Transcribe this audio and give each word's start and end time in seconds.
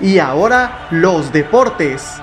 Y 0.00 0.20
ahora 0.20 0.86
los 0.90 1.32
deportes. 1.32 2.20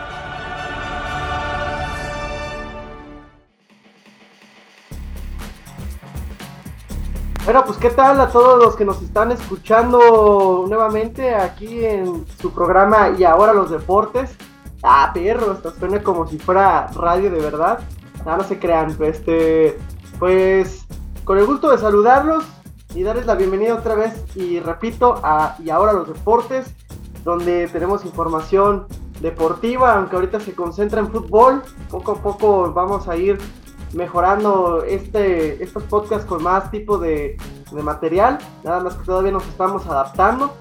Bueno, 7.43 7.63
pues 7.65 7.77
qué 7.77 7.89
tal 7.89 8.19
a 8.21 8.29
todos 8.29 8.63
los 8.63 8.75
que 8.75 8.85
nos 8.85 9.01
están 9.01 9.31
escuchando 9.31 10.65
nuevamente 10.67 11.35
aquí 11.35 11.85
en 11.85 12.25
su 12.41 12.51
programa 12.51 13.09
y 13.09 13.23
ahora 13.23 13.53
los 13.53 13.69
deportes. 13.69 14.35
Ah, 14.81 15.11
perro, 15.13 15.51
esto 15.53 15.71
suena 15.77 16.01
como 16.01 16.25
si 16.27 16.39
fuera 16.39 16.87
radio 16.95 17.29
de 17.29 17.39
verdad. 17.39 17.79
Nada, 18.25 18.37
no 18.37 18.43
se 18.45 18.57
crean, 18.57 18.97
este, 19.01 19.77
pues 20.17 20.85
con 21.23 21.37
el 21.37 21.45
gusto 21.45 21.69
de 21.69 21.77
saludarlos 21.77 22.45
y 22.95 23.03
darles 23.03 23.25
la 23.25 23.35
bienvenida 23.35 23.75
otra 23.75 23.95
vez 23.95 24.13
y 24.35 24.59
repito 24.59 25.19
a 25.21 25.55
y 25.63 25.69
ahora 25.69 25.93
los 25.93 26.07
deportes, 26.07 26.73
donde 27.25 27.67
tenemos 27.67 28.05
información 28.05 28.85
deportiva, 29.19 29.95
aunque 29.95 30.15
ahorita 30.15 30.39
se 30.39 30.53
concentra 30.53 31.01
en 31.01 31.11
fútbol, 31.11 31.63
poco 31.89 32.11
a 32.13 32.15
poco 32.21 32.71
vamos 32.71 33.07
a 33.09 33.17
ir 33.17 33.39
mejorando 33.93 34.83
este, 34.83 35.61
estos 35.63 35.83
podcasts 35.83 36.25
con 36.25 36.43
más 36.43 36.69
tipo 36.69 36.97
de, 36.97 37.35
material, 37.83 38.37
nada 38.63 38.79
más 38.81 38.95
que 38.95 39.03
todavía 39.03 39.31
nos 39.31 39.45
estamos 39.47 39.85
adaptando. 39.87 40.53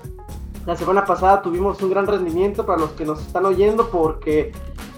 La 0.67 0.75
semana 0.75 1.05
pasada 1.05 1.43
tuvimos 1.43 1.81
un 1.83 1.91
gran 1.91 2.07
rendimiento 2.07 2.65
para 2.65 2.81
los 2.81 2.91
que 2.93 3.05
nos 3.05 3.21
están 3.21 3.45
oyendo 3.45 3.89
porque 3.91 4.51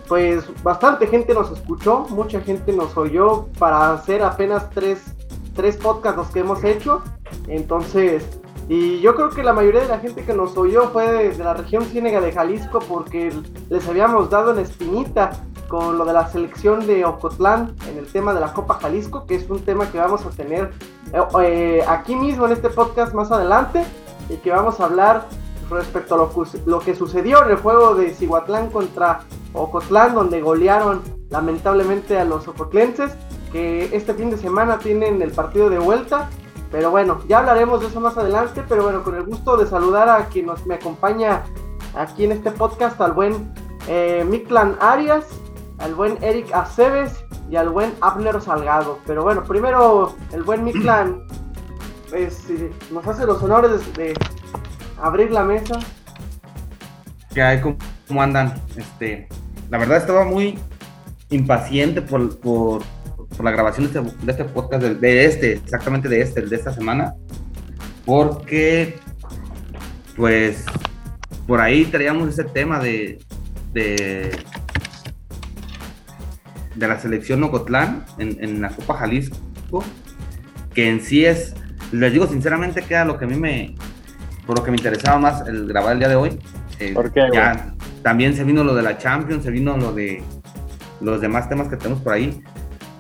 pues 0.08 0.44
bastante 0.62 1.08
gente 1.08 1.34
nos 1.34 1.50
escuchó, 1.50 2.06
mucha 2.10 2.40
gente 2.40 2.72
nos 2.72 2.96
oyó 2.96 3.48
para 3.58 3.92
hacer 3.92 4.22
apenas 4.22 4.70
tres, 4.70 5.02
tres 5.54 5.76
podcasts 5.76 6.16
los 6.16 6.28
que 6.28 6.40
hemos 6.40 6.62
hecho. 6.62 7.02
Entonces, 7.48 8.24
y 8.68 9.00
yo 9.00 9.14
creo 9.14 9.30
que 9.30 9.42
la 9.42 9.52
mayoría 9.52 9.82
de 9.82 9.88
la 9.88 9.98
gente 9.98 10.24
que 10.24 10.34
nos 10.34 10.56
oyó 10.56 10.90
fue 10.90 11.30
de, 11.30 11.38
la 11.44 11.54
región 11.54 11.84
Ciénega 11.84 12.20
de 12.20 12.32
Jalisco 12.32 12.80
porque 12.80 13.32
les 13.70 13.88
habíamos 13.88 14.28
dado 14.30 14.52
en 14.52 14.58
espinita 14.58 15.30
con 15.68 15.98
lo 15.98 16.04
de 16.04 16.12
la 16.12 16.28
selección 16.28 16.86
de 16.86 17.04
Ocotlán 17.04 17.74
en 17.88 17.98
el 17.98 18.06
tema 18.06 18.34
de 18.34 18.40
la 18.40 18.52
Copa 18.52 18.78
Jalisco, 18.80 19.26
que 19.26 19.36
es 19.36 19.48
un 19.48 19.60
tema 19.64 19.90
que 19.90 19.98
vamos 19.98 20.24
a 20.24 20.30
tener 20.30 20.72
eh, 21.12 21.20
eh, 21.42 21.84
aquí 21.86 22.14
mismo 22.14 22.46
en 22.46 22.52
este 22.52 22.70
podcast 22.70 23.14
más 23.14 23.30
adelante 23.30 23.84
y 24.28 24.36
que 24.36 24.50
vamos 24.50 24.80
a 24.80 24.84
hablar 24.84 25.26
respecto 25.70 26.14
a 26.14 26.18
lo, 26.66 26.80
que 26.80 26.94
sucedió 26.94 27.44
en 27.44 27.50
el 27.50 27.56
juego 27.56 27.94
de 27.94 28.14
Cihuatlán 28.14 28.70
contra 28.70 29.20
Ocotlán, 29.52 30.14
donde 30.14 30.40
golearon 30.40 31.02
lamentablemente 31.30 32.18
a 32.18 32.24
los 32.24 32.46
ocotlenses, 32.46 33.12
que 33.52 33.96
este 33.96 34.14
fin 34.14 34.30
de 34.30 34.36
semana 34.36 34.78
tienen 34.78 35.20
el 35.22 35.32
partido 35.32 35.70
de 35.70 35.78
vuelta. 35.78 36.30
Pero 36.76 36.90
bueno, 36.90 37.22
ya 37.26 37.38
hablaremos 37.38 37.80
de 37.80 37.86
eso 37.86 38.00
más 38.00 38.18
adelante, 38.18 38.62
pero 38.68 38.82
bueno, 38.82 39.02
con 39.02 39.14
el 39.14 39.22
gusto 39.22 39.56
de 39.56 39.66
saludar 39.66 40.10
a 40.10 40.26
quien 40.26 40.44
nos 40.44 40.66
me 40.66 40.74
acompaña 40.74 41.42
aquí 41.94 42.24
en 42.26 42.32
este 42.32 42.50
podcast, 42.50 43.00
al 43.00 43.14
buen 43.14 43.50
eh, 43.88 44.26
Miklan 44.28 44.76
Arias, 44.78 45.24
al 45.78 45.94
buen 45.94 46.22
Eric 46.22 46.52
Aceves 46.52 47.24
y 47.50 47.56
al 47.56 47.70
buen 47.70 47.94
Abner 48.02 48.42
Salgado. 48.42 48.98
Pero 49.06 49.22
bueno, 49.22 49.42
primero 49.44 50.14
el 50.34 50.42
buen 50.42 50.64
Miklan 50.64 51.22
pues, 52.10 52.44
nos 52.90 53.06
hace 53.06 53.24
los 53.24 53.42
honores 53.42 53.94
de, 53.94 54.12
abrir 55.00 55.30
la 55.30 55.44
mesa. 55.44 55.78
¿Qué 57.32 57.42
hay? 57.42 57.62
¿Cómo 58.06 58.20
andan? 58.20 58.52
Este, 58.76 59.28
la 59.70 59.78
verdad 59.78 59.96
estaba 59.96 60.26
muy 60.26 60.58
impaciente 61.30 62.02
por, 62.02 62.38
por, 62.38 62.82
la 63.42 63.50
grabación 63.50 63.92
de 63.92 64.00
este, 64.00 64.24
de 64.24 64.32
este 64.32 64.44
podcast, 64.44 64.82
de, 64.82 65.24
este, 65.24 65.52
exactamente 65.54 66.08
de 66.08 66.20
este, 66.20 66.42
de 66.42 66.56
esta 66.56 66.72
semana, 66.72 67.14
porque 68.04 68.96
pues 70.16 70.64
por 71.46 71.60
ahí 71.60 71.84
traíamos 71.84 72.28
ese 72.28 72.44
tema 72.44 72.78
de, 72.80 73.18
de 73.72 74.30
de 76.76 76.86
la 76.86 76.98
selección 76.98 77.42
Ocotlán 77.42 78.04
en, 78.18 78.60
la 78.60 78.68
Copa 78.68 78.94
Jalisco, 78.98 79.82
que 80.74 80.88
en 80.88 81.00
sí 81.00 81.24
es, 81.24 81.54
les 81.90 82.12
digo 82.12 82.26
sinceramente 82.26 82.82
que 82.82 82.94
era 82.94 83.04
lo 83.04 83.18
que 83.18 83.24
a 83.24 83.28
mí 83.28 83.36
me, 83.36 83.74
por 84.46 84.58
lo 84.58 84.64
que 84.64 84.70
me 84.70 84.76
interesaba 84.76 85.18
más 85.18 85.46
el 85.48 85.66
grabar 85.66 85.94
el 85.94 85.98
día 85.98 86.08
de 86.08 86.16
hoy. 86.16 86.38
Eh, 86.78 86.92
¿Por 86.92 87.12
qué, 87.12 87.28
ya, 87.32 87.74
también 88.02 88.36
se 88.36 88.44
vino 88.44 88.62
lo 88.62 88.74
de 88.74 88.82
la 88.82 88.98
Champions, 88.98 89.42
se 89.42 89.50
vino 89.50 89.76
lo 89.76 89.92
de 89.92 90.22
los 91.00 91.20
demás 91.20 91.48
temas 91.48 91.68
que 91.68 91.76
tenemos 91.76 92.02
por 92.02 92.12
ahí. 92.12 92.42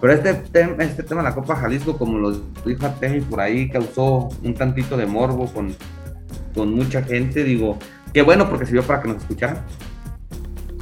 Pero 0.00 0.12
este, 0.12 0.34
tema, 0.34 0.84
este 0.84 1.02
tema 1.02 1.22
de 1.22 1.28
la 1.28 1.34
Copa 1.34 1.56
Jalisco, 1.56 1.96
como 1.96 2.18
lo 2.18 2.32
dijo 2.64 2.86
Artemi 2.86 3.20
por 3.20 3.40
ahí, 3.40 3.68
causó 3.68 4.28
un 4.42 4.54
tantito 4.54 4.96
de 4.96 5.06
morbo 5.06 5.46
con, 5.46 5.74
con 6.54 6.74
mucha 6.74 7.02
gente. 7.02 7.44
Digo, 7.44 7.78
qué 8.12 8.22
bueno 8.22 8.48
porque 8.48 8.66
sirvió 8.66 8.82
para 8.82 9.02
que 9.02 9.08
nos 9.08 9.18
escucharan. 9.18 9.64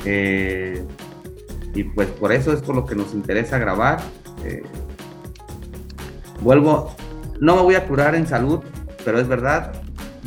Eh, 0.05 0.85
y 1.75 1.85
pues 1.85 2.09
por 2.09 2.33
eso 2.33 2.53
es 2.53 2.63
por 2.63 2.75
lo 2.75 2.87
que 2.87 2.95
nos 2.95 3.15
interesa 3.15 3.59
grabar. 3.59 4.01
Eh, 4.45 4.63
vuelvo, 6.41 6.95
no 7.41 7.57
me 7.57 7.63
voy 7.63 7.75
a 7.75 7.87
curar 7.87 8.15
en 8.15 8.27
salud, 8.27 8.61
pero 9.05 9.19
es 9.19 9.29
verdad, 9.29 9.73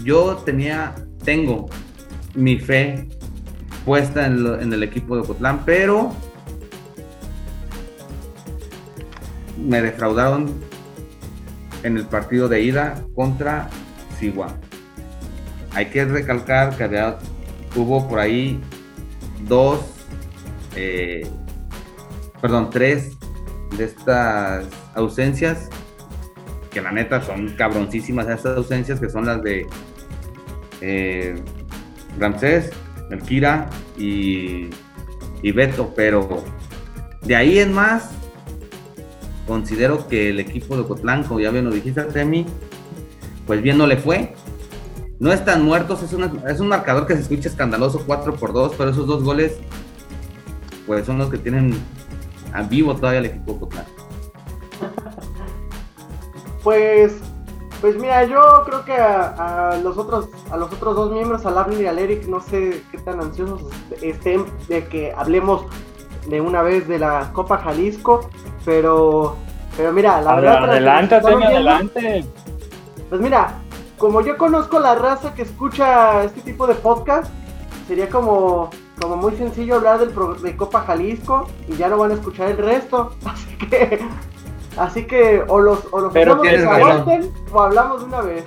yo 0.03 0.37
tenía, 0.37 0.95
tengo 1.23 1.69
mi 2.35 2.59
fe 2.59 3.07
puesta 3.85 4.25
en, 4.25 4.73
el 4.73 4.83
equipo 4.83 5.15
de 5.15 5.21
Ocotlán, 5.21 5.61
pero 5.65 6.11
me 9.57 9.81
defraudaron 9.81 10.53
en 11.83 11.97
el 11.97 12.05
partido 12.05 12.47
de 12.47 12.61
ida 12.61 13.03
contra 13.15 13.69
Sigua. 14.19 14.55
Hay 15.73 15.87
que 15.87 16.05
recalcar 16.05 16.75
que 16.75 16.83
había, 16.83 17.17
hubo 17.75 18.07
por 18.07 18.19
ahí 18.19 18.59
dos 19.47 19.79
eh, 20.75 21.27
perdón, 22.41 22.69
tres 22.69 23.17
de 23.77 23.85
estas 23.85 24.65
ausencias, 24.93 25.69
que 26.71 26.81
la 26.81 26.91
neta 26.91 27.21
son 27.21 27.49
cabroncísimas 27.49 28.27
estas 28.27 28.57
ausencias, 28.57 28.99
que 28.99 29.09
son 29.09 29.25
las 29.25 29.41
de 29.41 29.65
eh, 30.81 31.35
Ramsés, 32.19 32.69
Melkira 33.09 33.69
y, 33.97 34.69
y 35.41 35.51
Beto, 35.51 35.93
pero 35.95 36.43
de 37.23 37.35
ahí 37.35 37.59
en 37.59 37.73
más, 37.73 38.11
considero 39.47 40.07
que 40.07 40.29
el 40.29 40.39
equipo 40.39 40.75
de 40.75 40.81
Ocotlán, 40.81 41.23
como 41.23 41.39
ya 41.39 41.49
bien 41.49 41.65
lo 41.65 41.71
dijiste, 41.71 42.03
Temi, 42.03 42.45
pues 43.47 43.61
bien 43.61 43.77
no 43.77 43.87
le 43.87 43.97
fue. 43.97 44.35
No 45.19 45.31
están 45.31 45.63
muertos, 45.63 46.03
es, 46.03 46.13
es 46.13 46.59
un 46.59 46.67
marcador 46.67 47.07
que 47.07 47.15
se 47.15 47.21
escucha 47.21 47.49
escandaloso 47.49 48.03
4 48.05 48.35
por 48.35 48.53
2, 48.53 48.73
pero 48.77 48.91
esos 48.91 49.07
dos 49.07 49.23
goles 49.23 49.57
pues 50.85 51.05
son 51.05 51.17
los 51.17 51.29
que 51.29 51.37
tienen 51.37 51.73
a 52.53 52.61
vivo 52.63 52.95
todavía 52.95 53.19
el 53.19 53.25
equipo 53.25 53.59
Cotlán. 53.59 53.85
Pues, 56.63 57.17
pues 57.81 57.97
mira, 57.97 58.25
yo 58.25 58.41
creo 58.65 58.85
que 58.85 58.93
a, 58.93 59.79
los 59.83 59.97
otros, 59.97 60.29
a 60.51 60.57
los 60.57 60.71
otros 60.71 60.95
dos 60.95 61.11
miembros, 61.11 61.45
al 61.45 61.57
Abner 61.57 61.81
y 61.81 61.87
al 61.87 61.99
Eric, 61.99 62.25
no 62.27 62.41
sé 62.41 62.83
qué 62.91 62.97
tan 62.99 63.19
ansiosos 63.19 63.63
estén 64.01 64.45
de 64.67 64.85
que 64.87 65.13
hablemos 65.13 65.65
de 66.27 66.41
una 66.41 66.61
vez 66.61 66.87
de 66.87 66.99
la 66.99 67.31
Copa 67.33 67.57
Jalisco, 67.57 68.29
pero, 68.65 69.35
pero 69.75 69.91
mira, 69.91 70.21
la 70.21 70.35
verdad. 70.35 70.69
Adelante, 70.69 71.15
adelante. 71.15 72.25
Pues 73.09 73.21
mira, 73.21 73.55
como 73.97 74.21
yo 74.21 74.37
conozco 74.37 74.79
la 74.79 74.95
raza 74.95 75.33
que 75.33 75.43
escucha 75.43 76.23
este 76.23 76.41
tipo 76.41 76.67
de 76.67 76.75
podcast, 76.75 77.31
sería 77.87 78.09
como 78.09 78.69
como 78.99 79.15
muy 79.15 79.35
sencillo 79.35 79.75
hablar 79.75 79.99
del 79.99 80.13
de 80.41 80.55
Copa 80.55 80.81
Jalisco 80.81 81.47
y 81.67 81.75
ya 81.75 81.87
no 81.87 81.97
van 81.97 82.11
a 82.11 82.13
escuchar 82.15 82.49
el 82.49 82.57
resto. 82.57 83.15
Así 83.25 83.57
que, 83.57 83.99
así 84.77 85.03
que 85.05 85.43
o 85.47 85.59
los, 85.59 85.87
o 85.91 85.99
los 85.99 86.13
Pero 86.13 86.39
o 87.51 87.61
hablamos 87.61 88.01
de 88.01 88.05
una 88.05 88.21
vez. 88.21 88.43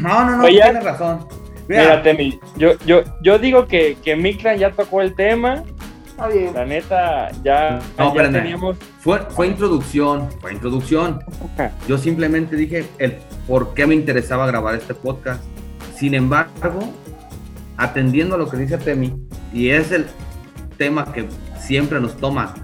No, 0.00 0.24
no, 0.24 0.36
no, 0.38 0.46
tienes 0.46 0.84
razón. 0.84 1.26
Mira, 1.68 2.02
Temi, 2.02 2.38
yo, 2.56 2.74
yo, 2.86 3.02
yo 3.22 3.38
digo 3.38 3.66
que, 3.66 3.96
que 4.04 4.14
Miklan 4.14 4.58
ya 4.58 4.70
tocó 4.70 5.00
el 5.02 5.14
tema. 5.16 5.64
Está 6.16 6.28
bien. 6.28 6.54
La 6.54 6.64
neta, 6.64 7.30
ya, 7.44 7.78
no, 7.98 8.14
ya 8.14 8.30
teníamos. 8.30 8.78
Fue, 9.00 9.20
fue 9.28 9.48
introducción, 9.48 10.30
fue 10.40 10.54
introducción. 10.54 11.22
Yo 11.86 11.98
simplemente 11.98 12.56
dije 12.56 12.86
el 12.96 13.18
por 13.46 13.74
qué 13.74 13.86
me 13.86 13.94
interesaba 13.94 14.46
grabar 14.46 14.74
este 14.76 14.94
podcast. 14.94 15.44
Sin 15.94 16.14
embargo, 16.14 16.90
atendiendo 17.76 18.36
a 18.36 18.38
lo 18.38 18.48
que 18.48 18.56
dice 18.56 18.78
Temi, 18.78 19.14
y 19.52 19.68
es 19.68 19.92
el 19.92 20.06
tema 20.78 21.12
que 21.12 21.28
siempre 21.58 22.00
nos 22.00 22.16
toma 22.16 22.54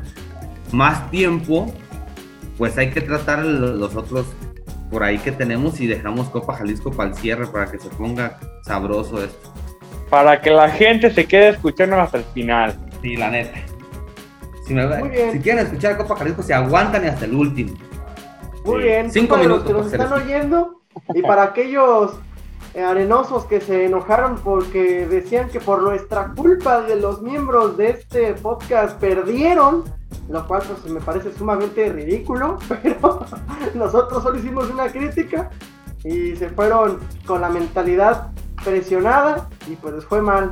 más 0.72 1.10
tiempo, 1.10 1.70
pues 2.56 2.78
hay 2.78 2.88
que 2.88 3.02
tratar 3.02 3.44
los 3.44 3.94
otros 3.94 4.24
por 4.90 5.02
ahí 5.02 5.18
que 5.18 5.30
tenemos 5.30 5.78
y 5.78 5.86
dejamos 5.86 6.30
Copa 6.30 6.54
Jalisco 6.54 6.90
para 6.90 7.10
el 7.10 7.16
cierre 7.16 7.46
para 7.48 7.70
que 7.70 7.78
se 7.78 7.90
ponga 7.90 8.38
sabroso 8.62 9.22
esto. 9.22 9.52
Para 10.08 10.40
que 10.40 10.50
la 10.50 10.70
gente 10.70 11.10
se 11.10 11.26
quede 11.26 11.50
escuchando 11.50 12.00
hasta 12.00 12.16
el 12.16 12.24
final. 12.24 12.78
Sí, 13.02 13.16
la 13.16 13.30
neta. 13.30 13.58
Si, 14.66 14.74
quieren 15.40 15.66
escuchar 15.66 15.98
Copa 15.98 16.16
Jalisco, 16.16 16.42
se 16.42 16.54
aguantan 16.54 17.04
y 17.04 17.08
hasta 17.08 17.24
el 17.24 17.34
último. 17.34 17.74
Muy 18.64 18.82
bien. 18.84 19.10
Cinco 19.10 19.36
minutos. 19.36 19.66
que 19.66 19.72
nos 19.72 19.92
están 19.92 20.12
oyendo 20.12 20.80
y 21.14 21.22
para 21.22 21.42
aquellos 21.42 22.12
eh, 22.74 22.82
arenosos 22.82 23.44
que 23.46 23.60
se 23.60 23.86
enojaron 23.86 24.36
porque 24.36 25.06
decían 25.06 25.48
que 25.50 25.60
por 25.60 25.82
nuestra 25.82 26.32
culpa 26.34 26.80
de 26.80 26.96
los 26.96 27.20
miembros 27.22 27.76
de 27.76 27.90
este 27.90 28.34
podcast 28.34 28.98
perdieron, 28.98 29.84
lo 30.30 30.46
cual 30.46 30.62
pues 30.66 30.92
me 30.92 31.00
parece 31.00 31.32
sumamente 31.32 31.92
ridículo, 31.92 32.58
pero 32.68 33.26
nosotros 33.74 34.22
solo 34.22 34.38
hicimos 34.38 34.70
una 34.70 34.90
crítica 34.90 35.50
y 36.04 36.36
se 36.36 36.48
fueron 36.50 36.98
con 37.26 37.40
la 37.40 37.48
mentalidad 37.48 38.30
presionada 38.64 39.48
y 39.68 39.74
pues 39.76 39.94
les 39.94 40.04
fue 40.04 40.22
mal. 40.22 40.50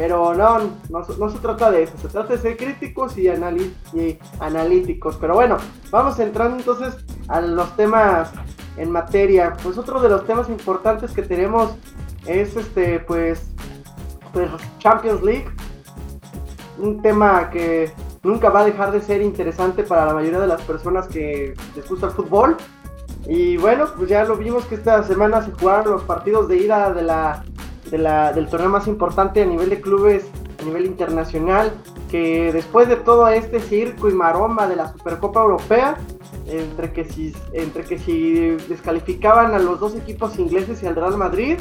Pero 0.00 0.32
no, 0.32 0.60
no, 0.88 1.28
se 1.28 1.38
trata 1.40 1.70
de 1.70 1.82
eso, 1.82 1.92
se 1.98 2.08
trata 2.08 2.32
de 2.32 2.38
ser 2.38 2.56
críticos 2.56 3.18
y, 3.18 3.28
y 3.28 4.18
analíticos. 4.38 5.18
Pero 5.20 5.34
bueno, 5.34 5.58
vamos 5.90 6.18
entrando 6.18 6.56
entonces 6.56 6.96
a 7.28 7.42
los 7.42 7.76
temas 7.76 8.30
en 8.78 8.90
materia. 8.90 9.54
Pues 9.62 9.76
otro 9.76 10.00
de 10.00 10.08
los 10.08 10.26
temas 10.26 10.48
importantes 10.48 11.12
que 11.12 11.20
tenemos 11.20 11.74
es 12.24 12.56
este, 12.56 13.00
pues, 13.00 13.50
pues 14.32 14.48
Champions 14.78 15.22
League. 15.22 15.50
Un 16.78 17.02
tema 17.02 17.50
que 17.50 17.92
nunca 18.22 18.48
va 18.48 18.60
a 18.60 18.64
dejar 18.64 18.92
de 18.92 19.02
ser 19.02 19.20
interesante 19.20 19.82
para 19.82 20.06
la 20.06 20.14
mayoría 20.14 20.40
de 20.40 20.46
las 20.46 20.62
personas 20.62 21.08
que 21.08 21.52
les 21.76 21.86
gusta 21.86 22.06
el 22.06 22.12
fútbol. 22.12 22.56
Y 23.26 23.58
bueno, 23.58 23.84
pues 23.98 24.08
ya 24.08 24.24
lo 24.24 24.38
vimos 24.38 24.64
que 24.64 24.76
esta 24.76 25.02
semana 25.02 25.44
se 25.44 25.52
jugaron 25.52 25.92
los 25.92 26.04
partidos 26.04 26.48
de 26.48 26.56
ida 26.56 26.90
de 26.94 27.02
la 27.02 27.44
del 27.90 28.48
torneo 28.48 28.68
más 28.68 28.86
importante 28.86 29.42
a 29.42 29.46
nivel 29.46 29.70
de 29.70 29.80
clubes, 29.80 30.26
a 30.60 30.64
nivel 30.64 30.86
internacional, 30.86 31.72
que 32.10 32.52
después 32.52 32.88
de 32.88 32.96
todo 32.96 33.28
este 33.28 33.60
circo 33.60 34.08
y 34.08 34.12
maroma 34.12 34.66
de 34.66 34.76
la 34.76 34.92
Supercopa 34.92 35.42
Europea, 35.42 35.96
entre 36.46 36.92
que 36.92 37.04
si, 37.04 37.34
entre 37.52 37.84
que 37.84 37.98
si 37.98 38.50
descalificaban 38.68 39.54
a 39.54 39.58
los 39.58 39.80
dos 39.80 39.94
equipos 39.94 40.38
ingleses 40.38 40.82
y 40.82 40.86
al 40.86 40.96
Real 40.96 41.16
Madrid, 41.16 41.58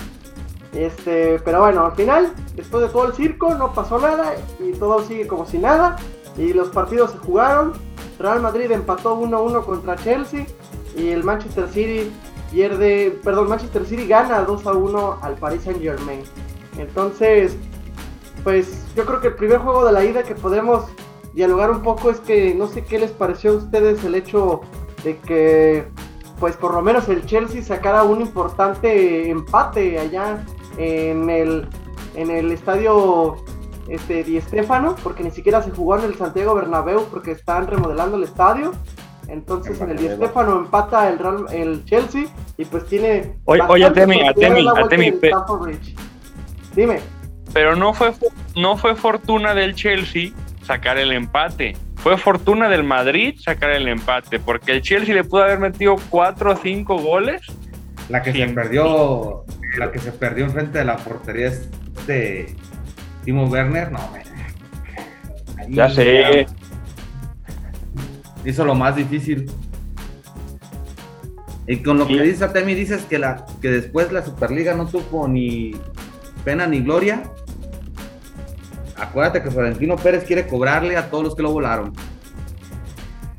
este, 0.74 1.40
pero 1.40 1.62
bueno, 1.62 1.86
al 1.86 1.94
final, 1.94 2.32
después 2.56 2.84
de 2.84 2.90
todo 2.90 3.08
el 3.08 3.14
circo, 3.14 3.56
no 3.56 3.74
pasó 3.74 4.00
nada 4.00 4.34
y 4.60 4.74
todo 4.74 5.04
sigue 5.04 5.28
como 5.28 5.46
si 5.46 5.58
nada. 5.58 5.96
Y 6.38 6.54
los 6.54 6.70
partidos 6.70 7.12
se 7.12 7.18
jugaron. 7.18 7.74
Real 8.20 8.42
Madrid 8.42 8.72
empató 8.72 9.20
1-1 9.20 9.64
contra 9.66 9.96
Chelsea 9.96 10.46
y 10.96 11.10
el 11.10 11.24
Manchester 11.24 11.68
City 11.70 12.12
pierde, 12.52 13.20
perdón, 13.24 13.50
Manchester 13.50 13.86
City 13.86 14.08
gana 14.08 14.42
2 14.42 14.68
a 14.68 14.74
1 14.74 15.20
al 15.22 15.36
Paris 15.36 15.64
Saint 15.64 15.82
Germain. 15.82 16.24
Entonces, 16.78 17.56
pues 18.44 18.86
yo 18.96 19.06
creo 19.06 19.20
que 19.22 19.28
el 19.28 19.36
primer 19.36 19.60
juego 19.60 19.86
de 19.86 19.92
la 19.92 20.04
ida 20.04 20.24
que 20.24 20.36
podemos 20.36 20.86
dialogar 21.34 21.72
un 21.72 21.82
poco 21.82 22.10
es 22.10 22.20
que 22.20 22.54
no 22.54 22.68
sé 22.68 22.84
qué 22.84 23.00
les 23.00 23.12
pareció 23.12 23.52
a 23.52 23.56
ustedes 23.56 24.04
el 24.04 24.16
hecho 24.16 24.62
de 25.04 25.18
que, 25.18 25.88
pues 26.40 26.56
por 26.56 26.74
lo 26.74 26.82
menos 26.82 27.08
el 27.10 27.26
Chelsea 27.26 27.62
sacara 27.62 28.04
un 28.04 28.22
importante 28.22 29.30
empate 29.30 30.00
allá 30.00 30.44
en 30.78 31.30
el, 31.30 31.68
en 32.16 32.32
el 32.32 32.52
estadio 32.52 33.38
este, 33.90 34.24
Di 34.24 34.40
porque 35.04 35.24
ni 35.24 35.32
siquiera 35.32 35.62
se 35.62 35.72
jugó 35.72 35.98
en 35.98 36.06
el 36.06 36.16
Santiago 36.16 36.54
Bernabéu 36.56 37.06
porque 37.06 37.32
están 37.32 37.68
remodelando 37.68 38.18
el 38.18 38.24
estadio. 38.24 38.72
Entonces 39.30 39.80
en 39.80 39.92
el 39.92 39.98
Di 39.98 40.10
Stéfano 40.10 40.58
empata 40.58 41.10
el, 41.10 41.20
el 41.52 41.86
Chelsea 41.86 42.26
y 42.58 42.66
pues 42.66 42.86
tiene. 42.88 43.36
Oye, 43.46 43.62
oye 43.68 43.86
Atemi, 43.86 44.28
Atemi, 44.28 44.68
Atemi. 44.68 45.14
Dime. 46.76 47.00
Pero 47.54 47.76
no 47.76 47.94
fue, 47.94 48.14
no 48.56 48.78
fue 48.78 48.96
fortuna 48.96 49.54
del 49.54 49.76
Chelsea 49.76 50.32
sacar 50.64 50.98
el 50.98 51.12
empate. 51.12 51.76
Fue 51.96 52.18
fortuna 52.18 52.70
del 52.70 52.84
Madrid 52.84 53.36
sacar 53.40 53.72
el 53.72 53.88
empate, 53.88 54.40
porque 54.40 54.72
el 54.72 54.82
Chelsea 54.82 55.14
le 55.14 55.24
pudo 55.24 55.44
haber 55.44 55.60
metido 55.60 55.96
cuatro 56.10 56.54
o 56.54 56.56
cinco 56.56 56.98
goles. 56.98 57.42
La 58.08 58.24
que 58.24 58.32
se 58.32 58.48
perdió, 58.48 59.44
la 59.78 59.92
que 59.92 60.00
se 60.00 60.12
perdió 60.12 60.46
enfrente 60.46 60.80
de 60.80 60.86
la 60.86 60.98
portería 60.98 61.48
es 61.48 61.70
de 62.08 62.56
Timo 63.26 63.48
Werner, 63.48 63.92
no, 63.92 64.00
ya 65.68 65.90
sé 65.90 66.48
hizo 68.46 68.66
lo 68.66 68.76
más 68.76 68.96
difícil. 68.96 69.50
Y 71.68 71.78
con 71.84 72.00
lo 72.00 72.08
que 72.08 72.22
dice 72.22 72.48
Temi, 72.48 72.74
dices 72.74 73.04
que, 73.04 73.20
la, 73.20 73.46
que 73.62 73.70
después 73.70 74.12
la 74.12 74.26
Superliga 74.26 74.74
no 74.74 74.88
tuvo 74.88 75.28
ni 75.28 75.76
pena 76.44 76.66
ni 76.66 76.80
gloria. 76.80 77.22
Acuérdate 78.96 79.44
que 79.44 79.52
Florentino 79.52 79.96
Pérez 79.96 80.24
quiere 80.24 80.48
cobrarle 80.48 80.98
a 80.98 81.10
todos 81.10 81.24
los 81.24 81.36
que 81.36 81.44
lo 81.44 81.52
volaron. 81.52 81.94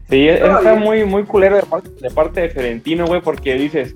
Sí, 0.09 0.29
eso 0.29 0.59
está 0.59 0.75
muy, 0.75 1.05
muy 1.05 1.25
culero 1.25 1.57
de 1.57 1.63
parte 1.63 1.91
de, 2.01 2.11
parte 2.11 2.51
Florentino, 2.51 3.07
güey, 3.07 3.21
porque 3.21 3.55
dices, 3.55 3.95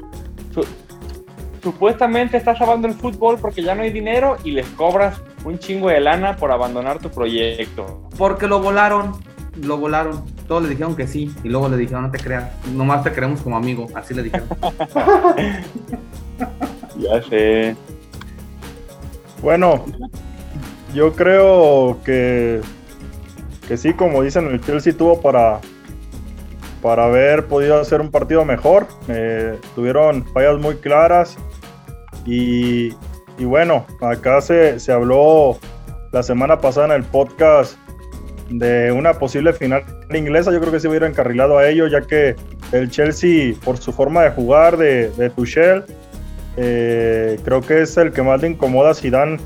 supuestamente 1.63 2.37
estás 2.37 2.59
salvando 2.59 2.87
el 2.89 2.95
fútbol 2.95 3.39
porque 3.41 3.63
ya 3.63 3.75
no 3.75 3.83
hay 3.83 3.91
dinero 3.91 4.37
y 4.45 4.51
les 4.51 4.67
cobras 4.71 5.21
un 5.45 5.59
chingo 5.59 5.89
de 5.89 6.01
lana 6.01 6.37
por 6.37 6.51
abandonar 6.51 6.99
tu 6.99 7.09
proyecto. 7.09 8.09
Porque 8.19 8.47
lo 8.47 8.61
volaron, 8.61 9.13
lo 9.63 9.79
volaron 9.79 10.34
todos 10.47 10.63
le 10.63 10.69
dijeron 10.69 10.95
que 10.95 11.07
sí 11.07 11.35
y 11.43 11.49
luego 11.49 11.69
le 11.69 11.77
dijeron 11.77 12.03
no 12.03 12.11
te 12.11 12.19
creas, 12.19 12.51
nomás 12.73 13.03
te 13.03 13.13
queremos 13.13 13.41
como 13.41 13.57
amigo, 13.57 13.87
así 13.95 14.15
le 14.15 14.25
dijeron. 14.25 14.49
ya 16.99 17.23
sé. 17.23 17.77
Bueno, 19.43 19.85
yo 20.95 21.13
creo 21.13 21.99
que 22.05 22.61
que 23.69 23.77
sí, 23.79 23.95
como 23.95 24.23
dicen, 24.23 24.47
el 24.49 24.61
Chelsea 24.61 24.93
tuvo 24.93 25.21
para 25.21 25.61
para 26.83 27.07
haber 27.07 27.47
podido 27.47 27.81
hacer 27.81 28.03
un 28.03 28.11
partido 28.11 28.45
mejor. 28.45 28.87
Eh, 29.09 29.59
tuvieron 29.75 30.27
fallas 30.35 30.59
muy 30.59 30.77
claras 30.77 31.39
y, 32.27 32.91
y 33.39 33.45
bueno, 33.45 33.87
acá 34.03 34.43
se, 34.43 34.79
se 34.79 34.93
habló 34.93 35.57
la 36.13 36.23
semana 36.23 36.61
pasada 36.61 36.89
en 36.89 36.93
el 36.93 37.05
podcast 37.05 37.79
de 38.51 38.93
una 38.93 39.15
posible 39.15 39.53
final 39.53 39.85
inglesa, 40.13 40.53
yo 40.53 40.61
creo 40.61 40.73
que 40.73 40.81
se 40.81 40.89
hubiera 40.89 41.07
encarrilado 41.07 41.59
a 41.59 41.69
ello, 41.69 41.87
ya 41.87 42.03
que 42.03 42.37
el 42.73 42.91
Chelsea, 42.91 43.55
por 43.65 43.79
su 43.79 43.93
forma 43.93 44.23
de 44.23 44.31
jugar 44.31 44.77
de, 44.77 45.11
de 45.11 45.31
Tuchel, 45.31 45.85
eh, 46.57 47.39
creo 47.45 47.61
que 47.63 47.83
es 47.83 47.97
el 47.97 48.13
que 48.13 48.23
más 48.23 48.41
le 48.41 48.49
incomoda 48.49 48.91
a 48.91 48.95
Zidane 48.95 49.39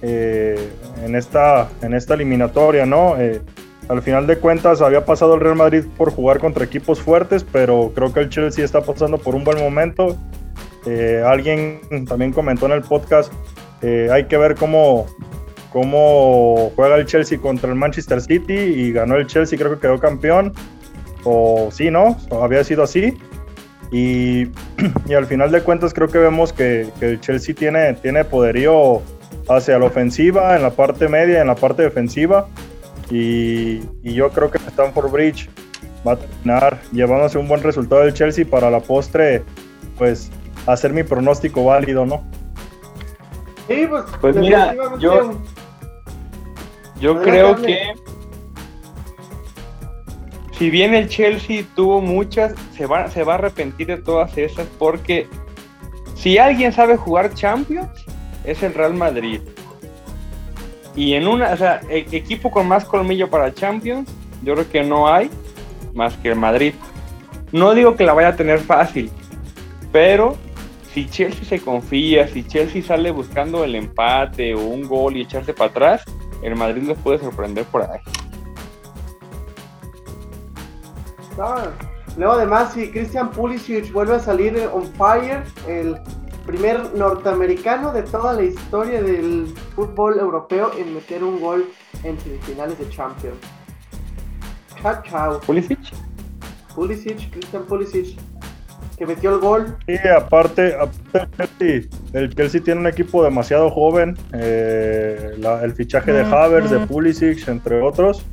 eh, 0.00 0.58
en, 1.04 1.14
esta, 1.14 1.68
en 1.82 1.94
esta 1.94 2.14
eliminatoria, 2.14 2.86
¿no? 2.86 3.16
Eh, 3.18 3.42
al 3.88 4.02
final 4.02 4.26
de 4.26 4.38
cuentas 4.38 4.82
había 4.82 5.04
pasado 5.04 5.34
el 5.34 5.40
Real 5.40 5.56
Madrid 5.56 5.84
por 5.96 6.10
jugar 6.10 6.38
contra 6.38 6.64
equipos 6.64 7.00
fuertes, 7.00 7.44
pero 7.50 7.92
creo 7.94 8.12
que 8.12 8.20
el 8.20 8.28
Chelsea 8.28 8.64
está 8.64 8.82
pasando 8.82 9.18
por 9.18 9.34
un 9.34 9.44
buen 9.44 9.58
momento. 9.58 10.16
alguien 11.26 11.80
también 12.06 12.32
comentó 12.32 12.66
en 12.66 12.72
el 12.72 12.82
podcast, 12.82 13.32
hay 13.82 14.24
que 14.26 14.36
ver 14.36 14.54
cómo, 14.54 15.06
cómo 15.78 16.72
juega 16.74 16.96
el 16.96 17.06
Chelsea 17.06 17.38
contra 17.38 17.70
el 17.70 17.76
Manchester 17.76 18.20
City 18.20 18.52
y 18.52 18.90
ganó 18.90 19.14
el 19.14 19.28
Chelsea, 19.28 19.56
creo 19.56 19.74
que 19.74 19.80
quedó 19.80 20.00
campeón. 20.00 20.52
O 21.22 21.68
sí, 21.70 21.88
¿no? 21.88 22.16
había 22.32 22.64
sido 22.64 22.82
así. 22.82 23.16
Y, 23.90 24.44
al 25.14 25.24
final 25.24 25.50
de 25.50 25.62
cuentas 25.62 25.94
creo 25.94 26.08
que 26.08 26.18
vemos 26.18 26.52
que, 26.52 26.90
el 27.00 27.20
Chelsea 27.20 27.54
tiene, 27.54 27.94
tiene 27.94 28.22
poderío 28.22 29.00
hacia 29.48 29.78
la 29.78 29.86
ofensiva, 29.86 30.56
en 30.56 30.62
la 30.62 30.70
parte 30.70 31.08
media, 31.08 31.40
en 31.40 31.46
la 31.46 31.54
parte 31.54 31.84
defensiva. 31.84 32.48
Y, 33.10 33.80
yo 34.02 34.28
creo 34.28 34.50
que 34.50 34.58
Stanford 34.58 35.10
Bridge 35.10 35.48
va 36.06 36.12
a 36.12 36.16
terminar 36.16 36.78
llevándose 36.92 37.38
un 37.38 37.48
buen 37.48 37.62
resultado 37.62 38.02
del 38.02 38.12
Chelsea 38.12 38.44
para 38.44 38.70
la 38.70 38.80
postre, 38.80 39.42
pues 39.96 40.30
hacer 40.66 40.92
mi 40.92 41.02
pronóstico 41.02 41.64
válido, 41.64 42.04
¿no? 42.04 42.22
Sí, 43.68 43.86
pues, 43.88 44.04
pues 44.20 44.36
mira, 44.36 44.74
yo, 44.98 45.32
yo 47.00 47.20
creo 47.22 47.56
que 47.56 47.94
si 50.58 50.70
bien 50.70 50.92
el 50.94 51.08
Chelsea 51.08 51.64
tuvo 51.76 52.00
muchas, 52.00 52.54
se 52.76 52.86
va, 52.86 53.08
se 53.08 53.22
va 53.22 53.34
a 53.34 53.36
arrepentir 53.36 53.86
de 53.86 53.98
todas 53.98 54.36
esas 54.36 54.66
porque 54.78 55.28
si 56.14 56.36
alguien 56.36 56.72
sabe 56.72 56.96
jugar 56.96 57.32
Champions 57.34 57.90
es 58.44 58.62
el 58.62 58.74
Real 58.74 58.94
Madrid. 58.94 59.40
Y 60.96 61.14
en 61.14 61.28
una, 61.28 61.52
o 61.52 61.56
sea, 61.56 61.80
el 61.88 62.12
equipo 62.12 62.50
con 62.50 62.66
más 62.66 62.84
colmillo 62.84 63.30
para 63.30 63.54
Champions, 63.54 64.10
yo 64.42 64.54
creo 64.54 64.68
que 64.68 64.82
no 64.82 65.06
hay 65.06 65.30
más 65.94 66.16
que 66.16 66.30
el 66.30 66.36
Madrid. 66.36 66.74
No 67.52 67.72
digo 67.74 67.94
que 67.94 68.04
la 68.04 68.14
vaya 68.14 68.28
a 68.28 68.36
tener 68.36 68.58
fácil, 68.58 69.10
pero 69.92 70.36
si 70.92 71.08
Chelsea 71.08 71.44
se 71.44 71.60
confía, 71.60 72.26
si 72.26 72.42
Chelsea 72.42 72.82
sale 72.82 73.12
buscando 73.12 73.62
el 73.62 73.76
empate 73.76 74.54
o 74.56 74.60
un 74.60 74.88
gol 74.88 75.16
y 75.16 75.22
echarse 75.22 75.54
para 75.54 75.70
atrás, 75.70 76.04
el 76.42 76.56
Madrid 76.56 76.82
les 76.82 76.98
puede 76.98 77.18
sorprender 77.18 77.64
por 77.66 77.82
ahí. 77.82 78.00
luego 82.16 82.32
además 82.32 82.72
si 82.72 82.90
Christian 82.90 83.30
Pulisic 83.30 83.92
vuelve 83.92 84.16
a 84.16 84.20
salir 84.20 84.68
on 84.72 84.86
fire, 84.94 85.44
el 85.66 85.96
primer 86.46 86.94
norteamericano 86.94 87.92
de 87.92 88.02
toda 88.02 88.32
la 88.32 88.42
historia 88.42 89.02
del 89.02 89.54
fútbol 89.76 90.18
europeo 90.18 90.72
en 90.76 90.94
meter 90.94 91.22
un 91.22 91.40
gol 91.40 91.68
en 92.04 92.18
semifinales 92.18 92.78
de 92.78 92.88
Champions. 92.88 93.36
Chao, 94.80 95.02
chao. 95.04 95.40
Pulisic. 95.40 95.78
Pulisic, 96.74 97.30
Christian 97.32 97.64
Pulisic, 97.66 98.18
que 98.98 99.06
metió 99.06 99.34
el 99.34 99.40
gol. 99.40 99.76
Y 99.86 99.96
aparte, 100.08 100.74
aparte 100.74 101.88
el 102.12 102.34
Chelsea 102.34 102.60
tiene 102.62 102.80
un 102.80 102.86
equipo 102.86 103.22
demasiado 103.24 103.70
joven. 103.70 104.16
eh, 104.32 105.34
la- 105.38 105.62
el 105.64 105.72
fichaje 105.72 106.12
de 106.12 106.22
Havertz, 106.22 106.70
de 106.70 106.80
Pulisic, 106.86 107.46
entre 107.48 107.80
otros. 107.80 108.24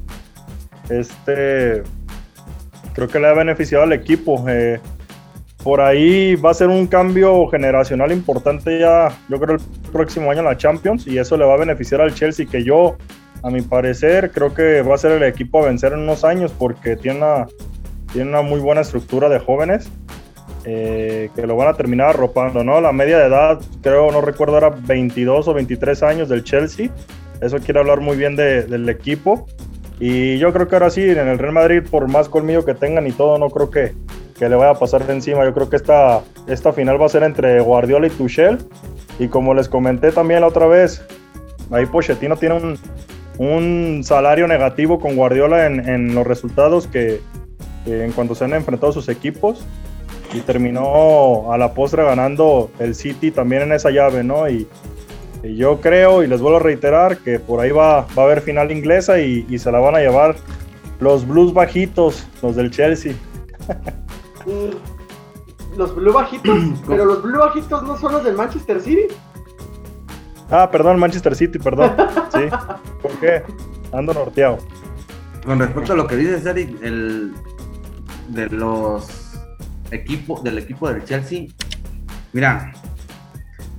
Este. 0.89 1.84
Creo 2.93 3.07
que 3.07 3.19
le 3.19 3.27
ha 3.27 3.34
beneficiado 3.34 3.84
al 3.84 3.93
equipo. 3.93 4.45
eh, 4.48 4.79
por 5.63 5.81
ahí 5.81 6.36
va 6.36 6.51
a 6.51 6.53
ser 6.53 6.67
un 6.67 6.86
cambio 6.86 7.48
generacional 7.48 8.12
importante 8.12 8.77
ya, 8.79 9.10
yo 9.29 9.39
creo, 9.39 9.55
el 9.55 9.62
próximo 9.91 10.29
año 10.29 10.41
en 10.41 10.45
la 10.45 10.55
Champions. 10.57 11.07
Y 11.07 11.17
eso 11.17 11.38
le 11.38 11.43
va 11.45 11.55
a 11.55 11.57
beneficiar 11.57 12.01
al 12.01 12.13
Chelsea, 12.13 12.45
que 12.45 12.63
yo, 12.63 12.98
a 13.41 13.50
mi 13.50 13.62
parecer, 13.62 14.29
creo 14.31 14.53
que 14.53 14.84
va 14.84 14.93
a 14.93 14.98
ser 15.00 15.13
el 15.13 15.24
equipo 15.24 15.63
a 15.63 15.65
vencer 15.65 15.93
en 15.93 16.00
unos 16.01 16.24
años 16.24 16.53
porque 16.55 16.95
tiene 16.95 17.17
una, 17.17 17.48
tiene 18.13 18.29
una 18.29 18.43
muy 18.43 18.60
buena 18.60 18.81
estructura 18.81 19.27
de 19.27 19.39
jóvenes 19.39 19.89
eh, 20.65 21.29
que 21.36 21.45
lo 21.45 21.55
van 21.55 21.67
a 21.69 21.74
terminar 21.74 22.10
arropando, 22.10 22.63
¿no? 22.63 22.81
La 22.81 22.91
media 22.91 23.19
de 23.19 23.25
edad, 23.27 23.60
creo, 23.81 24.12
no 24.12 24.22
recuerdo, 24.22 24.57
era 24.57 24.69
22 24.69 25.48
o 25.48 25.53
23 25.53 26.03
años 26.03 26.27
del 26.29 26.43
Chelsea. 26.43 26.89
Eso 27.41 27.60
quiere 27.60 27.79
hablar 27.79 28.00
muy 28.01 28.17
bien 28.17 28.36
de- 28.36 28.63
del 28.63 28.88
equipo. 28.89 29.45
Y 30.00 30.38
yo 30.39 30.51
creo 30.51 30.67
que 30.67 30.75
ahora 30.75 30.89
sí, 30.89 31.03
en 31.03 31.27
el 31.27 31.38
Real 31.39 31.53
Madrid, 31.53 31.84
por 31.89 32.10
más 32.10 32.27
colmillo 32.29 32.65
que 32.65 32.74
tengan 32.74 33.07
y 33.07 33.12
todo, 33.12 33.38
no 33.38 33.50
creo 33.50 33.69
que, 33.69 33.93
que 34.38 34.50
le 34.50 34.55
vaya 34.55 34.72
a 34.72 34.79
pasar 34.79 35.05
de 35.05 35.13
encima. 35.13 35.45
Yo 35.45 35.53
creo 35.53 35.69
que 35.69 35.75
esta, 35.77 36.22
esta 36.48 36.74
final 36.74 37.00
va 37.01 37.05
a 37.05 37.10
ser 37.10 37.24
entre 37.24 37.60
Guardiola 37.62 38.07
y 38.07 38.10
Tuchel. 38.10 38.57
Y 39.19 39.27
como 39.29 39.53
les 39.53 39.69
comenté 39.69 40.12
también 40.12 40.41
la 40.41 40.48
otra 40.48 40.65
vez, 40.67 41.05
ahí 41.72 41.86
Pochettino 41.86 42.36
tiene 42.36 42.55
un, 42.55 42.77
un 43.38 44.03
salario 44.03 44.48
negativo 44.48 45.00
con 45.00 45.15
Guardiola 45.15 45.65
en, 45.67 45.88
en 45.88 46.13
los 46.15 46.25
resultados 46.27 46.88
que, 46.88 47.22
que 47.86 48.03
en 48.03 48.12
cuanto 48.12 48.36
se 48.36 48.43
han 48.45 48.53
enfrentado 48.53 48.91
sus 48.91 49.07
equipos 49.07 49.65
y 50.35 50.41
terminó 50.41 51.51
a 51.51 51.57
la 51.57 51.73
postre 51.73 52.03
ganando 52.03 52.69
el 52.79 52.93
City 52.95 53.31
también 53.31 53.63
en 53.63 53.71
esa 53.73 53.89
llave, 53.89 54.23
¿no? 54.23 54.49
Y, 54.49 54.67
y 55.43 55.55
yo 55.55 55.79
creo, 55.79 56.23
y 56.23 56.27
les 56.27 56.41
vuelvo 56.41 56.57
a 56.57 56.61
reiterar, 56.61 57.17
que 57.17 57.39
por 57.39 57.59
ahí 57.61 57.71
va, 57.71 58.01
va 58.17 58.23
a 58.23 58.25
haber 58.25 58.41
final 58.41 58.71
inglesa 58.71 59.19
y, 59.19 59.45
y 59.49 59.59
se 59.59 59.71
la 59.71 59.79
van 59.79 59.95
a 59.95 59.99
llevar 59.99 60.35
los 60.99 61.27
Blues 61.27 61.53
bajitos, 61.53 62.27
los 62.41 62.55
del 62.55 62.71
Chelsea. 62.71 63.13
Mm, 64.45 65.75
Los 65.75 65.95
Blue 65.95 66.13
Bajitos, 66.13 66.55
pero 66.87 67.03
los 67.03 67.23
Blue 67.23 67.39
Bajitos 67.39 67.81
no 67.81 67.97
son 67.97 68.11
los 68.13 68.23
del 68.23 68.35
Manchester 68.35 68.79
City. 68.79 69.07
Ah, 70.51 70.69
perdón, 70.71 70.99
Manchester 70.99 71.35
City, 71.35 71.57
perdón. 71.57 71.95
Sí. 72.31 72.41
¿Por 73.01 73.11
qué? 73.13 73.41
Ando 73.91 74.13
norteado. 74.13 74.59
Con 75.43 75.57
respecto 75.57 75.93
a 75.93 75.95
lo 75.95 76.05
que 76.05 76.15
dices, 76.15 76.45
Eric, 76.45 76.77
el 76.83 77.33
de 78.29 78.47
los 78.51 79.25
equipos, 79.91 80.43
del 80.43 80.57
equipo 80.57 80.89
del 80.89 81.03
Chelsea, 81.03 81.47
mira, 82.33 82.73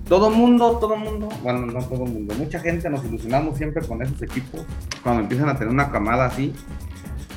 todo 0.08 0.30
mundo, 0.30 0.78
todo 0.80 0.96
mundo, 0.96 1.28
bueno, 1.42 1.66
no 1.66 1.84
todo 1.84 2.04
mundo, 2.04 2.34
mucha 2.34 2.60
gente 2.60 2.88
nos 2.88 3.04
ilusionamos 3.04 3.56
siempre 3.56 3.84
con 3.86 4.02
esos 4.02 4.22
equipos 4.22 4.62
cuando 5.02 5.22
empiezan 5.22 5.48
a 5.48 5.54
tener 5.54 5.72
una 5.72 5.90
camada 5.90 6.26
así, 6.26 6.52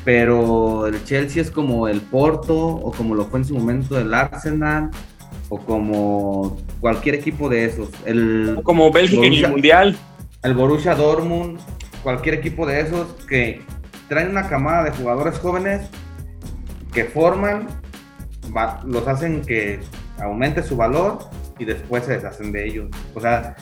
pero 0.05 0.88
el 0.88 1.03
Chelsea 1.03 1.41
es 1.41 1.51
como 1.51 1.88
el 1.88 2.01
Porto 2.01 2.55
o 2.55 2.91
como 2.91 3.15
lo 3.15 3.25
fue 3.25 3.39
en 3.39 3.45
su 3.45 3.55
momento 3.55 3.99
el 3.99 4.13
Arsenal 4.13 4.91
o 5.49 5.57
como 5.59 6.57
cualquier 6.79 7.15
equipo 7.15 7.49
de 7.49 7.65
esos, 7.65 7.89
el 8.05 8.59
Como 8.63 8.91
Bélgica 8.91 9.25
en 9.25 9.33
el 9.33 9.49
Mundial. 9.49 9.97
el 10.43 10.53
Borussia 10.53 10.95
Dortmund, 10.95 11.59
cualquier 12.03 12.35
equipo 12.35 12.65
de 12.65 12.81
esos 12.81 13.07
que 13.27 13.61
traen 14.07 14.29
una 14.29 14.47
camada 14.47 14.83
de 14.83 14.91
jugadores 14.91 15.39
jóvenes 15.39 15.89
que 16.93 17.05
forman, 17.05 17.67
va- 18.56 18.82
los 18.86 19.08
hacen 19.08 19.41
que 19.41 19.79
aumente 20.22 20.63
su 20.63 20.75
valor 20.75 21.20
y 21.58 21.65
después 21.65 22.03
se 22.06 22.13
deshacen 22.13 22.51
de 22.51 22.65
ellos. 22.68 22.88
O 23.15 23.20
sea, 23.22 23.56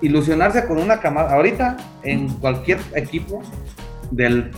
ilusionarse 0.00 0.66
con 0.66 0.78
una 0.78 1.00
camada, 1.00 1.32
ahorita 1.34 1.76
en 2.02 2.28
cualquier 2.28 2.78
equipo 2.94 3.42
del 4.10 4.50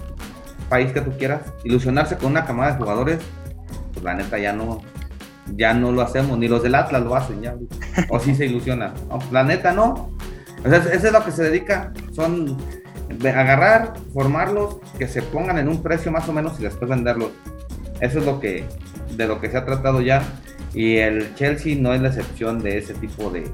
país 0.68 0.92
que 0.92 1.00
tú 1.00 1.12
quieras, 1.16 1.40
ilusionarse 1.64 2.16
con 2.16 2.33
una 2.33 2.45
camada 2.45 2.73
de 2.73 2.78
jugadores, 2.78 3.18
pues 3.92 4.04
la 4.04 4.14
neta 4.14 4.38
ya 4.38 4.52
no, 4.52 4.83
ya 5.54 5.73
no 5.75 5.92
lo 5.92 6.02
hacemos, 6.02 6.38
ni 6.38 6.49
los 6.49 6.62
del 6.62 6.75
Atlas 6.75 7.02
lo 7.02 7.14
hacen 7.14 7.40
ya, 7.42 7.54
o 8.11 8.18
sí 8.18 8.35
se 8.35 8.47
ilusionan. 8.47 8.92
No, 9.09 9.18
la 9.30 9.45
neta 9.45 9.73
no, 9.73 10.11
o 10.64 10.68
sea, 10.68 10.78
eso 10.78 11.06
es 11.06 11.12
lo 11.12 11.25
que 11.25 11.30
se 11.30 11.45
dedica, 11.45 11.92
son 12.12 12.56
de 13.09 13.30
agarrar, 13.30 13.92
formarlos, 14.12 14.78
que 14.99 15.06
se 15.06 15.23
pongan 15.23 15.59
en 15.59 15.68
un 15.68 15.80
precio 15.83 16.11
más 16.11 16.28
o 16.28 16.33
menos 16.33 16.59
y 16.59 16.64
después 16.64 16.90
venderlos. 16.90 17.30
Eso 18.00 18.18
es 18.18 18.25
lo 18.26 18.40
que, 18.40 18.64
de 19.16 19.26
lo 19.26 19.40
que 19.40 19.50
se 19.50 19.56
ha 19.56 19.64
tratado 19.64 20.00
ya. 20.00 20.23
Y 20.75 20.96
el 20.96 21.35
Chelsea 21.35 21.76
no 21.78 21.94
es 21.94 22.00
la 22.00 22.08
excepción 22.08 22.61
de 22.61 22.78
ese 22.78 22.94
tipo 22.94 23.30
de, 23.30 23.50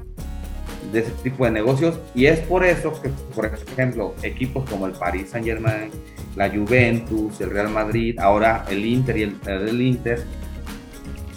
ese 0.93 1.11
tipo 1.23 1.45
de 1.45 1.51
negocios. 1.51 1.99
Y 2.15 2.25
es 2.25 2.39
por 2.41 2.65
eso 2.65 2.99
que, 3.01 3.09
por 3.33 3.45
ejemplo, 3.45 4.13
equipos 4.23 4.69
como 4.69 4.87
el 4.87 4.93
Paris 4.93 5.29
Saint 5.29 5.47
Germain, 5.47 5.89
la 6.35 6.49
Juventus, 6.49 7.39
el 7.41 7.51
Real 7.51 7.69
Madrid, 7.69 8.19
ahora 8.19 8.65
el 8.69 8.85
Inter 8.85 9.17
y 9.17 9.37
el, 9.45 9.81
Inter, 9.81 10.23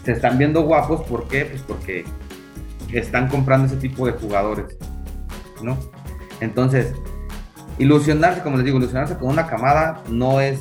se 0.05 0.13
están 0.13 0.39
viendo 0.39 0.63
guapos. 0.63 1.03
¿Por 1.03 1.29
qué? 1.29 1.45
Pues 1.45 1.63
porque 1.63 2.05
están 2.93 3.29
comprando 3.29 3.67
ese 3.67 3.77
tipo 3.77 4.07
de 4.07 4.13
jugadores. 4.13 4.77
¿no? 5.63 5.79
Entonces, 6.41 6.93
ilusionarse, 7.79 8.43
como 8.43 8.57
les 8.57 8.67
digo, 8.67 8.79
ilusionarse 8.79 9.17
con 9.17 9.29
una 9.29 9.47
camada 9.47 10.03
no 10.09 10.41
es, 10.41 10.61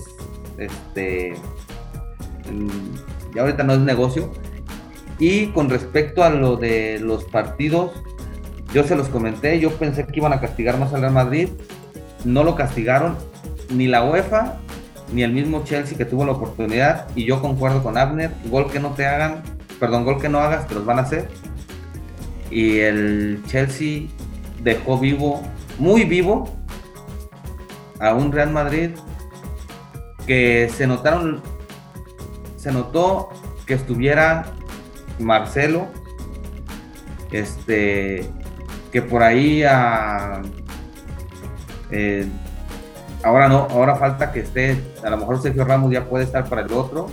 este, 0.58 1.34
ya 3.36 3.42
ahorita 3.42 3.64
no 3.64 3.74
es 3.74 3.80
negocio. 3.80 4.32
Y 5.20 5.48
con 5.48 5.70
respecto 5.70 6.24
a 6.24 6.30
lo 6.30 6.56
de 6.56 7.00
los 7.00 7.24
partidos, 7.26 7.92
yo 8.74 8.84
se 8.84 8.96
los 8.96 9.08
comenté, 9.08 9.60
yo 9.60 9.72
pensé 9.72 10.06
que 10.06 10.20
iban 10.20 10.34
a 10.34 10.42
castigar 10.42 10.78
más 10.78 10.94
al 10.94 11.02
Real 11.02 11.14
Madrid, 11.14 11.50
no 12.24 12.44
lo 12.44 12.56
castigaron 12.56 13.16
ni 13.70 13.88
la 13.88 14.04
UEFA 14.04 14.58
ni 15.14 15.24
el 15.24 15.32
mismo 15.32 15.64
Chelsea 15.64 15.98
que 15.98 16.06
tuvo 16.06 16.26
la 16.26 16.32
oportunidad 16.34 17.08
y 17.16 17.26
yo 17.26 17.42
concuerdo 17.42 17.84
con 17.84 17.98
Abner, 17.98 18.32
gol 18.50 18.72
que 18.72 18.80
no 18.80 18.92
te 18.92 19.06
hagan, 19.06 19.44
perdón, 19.80 20.04
gol 20.04 20.20
que 20.20 20.30
no 20.30 20.40
hagas, 20.40 20.68
te 20.68 20.76
los 20.76 20.86
van 20.86 21.00
a 21.00 21.04
hacer. 21.04 21.30
Y 22.50 22.80
el 22.80 23.42
Chelsea 23.48 24.04
dejó 24.64 24.98
vivo, 24.98 25.42
muy 25.78 26.06
vivo, 26.06 26.50
a 28.00 28.14
un 28.14 28.32
Real 28.32 28.52
Madrid 28.52 28.92
que 30.28 30.70
se 30.76 30.88
notaron, 30.88 31.42
se 32.66 32.72
notó 32.72 33.30
que 33.68 33.76
estuviera 33.76 34.44
Marcelo, 35.20 35.86
este, 37.32 38.28
que 38.92 39.04
por 39.04 39.22
ahí 39.22 39.62
a, 39.62 40.42
eh, 41.92 42.28
ahora 43.24 43.48
no, 43.48 43.68
ahora 43.70 43.98
falta 43.98 44.32
que 44.32 44.40
esté, 44.40 44.82
a 45.04 45.12
lo 45.12 45.18
mejor 45.18 45.40
Sergio 45.44 45.64
Ramos 45.64 45.92
ya 45.92 46.06
puede 46.10 46.24
estar 46.24 46.50
para 46.50 46.62
el 46.64 46.74
otro, 46.74 47.06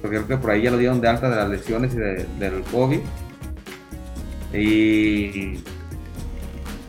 porque 0.00 0.18
creo 0.18 0.28
que 0.28 0.36
por 0.36 0.52
ahí 0.52 0.62
ya 0.62 0.70
lo 0.70 0.76
dieron 0.78 1.00
de 1.00 1.08
alta 1.08 1.28
de 1.28 1.34
las 1.34 1.48
lesiones 1.48 1.92
y 1.94 1.96
de- 1.96 2.26
del 2.38 2.62
COVID. 2.70 3.00
Y 4.54 5.60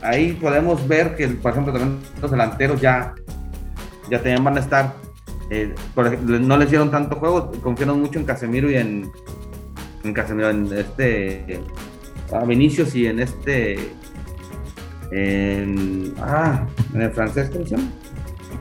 ahí 0.04 0.34
podemos 0.34 0.88
ver 0.88 1.16
que, 1.16 1.28
por 1.30 1.54
ejemplo, 1.54 1.74
también 1.74 2.00
los 2.22 2.30
delanteros 2.30 2.80
ya, 2.80 3.16
ya 4.12 4.18
también 4.20 4.44
van 4.44 4.58
a 4.58 4.60
estar. 4.60 4.94
Eh, 5.50 5.74
no 5.96 6.58
les 6.58 6.70
dieron 6.70 6.90
tanto 6.92 7.18
juego, 7.18 7.52
confiaron 7.62 8.02
mucho 8.02 8.20
en 8.20 8.26
Casemiro 8.26 8.70
y 8.70 8.76
en, 8.76 9.12
en 10.04 10.14
Casemiro, 10.14 10.50
en 10.50 10.72
este 10.74 11.60
a 12.32 12.46
Vinicius 12.46 12.96
y 12.96 13.08
en 13.08 13.20
este 13.20 13.92
en, 15.12 16.14
ah, 16.20 16.66
en 16.94 17.02
el 17.02 17.12
francés, 17.12 17.50
¿cómo 17.52 17.66
se 17.66 17.76
llama? 17.76 17.92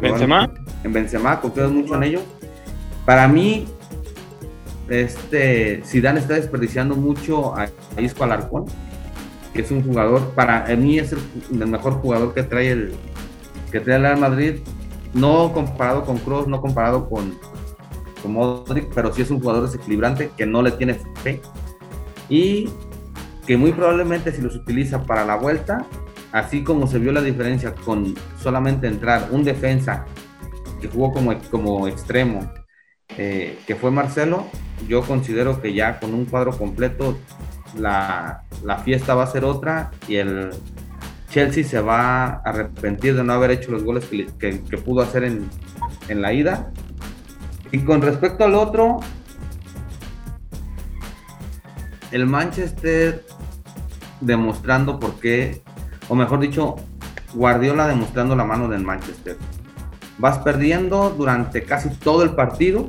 Benzema. 0.01 0.51
En 0.85 0.93
Benzema, 0.93 1.41
confiaron 1.41 1.77
mucho 1.77 1.95
en 1.95 2.03
ellos. 2.03 2.23
Para 3.07 3.27
mí, 3.29 3.67
este 4.89 5.83
Zidane 5.85 6.21
está 6.21 6.35
desperdiciando 6.35 6.95
mucho 6.95 7.57
a, 7.57 7.69
a 7.97 8.01
Isco 8.01 8.25
Alarcón, 8.25 8.67
que 9.55 9.63
es 9.63 9.71
un 9.71 9.83
jugador, 9.83 10.31
para 10.35 10.65
mí 10.77 10.99
es 10.99 11.13
el, 11.13 11.21
el 11.53 11.67
mejor 11.69 11.95
jugador 11.95 12.35
que 12.35 12.43
trae 12.43 12.71
el 12.71 12.93
que 13.71 13.81
trae 13.81 13.97
el 13.97 14.03
Real 14.03 14.19
Madrid, 14.19 14.57
no 15.15 15.53
comparado 15.53 16.05
con 16.05 16.19
Kroos, 16.19 16.47
no 16.47 16.61
comparado 16.61 17.09
con, 17.09 17.39
con 18.23 18.33
Modric, 18.33 18.93
pero 18.95 19.13
sí 19.13 19.23
es 19.23 19.31
un 19.31 19.41
jugador 19.41 19.65
desequilibrante 19.65 20.31
que 20.37 20.47
no 20.47 20.63
le 20.63 20.73
tiene 20.73 20.95
fe. 21.23 21.41
Y 22.29 22.69
que 23.47 23.57
muy 23.57 23.73
probablemente 23.73 24.33
si 24.33 24.41
los 24.41 24.55
utiliza 24.55 25.03
para 25.03 25.25
la 25.25 25.37
vuelta, 25.37 25.87
así 26.33 26.65
como 26.65 26.87
se 26.87 26.99
vio 26.99 27.13
la 27.13 27.21
diferencia 27.21 27.75
con 27.75 28.15
solamente 28.39 28.87
entrar 28.87 29.29
un 29.31 29.45
defensa 29.45 30.07
que 30.81 30.89
jugó 30.89 31.13
como, 31.13 31.35
como 31.51 31.89
extremo, 31.89 32.51
eh, 33.19 33.59
que 33.67 33.77
fue 33.77 33.91
Marcelo, 33.91 34.47
yo 34.89 35.03
considero 35.03 35.61
que 35.61 35.75
ya 35.75 36.01
con 36.01 36.15
un 36.15 36.25
cuadro 36.25 36.57
completo 36.57 37.19
la, 37.79 38.45
la 38.65 38.79
fiesta 38.79 39.15
va 39.15 39.25
a 39.25 39.27
ser 39.27 39.45
otra 39.45 39.91
y 40.09 40.17
el 40.17 40.51
Chelsea 41.33 41.65
se 41.65 41.81
va 41.81 42.25
a 42.27 42.43
arrepentir 42.45 43.17
de 43.17 43.25
no 43.25 43.33
haber 43.33 43.53
hecho 43.53 43.73
los 43.73 43.83
goles 43.83 44.05
que, 44.39 44.53
pudo 44.85 45.01
hacer 45.01 45.25
en, 45.25 45.49
en 46.09 46.21
la 46.21 46.35
ida. 46.35 46.71
Y 47.71 47.79
con 47.79 48.03
respecto 48.03 48.45
al 48.45 48.55
otro, 48.55 49.01
el 52.11 52.27
Manchester 52.27 53.25
demostrando 54.21 55.01
por 55.01 55.19
qué, 55.21 55.63
o 56.11 56.15
mejor 56.15 56.41
dicho, 56.41 56.77
Guardiola 57.33 57.89
demostrando 57.89 58.37
la 58.37 58.45
mano 58.45 58.69
del 58.69 58.83
Manchester. 58.83 59.39
Vas 60.19 60.37
perdiendo 60.41 61.09
durante 61.17 61.63
casi 61.63 61.89
todo 61.89 62.25
el 62.25 62.35
partido 62.35 62.89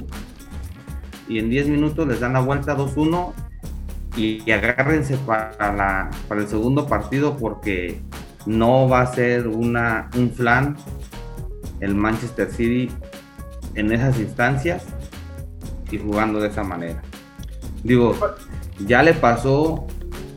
y 1.30 1.40
en 1.40 1.50
10 1.50 1.70
minutos 1.70 2.06
les 2.06 2.20
dan 2.20 2.34
la 2.34 2.42
vuelta 2.42 2.76
2-1 2.76 3.32
y, 4.18 4.52
agárrense 4.52 5.16
para, 5.18 5.74
la, 5.74 6.10
para 6.28 6.42
el 6.42 6.48
segundo 6.50 6.86
partido 6.86 7.38
porque 7.38 8.02
no 8.46 8.88
va 8.88 9.02
a 9.02 9.14
ser 9.14 9.48
una, 9.48 10.10
un 10.16 10.32
flan 10.32 10.78
el 11.80 11.96
Manchester 11.96 12.50
City 12.52 12.90
en 13.76 13.92
esas 13.92 14.20
instancias 14.20 14.84
y 15.92 15.98
jugando 15.98 16.40
de 16.40 16.50
esa 16.50 16.64
manera. 16.64 17.02
Digo, 17.84 18.16
ya 18.86 19.04
le 19.04 19.14
pasó, 19.14 19.86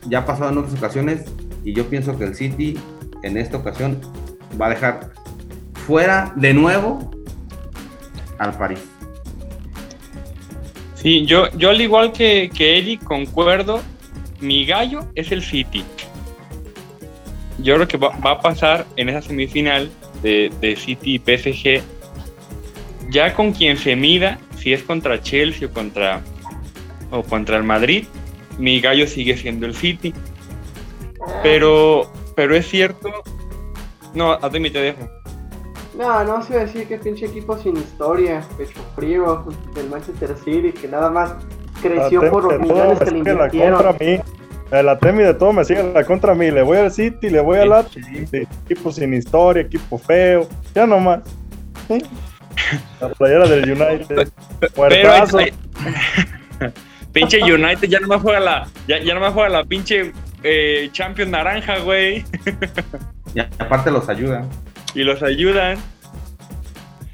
ya 0.09 0.21
ha 0.21 0.27
pasado 0.27 0.51
en 0.51 0.59
otras 0.59 0.75
ocasiones 0.75 1.25
y 1.65 1.73
yo 1.73 1.89
pienso 1.89 2.19
que 2.19 2.25
el 2.25 2.35
City 2.35 2.79
en 3.23 3.37
esta 3.37 3.57
ocasión 3.57 4.01
va 4.61 4.67
a 4.67 4.71
dejar 4.71 5.11
fuera 5.87 6.33
de 6.37 6.53
nuevo 6.55 7.11
al 8.39 8.57
París. 8.57 8.81
Sí, 10.95 11.25
yo, 11.27 11.49
yo 11.57 11.71
al 11.71 11.81
igual 11.81 12.13
que, 12.13 12.51
que 12.53 12.99
concuerdo, 13.05 13.81
mi 14.41 14.67
gallo 14.67 15.07
es 15.15 15.31
el 15.31 15.43
City. 15.43 15.85
Yo 17.59 17.75
creo 17.77 17.89
que 17.89 17.97
va, 17.97 18.13
a 18.23 18.41
pasar 18.41 18.87
en 18.97 19.09
esa 19.09 19.23
semifinal 19.23 19.91
de, 20.23 20.53
de, 20.61 20.77
City 20.77 21.15
y 21.15 21.19
PSG, 21.19 21.83
ya 23.11 23.35
con 23.35 23.53
quien 23.53 23.79
se 23.79 23.97
mida, 23.97 24.39
si 24.59 24.73
es 24.73 24.83
contra 24.83 25.21
Chelsea 25.23 25.69
o 25.69 25.73
contra, 25.73 26.21
o 27.11 27.23
contra 27.23 27.57
el 27.57 27.65
Madrid, 27.65 28.07
mi 28.59 28.81
gallo 28.81 29.07
sigue 29.07 29.37
siendo 29.37 29.67
el 29.67 29.75
City. 29.75 30.13
Pero, 31.43 32.11
pero 32.35 32.55
es 32.55 32.69
cierto. 32.69 33.11
No, 34.15 34.33
a 34.33 34.51
ti 34.51 34.61
me 34.61 34.71
te 34.71 34.81
dejo. 34.81 35.09
No, 35.97 36.25
no 36.25 36.43
se 36.43 36.53
iba 36.53 36.63
a 36.63 36.67
decir 36.67 36.87
que 36.87 36.99
pinche 36.99 37.27
equipo 37.27 37.57
sin 37.57 37.77
historia, 37.77 38.47
pecho 38.59 38.81
frío 38.95 39.47
del 39.75 39.89
Manchester 39.89 40.37
City, 40.45 40.73
que 40.73 40.89
nada 40.89 41.11
más 41.11 41.35
creció 41.81 42.31
por 42.31 42.45
los 42.45 42.61
millones 42.61 42.99
que 42.99 43.11
le 43.11 43.19
invirtieron. 43.19 43.97
Mí. 44.71 44.83
La 44.83 44.99
Temi 44.99 45.23
de 45.23 45.35
todo 45.35 45.53
me 45.53 45.65
sigue 45.65 45.83
la 45.93 46.05
contra 46.05 46.35
mí. 46.35 46.51
Le 46.51 46.63
voy 46.63 46.79
al 46.79 46.93
City, 46.93 47.31
le 47.31 47.41
voy 47.41 47.59
al 47.59 47.73
Atlético. 47.73 48.49
Equipo 48.65 48.93
sin 48.93 49.15
historia, 49.15 49.63
equipo 49.63 49.99
feo. 49.99 50.49
Ya 50.75 50.87
nomás. 50.87 51.21
La 53.01 53.09
playera 53.11 53.47
del 53.47 53.71
United. 53.71 54.29
Puertazo. 54.75 55.39
pinche 57.13 57.43
United 57.43 57.89
ya 57.89 58.01
no 58.01 58.09
me 58.09 58.19
juega 58.19 58.41
la. 58.41 58.69
Ya, 58.89 58.99
ya 58.99 59.15
no 59.15 59.21
me 59.21 59.31
juega 59.31 59.49
la 59.49 59.65
pinche 59.65 60.13
eh, 60.43 60.89
Champion 60.93 61.31
naranja, 61.31 61.79
güey. 61.79 62.25
y 63.35 63.41
aparte 63.41 63.91
los 63.91 64.09
ayudan. 64.09 64.49
Y 64.95 65.03
los 65.03 65.23
ayudan. 65.23 65.79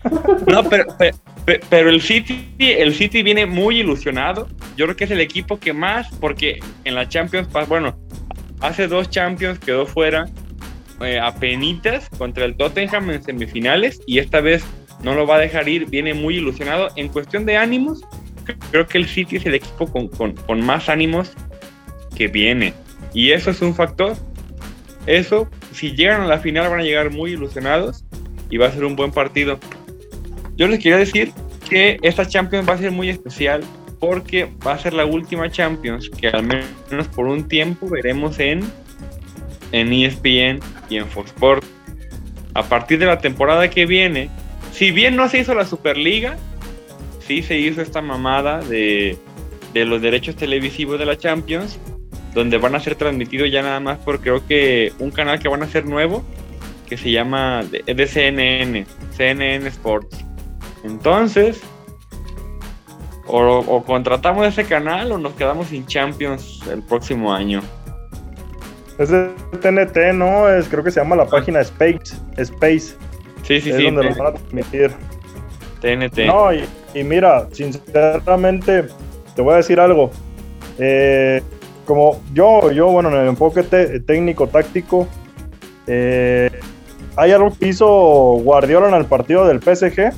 No, 0.47 0.65
pero, 0.65 0.85
pero, 0.99 1.17
el 1.47 2.01
City, 2.01 2.49
el 2.59 2.95
City 2.95 3.23
viene 3.23 3.47
muy 3.47 3.81
ilusionado. 3.81 4.49
Yo 4.77 4.87
creo 4.87 4.97
que 4.97 5.05
es 5.05 5.11
el 5.11 5.21
equipo 5.21 5.59
que 5.59 5.73
más, 5.73 6.09
porque 6.21 6.61
en 6.85 6.95
la 6.95 7.09
Champions, 7.09 7.49
bueno, 7.69 7.97
hace 8.61 8.87
dos 8.87 9.11
Champions 9.11 9.59
quedó 9.59 9.87
fuera 9.87 10.27
eh, 11.01 11.19
a 11.19 11.35
penitas 11.35 12.09
contra 12.11 12.45
el 12.45 12.57
Tottenham 12.57 13.11
en 13.11 13.23
semifinales 13.23 14.01
y 14.07 14.19
esta 14.19 14.41
vez 14.41 14.65
no 15.03 15.15
lo 15.15 15.27
va 15.27 15.37
a 15.37 15.41
dejar 15.41 15.69
ir. 15.69 15.87
Viene 15.87 16.15
muy 16.15 16.37
ilusionado. 16.37 16.89
En 16.97 17.09
cuestión 17.09 17.45
de 17.45 17.57
ánimos, 17.57 18.03
creo 18.71 18.87
que 18.87 18.99
el 18.99 19.07
City 19.07 19.37
es 19.37 19.47
el 19.47 19.55
equipo 19.55 19.87
con, 19.91 20.09
con 20.09 20.61
más 20.65 20.89
ánimos 20.89 21.33
que 22.15 22.29
viene. 22.29 22.73
Y 23.13 23.33
eso 23.33 23.51
es 23.51 23.61
un 23.63 23.75
factor. 23.75 24.17
Eso, 25.07 25.49
si 25.73 25.93
llegan 25.93 26.21
a 26.23 26.27
la 26.27 26.39
final, 26.39 26.71
van 26.71 26.81
a 26.81 26.85
llegar 26.85 27.11
muy 27.11 27.33
ilusionados 27.33 28.05
y 28.49 28.59
va 28.59 28.69
a 28.69 28.71
ser 28.71 28.85
un 28.85 28.95
buen 28.95 29.11
partido. 29.11 29.59
Yo 30.57 30.69
les 30.69 30.79
quería 30.79 30.99
decir 30.99 31.33
que 31.69 31.99
esta 32.03 32.27
Champions 32.27 32.69
va 32.69 32.75
a 32.75 32.79
ser 32.79 32.91
muy 32.91 33.09
especial 33.09 33.63
porque 33.99 34.49
va 34.67 34.73
a 34.73 34.79
ser 34.79 34.93
la 34.93 35.05
última 35.05 35.51
Champions 35.51 36.11
que 36.11 36.29
al 36.29 36.43
menos 36.45 37.09
por 37.09 37.27
un 37.27 37.49
tiempo 37.49 37.89
veremos 37.89 38.39
en, 38.39 38.61
en 39.71 39.93
ESPN 39.93 40.61
y 40.91 40.97
en 40.97 41.07
Fox 41.07 41.31
Sports. 41.31 41.67
A 42.55 42.63
partir 42.65 42.99
de 42.99 43.07
la 43.07 43.19
temporada 43.19 43.71
que 43.71 43.87
viene, 43.87 44.29
si 44.73 44.91
bien 44.91 45.17
no 45.17 45.29
se 45.29 45.39
hizo 45.39 45.55
la 45.55 45.65
Superliga, 45.65 46.37
sí 47.27 47.43
se 47.43 47.59
hizo 47.59 47.81
esta 47.81 48.03
mamada 48.03 48.61
de, 48.61 49.17
de 49.73 49.85
los 49.85 50.03
derechos 50.03 50.37
televisivos 50.37 50.99
de 50.99 51.07
la 51.07 51.17
Champions 51.17 51.79
donde 52.35 52.59
van 52.59 52.75
a 52.75 52.81
ser 52.81 52.95
transmitidos 52.95 53.51
ya 53.51 53.63
nada 53.63 53.81
más 53.81 53.99
por 53.99 54.21
creo 54.21 54.47
que 54.47 54.93
un 54.99 55.11
canal 55.11 55.39
que 55.39 55.49
van 55.49 55.63
a 55.63 55.69
ser 55.69 55.85
nuevo, 55.85 56.25
que 56.89 56.97
se 56.97 57.11
llama 57.11 57.63
de, 57.65 58.07
CNN, 58.07 58.87
CNN 59.17 59.67
Sports. 59.69 60.25
Entonces, 60.85 61.61
o, 63.27 63.83
contratamos 63.87 64.47
ese 64.47 64.65
canal 64.65 65.13
o 65.13 65.19
nos 65.19 65.35
quedamos 65.35 65.69
sin 65.69 65.87
Champions 65.87 66.61
el 66.71 66.83
próximo 66.83 67.33
año. 67.33 67.61
Es 68.99 69.09
de 69.09 69.31
TNT, 69.61 70.15
¿no? 70.15 70.49
Es, 70.49 70.69
creo 70.69 70.85
que 70.85 70.91
se 70.91 71.01
llama 71.01 71.17
la 71.17 71.27
página 71.27 71.61
Space. 71.61 72.15
Space. 72.37 72.95
Sí, 73.43 73.61
sí, 73.61 73.71
es 73.71 73.77
sí. 73.77 73.85
donde 73.85 74.05
lo 74.05 74.15
van 74.17 74.27
a 74.27 74.33
transmitir. 74.33 74.91
TNT. 75.81 76.27
No, 76.27 76.53
y, 76.53 76.65
y, 76.95 77.03
mira, 77.03 77.49
sinceramente, 77.53 78.85
te 79.35 79.43
voy 79.43 79.55
a 79.55 79.57
decir 79.57 79.81
algo. 79.81 80.11
Eh, 80.79 81.43
como 81.85 82.21
yo, 82.33 82.71
yo, 82.71 82.89
bueno, 82.89 83.09
en 83.11 83.23
el 83.23 83.29
enfoque 83.29 83.63
técnico, 83.63 84.47
táctico, 84.47 85.09
eh, 85.87 86.51
hay 87.17 87.33
algo 87.33 87.53
que 87.53 87.69
hizo 87.69 87.87
Guardiola 87.87 88.89
en 88.89 88.95
el 88.95 89.07
partido 89.07 89.47
del 89.47 89.61
PSG 89.61 90.13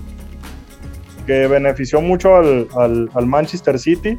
que 1.24 1.46
benefició 1.46 2.00
mucho 2.00 2.36
al, 2.36 3.08
Manchester 3.26 3.78
City. 3.78 4.16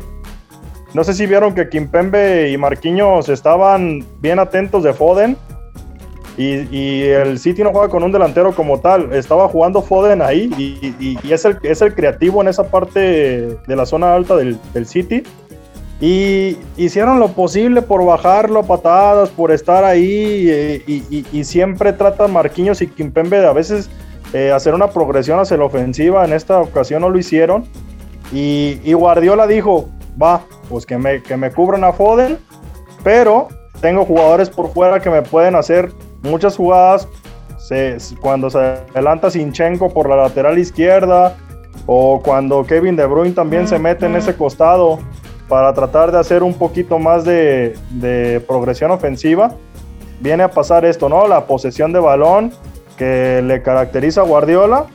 No 0.94 1.04
sé 1.04 1.14
si 1.14 1.26
vieron 1.26 1.54
que 1.54 1.68
Kimpembe 1.70 2.50
y 2.52 2.58
Marquinhos 2.58 3.30
estaban 3.30 4.06
bien 4.22 4.40
atentos 4.40 4.84
de 4.84 4.94
Foden. 4.94 5.38
Y, 6.38 7.02
el 7.04 7.40
City 7.40 7.64
no 7.64 7.72
juega 7.72 7.88
con 7.88 8.04
un 8.04 8.12
delantero 8.12 8.54
como 8.54 8.80
tal. 8.80 9.14
Estaba 9.14 9.48
jugando 9.48 9.82
Foden 9.82 10.22
ahí 10.22 10.50
y, 10.58 11.18
es, 11.32 11.46
el, 11.46 11.58
es 11.64 11.82
el 11.82 11.96
creativo 11.96 12.42
en 12.42 12.50
esa 12.50 12.70
parte 12.70 13.00
de 13.00 13.76
la 13.76 13.86
zona 13.86 14.16
alta 14.16 14.36
del, 14.36 14.58
del 14.74 14.86
City. 14.86 15.24
Y 16.02 16.58
hicieron 16.76 17.20
lo 17.20 17.30
posible 17.30 17.82
por 17.82 18.04
bajarlo 18.06 18.60
a 18.60 18.64
patadas, 18.64 19.30
por 19.30 19.52
estar 19.52 19.86
ahí. 19.86 20.48
Eh, 20.50 20.84
y, 20.88 21.44
siempre 21.46 21.94
tratan 21.94 22.34
Marquinhos 22.34 22.82
y 22.82 22.88
Kimpembe 22.88 23.40
de 23.40 23.48
a 23.48 23.54
veces 23.54 23.90
eh, 24.36 24.52
hacer 24.52 24.74
una 24.74 24.90
progresión 24.90 25.40
hacia 25.40 25.56
la 25.56 25.64
ofensiva. 25.64 26.26
En 26.26 26.34
esta 26.34 26.60
ocasión 26.60 27.04
no 27.04 27.10
lo 27.10 27.18
hicieron. 27.18 27.64
Y, 28.34 28.92
Guardiola 28.92 29.48
dijo: 29.48 29.88
Va, 30.22 30.42
pues 30.68 30.86
que 30.86 30.98
me, 30.98 31.24
que 31.24 31.38
me 31.38 31.52
cubran 31.52 31.86
a 31.86 31.94
Foden. 31.94 32.38
Pero 33.02 33.48
tengo 33.80 34.04
jugadores 34.04 34.50
por 34.50 34.74
fuera 34.74 35.00
que 35.00 35.10
me 35.10 35.22
pueden 35.22 35.56
hacer 35.56 35.94
muchas 36.22 36.58
jugadas. 36.58 37.08
cuando 38.20 38.50
se 38.50 38.58
adelanta 38.58 39.32
Sinchenko 39.32 39.94
por 39.94 40.10
la 40.10 40.18
lateral 40.18 40.60
izquierda. 40.60 41.38
O 41.86 42.22
cuando 42.22 42.66
Kevin 42.66 42.98
De 42.98 43.06
Bruyne 43.06 43.36
también 43.36 43.70
se 43.70 43.80
mete 43.80 44.06
en 44.06 44.18
ese 44.18 44.36
costado 44.36 45.00
para 45.48 45.74
tratar 45.74 46.12
de 46.12 46.20
hacer 46.20 46.44
un 46.44 46.56
poquito 46.56 47.00
más 47.00 47.24
de, 47.24 48.44
progresión 48.46 48.92
ofensiva, 48.92 49.56
viene 50.20 50.44
a 50.44 50.52
pasar 50.52 50.84
esto, 50.84 51.08
¿no? 51.08 51.26
La 51.26 51.46
posesión 51.46 51.94
de 51.94 52.00
balón 52.00 52.52
que 52.98 53.42
le 53.44 53.62
caracteriza 53.62 54.22
a 54.22 54.24
Guardiola 54.24 54.86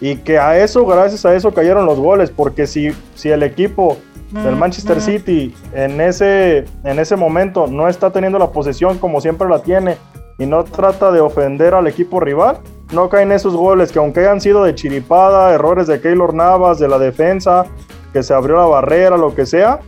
y 0.00 0.16
que 0.16 0.38
a 0.38 0.58
eso, 0.62 0.86
gracias 0.86 1.26
a 1.26 1.34
eso 1.34 1.52
cayeron 1.52 1.86
los 1.86 1.98
goles, 1.98 2.30
porque 2.30 2.66
si, 2.66 2.90
si 3.14 3.30
el 3.30 3.42
equipo 3.42 3.98
del 4.44 4.54
Manchester 4.54 5.00
City 5.00 5.52
en 5.74 6.00
ese, 6.00 6.64
en 6.84 6.98
ese 7.00 7.16
momento 7.16 7.66
no 7.66 7.88
está 7.88 8.10
teniendo 8.12 8.38
la 8.38 8.50
posesión 8.52 8.98
como 8.98 9.20
siempre 9.20 9.48
la 9.48 9.60
tiene 9.60 9.96
y 10.38 10.46
no 10.46 10.62
trata 10.62 11.10
de 11.10 11.20
ofender 11.20 11.74
al 11.74 11.88
equipo 11.88 12.20
rival, 12.20 12.58
no 12.92 13.08
caen 13.08 13.32
esos 13.32 13.54
goles 13.54 13.92
que 13.92 13.98
aunque 13.98 14.20
hayan 14.20 14.40
sido 14.40 14.64
de 14.64 14.74
chiripada, 14.74 15.52
errores 15.52 15.86
de 15.86 16.00
Keylor 16.00 16.32
Navas, 16.32 16.78
de 16.78 16.88
la 16.88 16.98
defensa, 16.98 17.66
que 18.12 18.22
se 18.22 18.34
abrió 18.34 18.56
la 18.56 18.66
barrera, 18.66 19.16
lo 19.16 19.34
que 19.34 19.46
sea, 19.46 19.80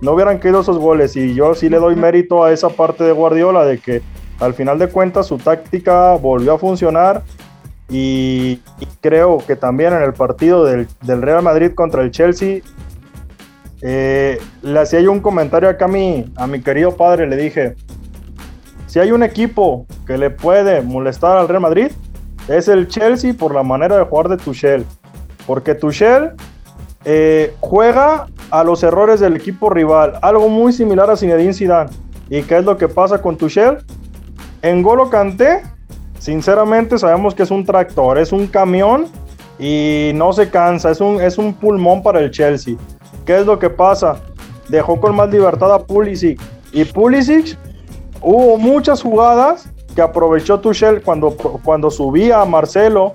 no 0.00 0.12
hubieran 0.12 0.38
caído 0.38 0.60
esos 0.60 0.78
goles. 0.78 1.16
Y 1.16 1.34
yo 1.34 1.54
sí 1.54 1.68
le 1.68 1.78
doy 1.78 1.96
mérito 1.96 2.44
a 2.44 2.52
esa 2.52 2.68
parte 2.68 3.04
de 3.04 3.12
Guardiola 3.12 3.64
de 3.64 3.78
que 3.78 4.02
al 4.40 4.54
final 4.54 4.78
de 4.78 4.88
cuentas 4.88 5.26
su 5.26 5.38
táctica 5.38 6.12
volvió 6.14 6.54
a 6.54 6.58
funcionar. 6.58 7.22
Y, 7.88 8.60
creo 9.00 9.38
que 9.46 9.56
también 9.56 9.92
en 9.92 10.02
el 10.02 10.14
partido 10.14 10.64
del, 10.64 10.88
Real 11.02 11.42
Madrid 11.42 11.72
contra 11.74 12.02
el 12.02 12.10
Chelsea, 12.10 12.60
eh, 13.82 14.38
le 14.62 14.80
hacía 14.80 15.00
yo 15.00 15.12
un 15.12 15.20
comentario 15.20 15.68
acá 15.68 15.84
a 15.84 15.88
mi, 15.88 16.32
a 16.36 16.46
mi 16.46 16.62
querido 16.62 16.96
padre, 16.96 17.26
le 17.26 17.36
dije, 17.36 17.74
si 18.86 19.00
hay 19.00 19.12
un 19.12 19.22
equipo 19.22 19.86
que 20.06 20.16
le 20.16 20.30
puede 20.30 20.80
molestar 20.80 21.36
al 21.36 21.48
Real 21.48 21.60
Madrid, 21.60 21.90
es 22.48 22.68
el 22.68 22.88
Chelsea 22.88 23.34
por 23.34 23.54
la 23.54 23.62
manera 23.62 23.98
de 23.98 24.04
jugar 24.04 24.28
de 24.28 24.36
Tuchel. 24.36 24.86
Porque 25.46 25.74
Tuchel 25.74 26.32
eh, 27.04 27.54
juega 27.60 28.28
a 28.50 28.64
los 28.64 28.82
errores 28.82 29.20
del 29.20 29.36
equipo 29.36 29.68
rival. 29.68 30.18
Algo 30.22 30.48
muy 30.48 30.72
similar 30.72 31.10
a 31.10 31.16
Zinedine 31.16 31.52
Zidane. 31.52 31.90
¿Y 32.30 32.42
qué 32.42 32.58
es 32.58 32.64
lo 32.64 32.76
que 32.78 32.88
pasa 32.88 33.20
con 33.20 33.36
Tuchel? 33.36 33.78
En 34.64 34.80
Golo 34.80 35.10
Kanté, 35.10 35.60
sinceramente 36.18 36.96
sabemos 36.96 37.34
que 37.34 37.42
es 37.42 37.50
un 37.50 37.66
tractor, 37.66 38.16
es 38.16 38.32
un 38.32 38.46
camión 38.46 39.08
y 39.58 40.12
no 40.14 40.32
se 40.32 40.48
cansa, 40.48 40.90
es 40.90 41.02
un, 41.02 41.20
es 41.20 41.36
un 41.36 41.52
pulmón 41.52 42.02
para 42.02 42.20
el 42.20 42.30
Chelsea. 42.30 42.76
¿Qué 43.26 43.40
es 43.40 43.44
lo 43.44 43.58
que 43.58 43.68
pasa? 43.68 44.16
Dejó 44.70 44.98
con 44.98 45.14
más 45.14 45.28
libertad 45.28 45.70
a 45.70 45.80
Pulisic 45.80 46.40
y 46.72 46.86
Pulisic 46.86 47.58
hubo 48.22 48.56
muchas 48.56 49.02
jugadas 49.02 49.68
que 49.94 50.00
aprovechó 50.00 50.58
Tuchel 50.60 51.02
cuando, 51.02 51.36
cuando 51.62 51.90
subía 51.90 52.40
a 52.40 52.46
Marcelo 52.46 53.12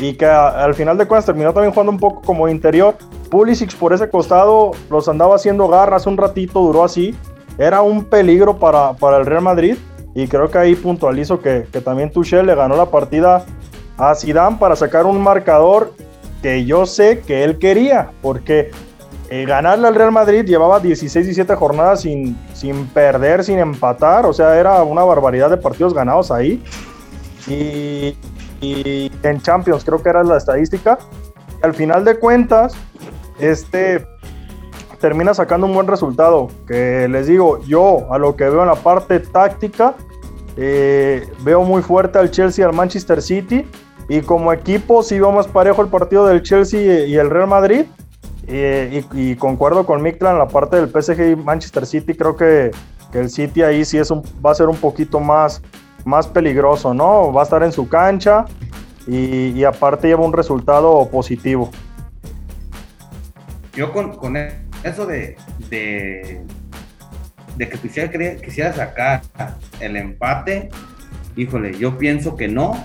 y 0.00 0.14
que 0.14 0.26
al 0.26 0.74
final 0.74 0.98
de 0.98 1.06
cuentas 1.06 1.26
terminó 1.26 1.52
también 1.52 1.72
jugando 1.72 1.92
un 1.92 2.00
poco 2.00 2.22
como 2.22 2.48
interior. 2.48 2.96
Pulisic 3.30 3.72
por 3.76 3.92
ese 3.92 4.10
costado 4.10 4.72
los 4.90 5.08
andaba 5.08 5.36
haciendo 5.36 5.68
garras 5.68 6.08
un 6.08 6.16
ratito, 6.16 6.58
duró 6.58 6.82
así. 6.82 7.14
Era 7.56 7.82
un 7.82 8.04
peligro 8.04 8.56
para, 8.56 8.94
para 8.94 9.18
el 9.18 9.26
Real 9.26 9.42
Madrid 9.42 9.76
y 10.22 10.26
creo 10.26 10.50
que 10.50 10.58
ahí 10.58 10.74
puntualizo 10.74 11.40
que, 11.40 11.66
que 11.70 11.80
también 11.80 12.10
Tuchel 12.10 12.46
le 12.46 12.54
ganó 12.54 12.76
la 12.76 12.86
partida 12.86 13.44
a 13.96 14.14
Zidane 14.14 14.56
para 14.58 14.74
sacar 14.74 15.06
un 15.06 15.22
marcador 15.22 15.92
que 16.42 16.64
yo 16.64 16.86
sé 16.86 17.20
que 17.20 17.44
él 17.44 17.58
quería, 17.58 18.10
porque 18.20 18.70
eh, 19.30 19.44
ganarle 19.44 19.86
al 19.86 19.94
Real 19.94 20.10
Madrid 20.10 20.44
llevaba 20.44 20.80
16, 20.80 21.26
17 21.26 21.54
jornadas 21.54 22.00
sin, 22.00 22.36
sin 22.54 22.86
perder, 22.86 23.44
sin 23.44 23.58
empatar, 23.58 24.24
o 24.24 24.32
sea, 24.32 24.58
era 24.58 24.82
una 24.82 25.04
barbaridad 25.04 25.50
de 25.50 25.56
partidos 25.58 25.92
ganados 25.92 26.30
ahí. 26.30 26.62
Y, 27.46 28.16
en 28.60 29.40
Champions 29.40 29.84
creo 29.84 30.02
que 30.02 30.08
era 30.08 30.24
la 30.24 30.36
estadística. 30.36 30.98
Al 31.62 31.74
final 31.74 32.04
de 32.04 32.18
cuentas, 32.18 32.74
este 33.38 34.04
termina 35.00 35.32
sacando 35.32 35.66
un 35.66 35.74
buen 35.74 35.86
resultado. 35.86 36.48
Que 36.66 37.06
les 37.08 37.28
digo, 37.28 37.62
yo 37.64 38.12
a 38.12 38.18
lo 38.18 38.34
que 38.34 38.44
veo 38.44 38.62
en 38.62 38.66
la 38.68 38.74
parte 38.74 39.20
táctica, 39.20 39.94
eh, 40.58 41.26
veo 41.44 41.62
muy 41.62 41.82
fuerte 41.82 42.18
al 42.18 42.30
Chelsea 42.30 42.64
y 42.64 42.68
al 42.68 42.74
Manchester 42.74 43.22
City. 43.22 43.64
Y 44.08 44.22
como 44.22 44.52
equipo, 44.52 45.02
sí 45.02 45.18
veo 45.18 45.30
más 45.30 45.46
parejo 45.46 45.82
el 45.82 45.88
partido 45.88 46.26
del 46.26 46.42
Chelsea 46.42 47.06
y 47.06 47.14
el 47.14 47.30
Real 47.30 47.46
Madrid. 47.46 47.84
Eh, 48.50 49.04
y, 49.12 49.36
concuerdo 49.36 49.84
con 49.84 50.02
Mictlan 50.02 50.32
en 50.32 50.38
la 50.38 50.48
parte 50.48 50.76
del 50.76 50.88
PSG 50.88 51.32
y 51.32 51.36
Manchester 51.36 51.86
City. 51.86 52.14
Creo 52.14 52.34
que, 52.34 52.70
el 53.12 53.30
City 53.30 53.62
ahí 53.62 53.84
sí 53.84 53.98
es 53.98 54.10
va 54.12 54.50
a 54.50 54.54
ser 54.54 54.68
un 54.68 54.76
poquito 54.76 55.20
más, 55.20 55.62
más 56.04 56.26
peligroso, 56.26 56.92
¿no? 56.92 57.32
Va 57.32 57.42
a 57.42 57.44
estar 57.44 57.62
en 57.62 57.72
su 57.72 57.88
cancha 57.88 58.46
y, 59.06 59.64
aparte 59.64 60.08
lleva 60.08 60.24
un 60.24 60.32
resultado 60.32 61.08
positivo. 61.10 61.70
Yo 63.74 63.92
con, 63.92 64.36
eso 64.82 65.06
de, 65.06 65.36
que 67.66 67.78
quisiera, 67.78 68.10
quisiera 68.36 68.72
sacar 68.72 69.22
el 69.80 69.96
empate, 69.96 70.68
híjole, 71.36 71.76
yo 71.78 71.98
pienso 71.98 72.36
que 72.36 72.48
no. 72.48 72.76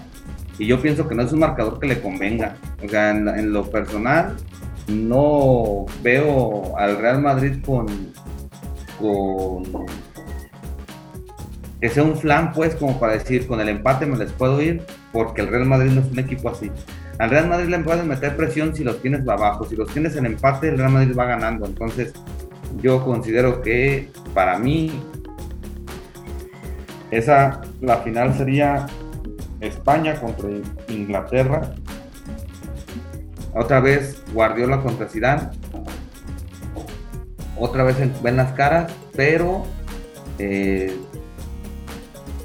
Y 0.60 0.68
yo 0.68 0.80
pienso 0.80 1.08
que 1.08 1.16
no 1.16 1.24
es 1.24 1.34
un 1.34 1.40
marcador 1.40 1.80
que 1.80 1.88
le 1.88 2.00
convenga. 2.00 2.56
O 2.84 2.88
sea, 2.88 3.10
en 3.10 3.52
lo 3.52 3.70
personal, 3.72 4.38
no 4.88 5.86
veo 6.02 6.78
al 6.78 6.98
Real 6.98 7.22
Madrid 7.22 7.58
con, 7.66 7.88
con 9.00 9.86
que 11.82 11.90
sea 11.90 12.04
un 12.04 12.16
flan, 12.16 12.54
pues, 12.54 12.76
como 12.76 12.98
para 12.98 13.14
decir, 13.14 13.46
con 13.46 13.60
el 13.60 13.68
empate 13.68 14.06
me 14.06 14.18
les 14.18 14.32
puedo 14.32 14.62
ir, 14.62 14.82
porque 15.12 15.42
el 15.42 15.50
Real 15.50 15.66
Madrid 15.66 15.92
no 15.92 16.00
es 16.00 16.08
un 16.08 16.20
equipo 16.20 16.50
así. 16.50 16.72
Al 17.20 17.30
Real 17.30 17.50
Madrid 17.50 17.68
le 17.68 17.80
puedes 17.80 18.06
meter 18.06 18.38
presión 18.38 18.74
si 18.74 18.86
los 18.86 19.02
tienes 19.02 19.28
abajo, 19.28 19.66
si 19.66 19.76
los 19.76 19.92
tienes 19.92 20.16
en 20.16 20.26
empate, 20.26 20.70
el 20.70 20.78
Real 20.78 20.92
Madrid 20.92 21.14
va 21.18 21.26
ganando. 21.26 21.66
Entonces, 21.66 22.14
yo 22.82 23.04
considero 23.04 23.62
que 23.62 24.10
para 24.34 24.58
mí, 24.60 24.92
esa, 27.12 27.62
la 27.82 27.98
final 27.98 28.34
sería 28.36 28.88
España 29.62 30.16
contra 30.20 30.50
Inglaterra 30.90 31.74
otra 33.54 33.80
vez 33.80 34.22
Guardiola 34.34 34.82
contra 34.82 35.08
Zidane. 35.08 35.50
Otra 37.58 37.84
vez 37.84 37.98
ven 38.22 38.36
las 38.36 38.54
caras, 38.54 38.92
pero 39.16 39.64
eh, 40.40 40.98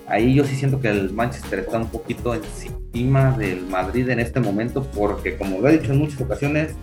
ahí 0.07 0.35
yo 0.35 0.45
sí 0.45 0.55
siento 0.55 0.81
que 0.81 0.91
el 0.91 1.13
Manchester 1.13 1.61
está 1.61 1.79
un 1.79 1.89
poquito 1.89 2.35
encima 2.35 3.33
del 3.33 3.67
Madrid 3.67 4.09
en 4.11 4.21
este 4.21 4.41
momento, 4.41 4.87
porque 4.95 5.37
como 5.37 5.61
lo 5.61 5.69
he 5.69 5.79
dicho 5.79 5.93
en 5.93 5.99
muchas 5.99 6.21
ocasiones, 6.21 6.75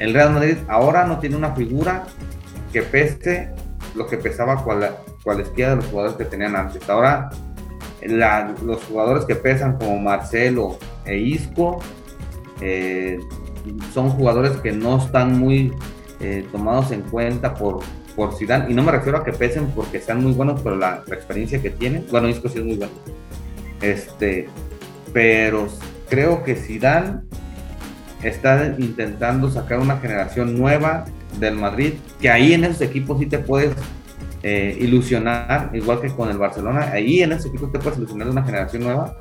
el 0.00 0.12
Real 0.12 0.32
Madrid 0.32 0.56
ahora 0.68 1.04
no 1.04 1.20
tiene 1.20 1.36
una 1.36 1.54
figura 1.54 2.04
que 2.72 2.82
pese 2.82 3.50
lo 3.96 4.06
que 4.06 4.16
pesaba 4.16 4.62
cual, 4.62 4.96
cualesquiera 5.22 5.70
de 5.70 5.76
los 5.76 5.86
jugadores 5.86 6.16
que 6.16 6.24
tenían 6.24 6.54
antes. 6.56 6.88
Ahora 6.88 7.30
los 8.62 8.84
jugadores 8.84 9.24
que 9.24 9.34
pesan 9.34 9.78
como 9.78 9.98
Marcelo 9.98 10.78
e 11.04 11.16
Isco 11.16 11.80
eh, 12.60 13.18
son 13.92 14.10
jugadores 14.10 14.52
que 14.58 14.72
no 14.72 14.98
están 14.98 15.38
muy 15.38 15.72
eh, 16.20 16.46
tomados 16.52 16.92
en 16.92 17.02
cuenta 17.02 17.54
por, 17.54 17.80
por 18.14 18.34
Zidane, 18.34 18.70
y 18.70 18.74
no 18.74 18.82
me 18.82 18.92
refiero 18.92 19.18
a 19.18 19.24
que 19.24 19.32
pesen 19.32 19.66
porque 19.68 20.00
sean 20.00 20.22
muy 20.22 20.32
buenos, 20.32 20.60
pero 20.62 20.76
la, 20.76 21.02
experiencia 21.08 21.60
que 21.60 21.70
tienen, 21.70 22.06
bueno, 22.10 22.28
Isco 22.28 22.48
sí 22.48 22.58
es 22.58 22.64
muy 22.64 22.76
bueno, 22.76 22.92
este, 23.82 24.48
pero 25.12 25.66
creo 26.08 26.42
que 26.42 26.54
Zidane 26.54 27.20
está 28.22 28.74
intentando 28.78 29.50
sacar 29.50 29.80
una 29.80 29.98
generación 29.98 30.58
nueva 30.58 31.04
del 31.38 31.54
Madrid, 31.54 31.94
que 32.20 32.30
ahí 32.30 32.52
en 32.52 32.64
esos 32.64 32.82
equipos 32.82 33.18
sí 33.18 33.26
te 33.26 33.38
puedes 33.38 33.74
eh, 34.42 34.76
ilusionar, 34.80 35.70
igual 35.74 36.00
que 36.00 36.08
con 36.08 36.30
el 36.30 36.38
Barcelona, 36.38 36.90
ahí 36.92 37.22
en 37.22 37.32
esos 37.32 37.46
equipos 37.46 37.72
te 37.72 37.78
puedes 37.78 37.98
ilusionar 37.98 38.26
de 38.26 38.32
una 38.32 38.44
generación 38.44 38.84
nueva, 38.84 39.14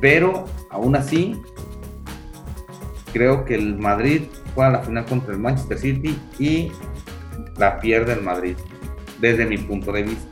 pero 0.00 0.46
aún 0.70 0.96
así 0.96 1.40
creo 3.12 3.44
que 3.44 3.54
el 3.54 3.76
Madrid 3.76 4.22
juega 4.54 4.70
la 4.70 4.78
final 4.80 5.04
contra 5.04 5.32
el 5.32 5.40
Manchester 5.40 5.78
City 5.78 6.18
y 6.38 6.72
la 7.58 7.78
pierde 7.80 8.14
el 8.14 8.22
Madrid, 8.22 8.56
desde 9.20 9.46
mi 9.46 9.58
punto 9.58 9.92
de 9.92 10.04
vista. 10.04 10.28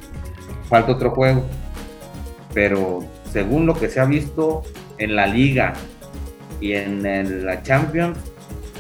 Falta 0.68 0.92
otro 0.92 1.10
juego, 1.10 1.44
pero 2.54 3.04
según 3.32 3.66
lo 3.66 3.74
que 3.74 3.88
se 3.88 4.00
ha 4.00 4.04
visto 4.04 4.62
en 4.98 5.16
la 5.16 5.26
liga 5.26 5.74
y 6.60 6.72
en 6.72 7.44
la 7.44 7.62
Champions, 7.62 8.18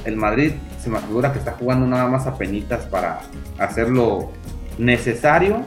el 0.04 0.16
Madrid 0.16 0.52
se 0.80 0.90
me 0.90 0.98
figura 0.98 1.32
que 1.32 1.38
está 1.38 1.52
jugando 1.52 1.86
nada 1.86 2.08
más 2.08 2.26
a 2.26 2.36
penitas 2.36 2.86
para 2.86 3.20
hacer 3.58 3.88
lo 3.88 4.30
necesario 4.78 5.64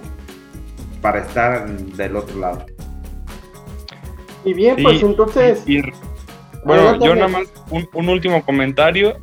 para 1.01 1.19
estar 1.19 1.67
del 1.69 2.15
otro 2.15 2.39
lado. 2.39 2.65
Y 4.45 4.53
bien, 4.53 4.77
pues 4.81 5.01
entonces... 5.01 5.63
Bueno, 6.65 6.97
yo 7.03 7.13
nada 7.13 7.27
más 7.27 7.47
un, 7.69 8.09
último 8.09 8.43
comentario. 8.45 9.17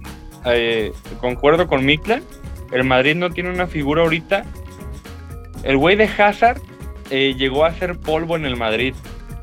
Eh, 0.44 0.92
concuerdo 1.20 1.66
con 1.66 1.84
Mikla. 1.84 2.20
El 2.70 2.84
Madrid 2.84 3.16
no 3.16 3.30
tiene 3.30 3.50
una 3.50 3.66
figura 3.66 4.02
ahorita. 4.02 4.44
El 5.62 5.76
güey 5.76 5.96
de 5.96 6.04
Hazard 6.04 6.60
eh, 7.10 7.34
llegó 7.36 7.64
a 7.64 7.72
ser 7.72 7.98
polvo 7.98 8.36
en 8.36 8.44
el 8.44 8.56
Madrid. 8.56 8.94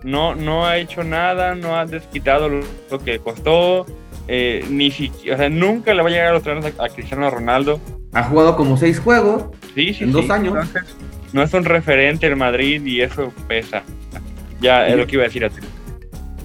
No, 0.04 0.36
no 0.36 0.66
ha 0.66 0.78
hecho 0.78 1.04
nada, 1.04 1.56
no 1.56 1.76
ha 1.76 1.86
desquitado 1.86 2.50
lo, 2.50 3.00
que 3.04 3.20
costó. 3.20 3.86
Eh, 4.28 4.66
ni 4.70 4.92
siquiera, 4.92 5.36
o 5.36 5.40
sea, 5.40 5.50
nunca 5.50 5.94
le 5.94 6.02
va 6.02 6.10
a 6.10 6.12
llegar 6.12 6.28
a 6.28 6.34
los 6.34 6.44
trenes 6.44 6.74
a, 6.78 6.90
Cristiano 6.90 7.30
Ronaldo. 7.30 7.80
Ha 8.14 8.24
jugado 8.24 8.56
como 8.56 8.78
seis 8.78 9.00
juegos 9.00 9.46
sí, 9.74 9.94
sí, 9.94 10.04
en 10.04 10.12
dos 10.12 10.30
años. 10.30 10.68
no 11.34 11.42
es 11.44 11.54
un 11.54 11.64
referente 11.64 12.28
el 12.28 12.36
Madrid 12.36 12.86
y 12.86 13.02
eso 13.02 13.32
pesa. 13.48 13.84
Ya 14.60 14.88
es 14.88 14.98
lo 14.98 15.06
que 15.06 15.16
iba 15.16 15.24
a 15.24 15.28
decir 15.28 15.46
a 15.46 15.50
ti. 15.50 15.62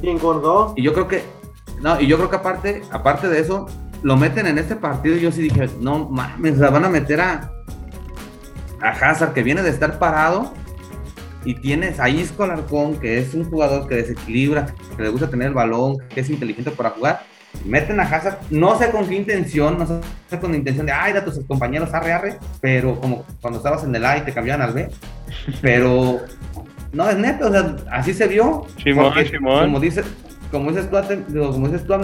Y 0.02 0.10
engordó. 0.10 0.74
Y 0.76 0.82
yo 0.82 0.92
creo 0.92 1.08
que 1.08 1.22
no, 1.82 2.00
y 2.00 2.06
yo 2.06 2.16
creo 2.16 2.30
que 2.30 2.36
aparte, 2.36 2.82
aparte 2.92 3.28
de 3.28 3.40
eso, 3.40 3.66
lo 4.02 4.16
meten 4.16 4.46
en 4.46 4.58
este 4.58 4.76
partido 4.76 5.16
y 5.16 5.20
yo 5.20 5.32
sí 5.32 5.42
dije, 5.42 5.68
no 5.80 6.08
mames, 6.08 6.58
la 6.58 6.70
van 6.70 6.84
a 6.84 6.88
meter 6.88 7.20
a, 7.20 7.52
a 8.80 8.88
Hazard, 8.88 9.32
que 9.32 9.42
viene 9.42 9.62
de 9.62 9.70
estar 9.70 9.98
parado, 9.98 10.54
y 11.44 11.54
tienes 11.54 11.98
a 11.98 12.08
Isco 12.08 12.44
Alarcón, 12.44 13.00
que 13.00 13.18
es 13.18 13.34
un 13.34 13.44
jugador 13.44 13.88
que 13.88 13.96
desequilibra, 13.96 14.66
que 14.96 15.02
le 15.02 15.08
gusta 15.08 15.28
tener 15.28 15.48
el 15.48 15.54
balón, 15.54 15.96
que 16.14 16.20
es 16.20 16.30
inteligente 16.30 16.70
para 16.70 16.90
jugar. 16.90 17.24
Meten 17.64 18.00
a 18.00 18.02
Hazard, 18.02 18.38
no 18.50 18.76
sé 18.78 18.90
con 18.90 19.06
qué 19.08 19.14
intención, 19.14 19.78
no 19.78 19.86
sé 19.86 20.38
con 20.40 20.50
la 20.50 20.56
intención 20.56 20.86
de, 20.86 20.92
ay, 20.92 21.12
da 21.12 21.20
a 21.20 21.24
tus 21.24 21.38
compañeros 21.44 21.94
arre, 21.94 22.12
arre, 22.12 22.38
pero 22.60 23.00
como 23.00 23.24
cuando 23.40 23.58
estabas 23.58 23.84
en 23.84 23.94
el 23.94 24.04
A 24.04 24.18
y 24.18 24.22
te 24.22 24.32
cambiaban 24.32 24.62
al 24.62 24.74
B, 24.74 24.88
pero 25.62 26.20
no, 26.92 27.08
es 27.08 27.16
neto, 27.16 27.48
o 27.48 27.50
sea, 27.50 27.76
así 27.90 28.12
se 28.12 28.26
vio. 28.26 28.66
Simón, 28.82 29.12
Como 29.42 29.80
dice, 29.80 30.02
como 30.50 30.70
dices 30.70 30.90
tú, 30.90 30.96
como 31.32 31.68
dices 31.68 31.86
tú, 31.86 31.94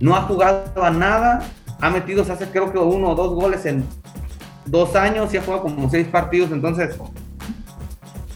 no 0.00 0.16
ha 0.16 0.22
jugado 0.22 0.84
a 0.84 0.90
nada, 0.90 1.40
ha 1.80 1.90
metido, 1.90 2.24
se 2.24 2.32
hace 2.32 2.46
creo 2.46 2.72
que 2.72 2.78
uno 2.78 3.10
o 3.10 3.14
dos 3.14 3.34
goles 3.34 3.66
en 3.66 3.84
dos 4.66 4.94
años 4.94 5.32
y 5.34 5.38
ha 5.38 5.42
jugado 5.42 5.62
como 5.62 5.90
seis 5.90 6.06
partidos, 6.06 6.52
entonces, 6.52 6.96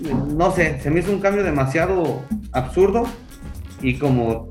no 0.00 0.50
sé, 0.50 0.80
se 0.80 0.90
me 0.90 1.00
hizo 1.00 1.12
un 1.12 1.20
cambio 1.20 1.44
demasiado 1.44 2.22
absurdo 2.52 3.04
y 3.80 3.98
como 3.98 4.50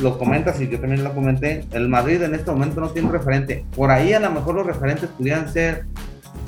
lo 0.00 0.18
comentas 0.18 0.60
y 0.60 0.68
yo 0.68 0.78
también 0.78 1.02
lo 1.02 1.14
comenté, 1.14 1.64
el 1.72 1.88
Madrid 1.88 2.22
en 2.22 2.34
este 2.34 2.50
momento 2.50 2.80
no 2.80 2.90
tiene 2.90 3.08
un 3.08 3.14
referente. 3.14 3.64
Por 3.74 3.90
ahí 3.90 4.12
a 4.12 4.20
lo 4.20 4.30
mejor 4.30 4.54
los 4.54 4.66
referentes 4.66 5.08
pudieran 5.10 5.52
ser 5.52 5.84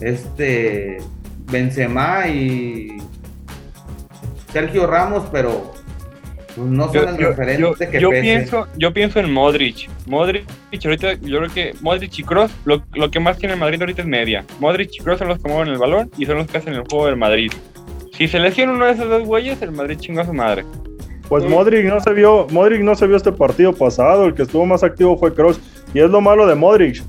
este 0.00 0.98
Benzema 1.50 2.28
y 2.28 2.98
Sergio 4.52 4.86
Ramos, 4.86 5.24
pero 5.32 5.72
no 6.56 6.92
son 6.92 7.08
el 7.08 7.16
referente 7.18 7.88
que 7.88 8.00
yo 8.00 8.10
pese. 8.10 8.22
pienso, 8.22 8.66
yo 8.76 8.92
pienso 8.92 9.20
en 9.20 9.32
Modric. 9.32 9.88
Modric, 10.06 10.44
ahorita, 10.84 11.14
yo 11.14 11.38
creo 11.38 11.50
que 11.52 11.74
Modric 11.80 12.18
y 12.18 12.24
Cross, 12.24 12.50
lo, 12.64 12.82
lo 12.94 13.10
que 13.10 13.20
más 13.20 13.38
tiene 13.38 13.54
el 13.54 13.60
Madrid 13.60 13.80
ahorita 13.80 14.02
es 14.02 14.08
media. 14.08 14.44
Modric 14.58 14.90
y 14.94 14.98
Cross 14.98 15.20
son 15.20 15.28
los 15.28 15.38
que 15.38 15.48
mueven 15.48 15.68
el 15.68 15.78
balón 15.78 16.10
y 16.18 16.26
son 16.26 16.38
los 16.38 16.46
que 16.48 16.58
hacen 16.58 16.74
el 16.74 16.82
juego 16.82 17.06
del 17.06 17.16
Madrid. 17.16 17.52
Si 18.12 18.26
se 18.26 18.40
lesiona 18.40 18.72
uno 18.72 18.86
de 18.86 18.92
esos 18.92 19.08
dos 19.08 19.22
güeyes, 19.24 19.62
el 19.62 19.70
Madrid 19.70 19.98
chingó 19.98 20.22
a 20.22 20.26
su 20.26 20.34
madre. 20.34 20.64
Pues 21.28 21.44
Sí. 21.44 21.48
Modric 21.50 21.84
no 21.86 22.00
se 22.00 22.12
vio, 22.14 22.46
Modric 22.50 22.80
no 22.82 22.94
se 22.94 23.06
vio 23.06 23.16
este 23.16 23.32
partido 23.32 23.72
pasado, 23.72 24.26
el 24.26 24.34
que 24.34 24.42
estuvo 24.42 24.64
más 24.64 24.82
activo 24.82 25.16
fue 25.18 25.34
Cross 25.34 25.60
y 25.92 26.00
es 26.00 26.10
lo 26.10 26.20
malo 26.20 26.46
de 26.46 26.54
Modric. 26.54 27.02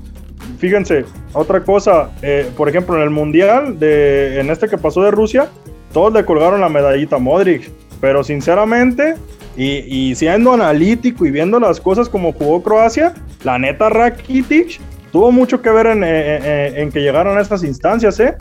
Fíjense, 0.58 1.04
otra 1.32 1.62
cosa, 1.62 2.10
eh, 2.22 2.50
por 2.56 2.68
ejemplo 2.68 2.96
en 2.96 3.02
el 3.02 3.10
mundial 3.10 3.78
de 3.78 4.40
en 4.40 4.50
este 4.50 4.68
que 4.68 4.76
pasó 4.76 5.02
de 5.02 5.10
Rusia, 5.10 5.48
todos 5.92 6.12
le 6.12 6.24
colgaron 6.24 6.60
la 6.60 6.68
medallita 6.68 7.16
a 7.16 7.18
Modric, 7.18 7.70
pero 8.00 8.22
sinceramente 8.22 9.14
y, 9.56 10.10
y 10.10 10.14
siendo 10.14 10.52
analítico 10.52 11.24
y 11.24 11.30
viendo 11.30 11.58
las 11.58 11.80
cosas 11.80 12.08
como 12.08 12.32
jugó 12.32 12.62
Croacia, 12.62 13.14
la 13.42 13.58
neta 13.58 13.88
Rakitic 13.88 14.80
tuvo 15.12 15.32
mucho 15.32 15.60
que 15.60 15.70
ver 15.70 15.86
en, 15.86 16.04
eh, 16.04 16.08
eh, 16.08 16.72
en 16.76 16.92
que 16.92 17.00
llegaron 17.00 17.36
a 17.36 17.40
estas 17.40 17.64
instancias, 17.64 18.20
¿eh? 18.20 18.36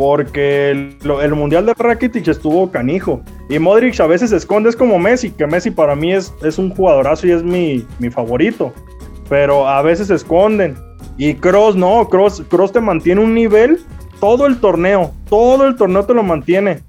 Porque 0.00 0.70
el, 0.70 1.34
mundial 1.34 1.66
de 1.66 1.74
Rakitic 1.74 2.26
estuvo 2.26 2.70
canijo. 2.70 3.20
Y 3.50 3.58
Modric 3.58 4.00
a 4.00 4.06
veces 4.06 4.30
se 4.30 4.36
esconde, 4.36 4.70
es 4.70 4.76
como 4.76 4.98
Messi, 4.98 5.30
que 5.30 5.46
Messi 5.46 5.70
para 5.70 5.94
mí 5.94 6.14
es, 6.14 6.32
es 6.42 6.56
un 6.56 6.74
jugadorazo 6.74 7.26
y 7.26 7.32
es 7.32 7.42
mi, 7.42 7.84
mi 7.98 8.08
favorito. 8.08 8.72
Pero 9.28 9.68
a 9.68 9.82
veces 9.82 10.06
se 10.06 10.14
esconden. 10.14 10.74
Y 11.18 11.34
Cross 11.34 11.76
no, 11.76 12.08
Cross, 12.08 12.42
Cross 12.48 12.72
te 12.72 12.80
mantiene 12.80 13.20
un 13.20 13.34
nivel 13.34 13.78
todo 14.20 14.46
el 14.46 14.58
torneo. 14.58 15.12
Todo 15.28 15.66
el 15.66 15.76
torneo 15.76 16.06
te 16.06 16.14
lo 16.14 16.22
mantiene. 16.22 16.82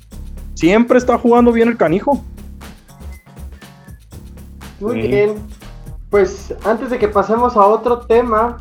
Siempre 0.54 0.98
está 0.98 1.18
jugando 1.18 1.52
bien 1.52 1.68
el 1.68 1.76
canijo. 1.76 2.24
Muy 4.80 5.02
bien. 5.02 5.36
Pues 6.10 6.56
antes 6.64 6.90
de 6.90 6.98
que 6.98 7.10
pasemos 7.10 7.58
a 7.58 7.66
otro 7.66 8.00
tema, 8.00 8.58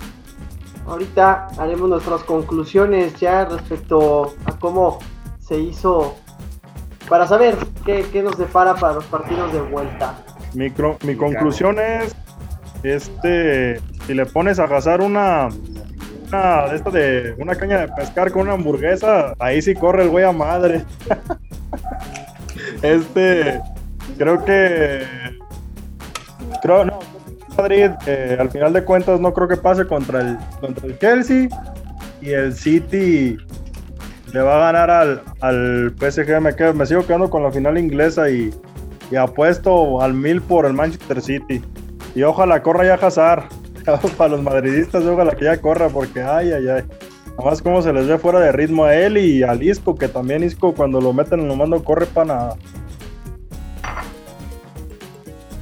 ahorita 0.90 1.46
haremos 1.58 1.88
nuestras 1.88 2.22
conclusiones 2.24 3.18
ya 3.20 3.44
respecto 3.44 4.34
a 4.44 4.52
cómo 4.58 4.98
se 5.38 5.58
hizo 5.58 6.16
para 7.08 7.26
saber 7.26 7.56
qué, 7.84 8.04
qué 8.12 8.22
nos 8.22 8.36
depara 8.36 8.74
para 8.74 8.94
los 8.94 9.04
partidos 9.04 9.52
de 9.52 9.60
vuelta. 9.60 10.18
Mi, 10.54 10.68
cro- 10.70 10.96
mi 11.04 11.14
conclusión 11.16 11.78
es, 11.78 12.14
este, 12.82 13.80
si 14.06 14.14
le 14.14 14.26
pones 14.26 14.58
a 14.58 14.68
cazar 14.68 15.00
una, 15.00 15.48
una 16.28 16.66
de 16.68 16.76
esta 16.76 16.90
de 16.90 17.34
una 17.38 17.54
caña 17.54 17.78
de 17.78 17.88
pescar 17.88 18.30
con 18.32 18.42
una 18.42 18.52
hamburguesa, 18.54 19.34
ahí 19.38 19.62
sí 19.62 19.74
corre 19.74 20.02
el 20.04 20.08
güey 20.10 20.24
a 20.24 20.32
madre. 20.32 20.84
este, 22.82 23.60
creo 24.18 24.44
que, 24.44 25.04
creo, 26.62 26.84
no, 26.84 26.98
Madrid, 27.62 27.90
al 28.38 28.50
final 28.50 28.72
de 28.72 28.84
cuentas 28.84 29.20
no 29.20 29.32
creo 29.32 29.48
que 29.48 29.56
pase 29.56 29.86
contra 29.86 30.20
el, 30.20 30.38
contra 30.60 30.86
el 30.86 30.98
Chelsea 30.98 31.48
y 32.20 32.30
el 32.30 32.52
City 32.54 33.36
le 34.32 34.40
va 34.40 34.56
a 34.56 34.72
ganar 34.72 34.90
al, 34.90 35.22
al 35.40 35.94
PSG. 35.98 36.40
Me, 36.40 36.54
quedo- 36.54 36.74
me 36.74 36.86
sigo 36.86 37.04
quedando 37.06 37.30
con 37.30 37.42
la 37.42 37.50
final 37.50 37.78
inglesa 37.78 38.30
y, 38.30 38.50
y 39.10 39.16
apuesto 39.16 40.00
al 40.00 40.14
mil 40.14 40.40
por 40.40 40.66
el 40.66 40.72
Manchester 40.74 41.20
City. 41.20 41.62
Y 42.14 42.22
ojalá 42.22 42.62
corra 42.62 42.84
ya 42.86 42.94
Hazard. 42.94 43.44
Para 44.18 44.30
los 44.32 44.42
madridistas, 44.42 45.04
ojalá 45.04 45.32
que 45.32 45.46
ya 45.46 45.60
corra, 45.60 45.88
porque 45.88 46.22
ay, 46.22 46.52
ay, 46.52 46.68
ay. 46.68 46.84
Además, 47.38 47.62
como 47.62 47.80
se 47.80 47.92
les 47.92 48.06
ve 48.06 48.18
fuera 48.18 48.38
de 48.38 48.52
ritmo 48.52 48.84
a 48.84 48.94
él 48.94 49.16
y 49.16 49.42
al 49.42 49.62
Isco, 49.62 49.94
que 49.94 50.08
también 50.08 50.44
Isco 50.44 50.74
cuando 50.74 51.00
lo 51.00 51.12
meten 51.14 51.40
en 51.40 51.48
lo 51.48 51.56
mando 51.56 51.82
corre 51.82 52.04
para 52.06 52.26
nada. 52.26 52.56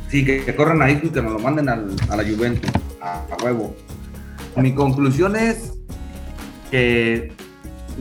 Sí, 0.08 0.24
que, 0.24 0.54
corran 0.56 0.80
ahí 0.82 1.00
y 1.02 1.08
que 1.10 1.20
nos 1.20 1.32
lo 1.32 1.38
manden 1.38 1.68
al- 1.68 1.94
a 2.08 2.16
la 2.16 2.22
Juventus, 2.24 2.70
a, 3.00 3.24
a 3.30 3.44
huevo. 3.44 3.74
Mi 4.56 4.74
conclusión 4.74 5.36
es 5.36 5.74
que 6.70 7.32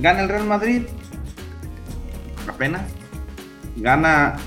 gana 0.02 0.22
el 0.22 0.30
Real 0.30 0.46
Madrid, 0.46 0.84
apenas. 2.48 2.82
Gana 3.76 4.38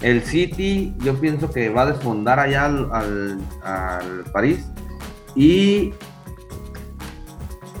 el 0.00 0.22
City, 0.22 0.94
yo 1.00 1.20
pienso 1.20 1.50
que 1.50 1.68
va 1.68 1.82
a 1.82 1.86
desfondar 1.86 2.38
allá 2.38 2.64
al, 2.66 2.88
al, 2.92 3.38
al 3.62 4.24
París. 4.32 4.64
Y 5.34 5.92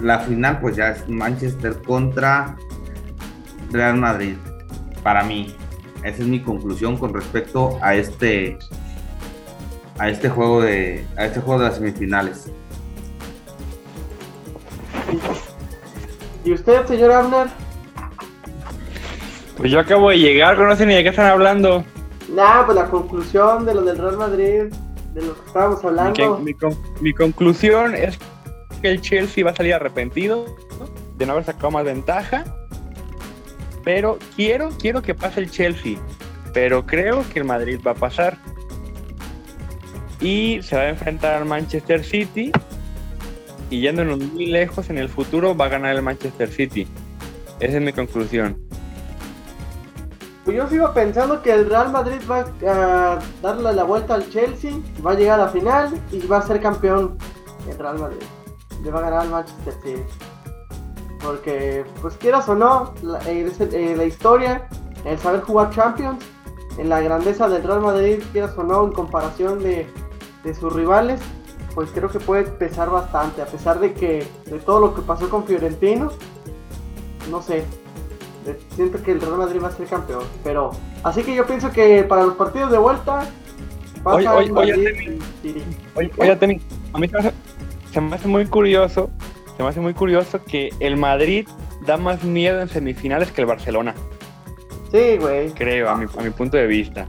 la 0.02 0.18
final, 0.18 0.60
pues 0.60 0.76
ya 0.76 0.90
es 0.90 1.08
Manchester 1.08 1.80
contra 1.82 2.56
Real 3.70 3.96
Madrid, 3.96 4.34
para 5.02 5.22
mí. 5.22 5.54
Esa 6.02 6.22
es 6.22 6.28
mi 6.28 6.40
conclusión 6.42 6.96
con 6.96 7.14
respecto 7.14 7.78
a 7.82 7.94
este 7.94 8.58
a 10.00 10.08
este 10.08 10.28
juego 10.30 10.62
de 10.62 11.04
a 11.16 11.26
este 11.26 11.40
juego 11.40 11.60
de 11.60 11.66
las 11.68 11.76
semifinales. 11.76 12.50
¿Y 16.44 16.52
usted, 16.52 16.86
señor 16.86 17.12
Abner? 17.12 17.48
Pues 19.56 19.70
yo 19.70 19.78
acabo 19.80 20.08
de 20.10 20.18
llegar, 20.18 20.58
no 20.58 20.74
sé 20.74 20.86
ni 20.86 20.94
de 20.94 21.02
qué 21.02 21.10
están 21.10 21.26
hablando. 21.26 21.84
Nah, 22.34 22.64
pues 22.64 22.76
la 22.76 22.86
conclusión 22.86 23.66
de 23.66 23.74
lo 23.74 23.82
del 23.82 23.98
Real 23.98 24.16
Madrid, 24.16 24.72
de 25.12 25.22
lo 25.22 25.34
que 25.38 25.46
estábamos 25.46 25.84
hablando. 25.84 26.38
mi 26.38 26.54
con- 26.54 26.78
mi 27.00 27.12
conclusión 27.12 27.94
es 27.94 28.18
que 28.80 28.88
el 28.90 29.00
Chelsea 29.02 29.44
va 29.44 29.50
a 29.50 29.56
salir 29.56 29.74
arrepentido 29.74 30.46
de 31.18 31.26
no 31.26 31.32
haber 31.32 31.44
sacado 31.44 31.70
más 31.72 31.84
ventaja. 31.84 32.44
Pero 33.84 34.18
quiero, 34.36 34.70
quiero 34.80 35.02
que 35.02 35.14
pase 35.14 35.40
el 35.40 35.50
Chelsea. 35.50 35.98
Pero 36.54 36.86
creo 36.86 37.24
que 37.32 37.40
el 37.40 37.44
Madrid 37.44 37.80
va 37.86 37.90
a 37.90 37.94
pasar. 37.94 38.38
Y 40.20 40.60
se 40.62 40.76
va 40.76 40.82
a 40.82 40.88
enfrentar 40.88 41.34
al 41.34 41.46
Manchester 41.46 42.04
City. 42.04 42.52
Y 43.70 43.80
yéndonos 43.80 44.18
muy 44.18 44.46
lejos 44.46 44.90
en 44.90 44.98
el 44.98 45.08
futuro, 45.08 45.56
va 45.56 45.66
a 45.66 45.68
ganar 45.68 45.94
el 45.96 46.02
Manchester 46.02 46.50
City. 46.50 46.86
Esa 47.60 47.76
es 47.76 47.82
mi 47.82 47.92
conclusión. 47.92 48.56
Pues 50.44 50.56
yo 50.56 50.66
sigo 50.68 50.92
pensando 50.92 51.42
que 51.42 51.52
el 51.52 51.68
Real 51.68 51.92
Madrid 51.92 52.20
va 52.28 52.46
a 52.66 53.18
darle 53.42 53.72
la 53.72 53.84
vuelta 53.84 54.14
al 54.14 54.28
Chelsea, 54.30 54.72
va 55.04 55.12
a 55.12 55.14
llegar 55.14 55.38
a 55.38 55.44
la 55.44 55.48
final 55.50 55.92
y 56.10 56.26
va 56.26 56.38
a 56.38 56.42
ser 56.42 56.60
campeón 56.60 57.16
el 57.68 57.78
Real 57.78 57.98
Madrid. 57.98 58.22
Le 58.82 58.90
va 58.90 59.00
a 59.00 59.02
ganar 59.02 59.20
al 59.20 59.30
Manchester 59.30 59.74
City. 59.84 60.02
Porque, 61.22 61.84
pues 62.00 62.16
quieras 62.16 62.48
o 62.48 62.54
no, 62.54 62.94
la, 63.02 63.18
eh, 63.28 63.52
eh, 63.60 63.94
la 63.96 64.04
historia, 64.04 64.66
el 65.04 65.18
saber 65.18 65.42
jugar 65.42 65.70
Champions, 65.70 66.24
en 66.78 66.88
la 66.88 67.00
grandeza 67.00 67.48
del 67.48 67.62
Real 67.62 67.82
Madrid, 67.82 68.22
quieras 68.32 68.56
o 68.56 68.64
no, 68.64 68.86
en 68.86 68.92
comparación 68.92 69.62
de, 69.62 69.86
de 70.44 70.54
sus 70.54 70.72
rivales, 70.72 71.20
pues 71.74 71.90
creo 71.90 72.08
que 72.08 72.20
puede 72.20 72.44
pesar 72.44 72.90
bastante, 72.90 73.42
a 73.42 73.46
pesar 73.46 73.78
de 73.80 73.92
que 73.92 74.26
de 74.46 74.58
todo 74.58 74.80
lo 74.80 74.94
que 74.94 75.02
pasó 75.02 75.28
con 75.28 75.44
Fiorentino, 75.44 76.10
no 77.30 77.42
sé, 77.42 77.64
siento 78.74 79.02
que 79.02 79.12
el 79.12 79.20
Real 79.20 79.36
Madrid 79.36 79.60
va 79.62 79.68
a 79.68 79.72
ser 79.72 79.86
campeón. 79.86 80.24
Pero, 80.42 80.72
así 81.02 81.22
que 81.22 81.34
yo 81.34 81.46
pienso 81.46 81.70
que 81.70 82.02
para 82.04 82.24
los 82.24 82.34
partidos 82.34 82.70
de 82.70 82.78
vuelta, 82.78 83.28
pasa 84.02 84.34
Oye, 84.34 84.52
oye, 86.16 86.36
Temi, 86.36 86.60
a 86.92 86.98
mí 86.98 87.08
se 87.08 87.12
me, 87.12 87.18
hace, 87.18 87.32
se 87.92 88.00
me 88.00 88.16
hace 88.16 88.28
muy 88.28 88.46
curioso, 88.46 89.10
se 89.56 89.62
me 89.62 89.68
hace 89.68 89.80
muy 89.80 89.94
curioso 89.94 90.42
que 90.42 90.70
el 90.80 90.96
Madrid 90.96 91.46
da 91.86 91.96
más 91.96 92.24
miedo 92.24 92.60
en 92.60 92.68
semifinales 92.68 93.30
que 93.30 93.42
el 93.42 93.46
Barcelona, 93.46 93.94
Sí, 94.90 95.18
güey, 95.18 95.50
creo, 95.50 95.88
a 95.88 95.96
mi, 95.96 96.06
a 96.18 96.22
mi 96.22 96.30
punto 96.30 96.56
de 96.56 96.66
vista. 96.66 97.06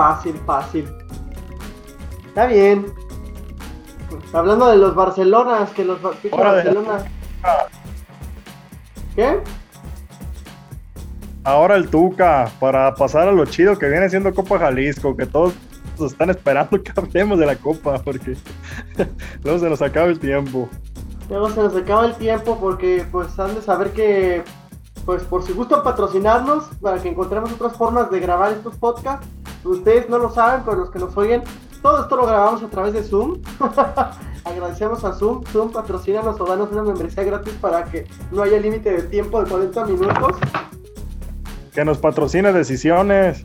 Fácil, 0.00 0.34
fácil. 0.46 0.88
Está 2.28 2.46
bien. 2.46 2.86
Hablando 4.32 4.70
de 4.70 4.78
los 4.78 4.94
Barcelonas, 4.94 5.70
que 5.70 5.84
los 5.84 6.00
Barcelona. 6.00 7.04
¿Qué? 9.14 9.40
Ahora 11.44 11.76
el 11.76 11.88
Tuca, 11.90 12.50
para 12.58 12.94
pasar 12.94 13.28
a 13.28 13.32
lo 13.32 13.44
chido 13.44 13.78
que 13.78 13.88
viene 13.88 14.08
siendo 14.08 14.34
Copa 14.34 14.58
Jalisco, 14.58 15.14
que 15.14 15.26
todos 15.26 15.52
están 16.00 16.30
esperando 16.30 16.82
que 16.82 16.92
hablemos 16.96 17.38
de 17.38 17.44
la 17.44 17.56
Copa, 17.56 18.00
porque 18.02 18.36
luego 19.44 19.58
se 19.58 19.68
nos 19.68 19.82
acaba 19.82 20.06
el 20.06 20.18
tiempo. 20.18 20.68
Luego 21.28 21.50
se 21.50 21.62
nos 21.62 21.76
acaba 21.76 22.06
el 22.06 22.14
tiempo 22.14 22.58
porque 22.58 23.04
pues 23.12 23.38
han 23.38 23.54
de 23.54 23.60
saber 23.60 23.92
que 23.92 24.42
pues 25.04 25.24
por 25.24 25.42
si 25.42 25.52
gustan 25.52 25.82
patrocinarnos 25.82 26.64
para 26.80 27.02
que 27.02 27.10
encontremos 27.10 27.52
otras 27.52 27.76
formas 27.76 28.10
de 28.10 28.18
grabar 28.20 28.52
estos 28.52 28.76
podcasts. 28.76 29.26
Ustedes 29.64 30.08
no 30.08 30.18
lo 30.18 30.30
saben, 30.30 30.62
pero 30.64 30.78
los 30.78 30.90
que 30.90 30.98
nos 30.98 31.16
oyen, 31.16 31.42
todo 31.82 32.02
esto 32.02 32.16
lo 32.16 32.26
grabamos 32.26 32.62
a 32.62 32.68
través 32.68 32.92
de 32.92 33.02
Zoom. 33.02 33.40
Agradecemos 34.44 35.04
a 35.04 35.12
Zoom. 35.12 35.44
Zoom 35.46 35.70
patrocínanos 35.70 36.40
o 36.40 36.44
danos 36.44 36.70
una 36.72 36.82
membresía 36.82 37.24
gratis 37.24 37.54
para 37.60 37.84
que 37.84 38.06
no 38.30 38.42
haya 38.42 38.58
límite 38.58 38.90
de 38.90 39.02
tiempo 39.02 39.42
de 39.42 39.50
40 39.50 39.84
minutos. 39.86 40.36
Que 41.72 41.84
nos 41.84 41.98
patrocine 41.98 42.52
decisiones. 42.52 43.42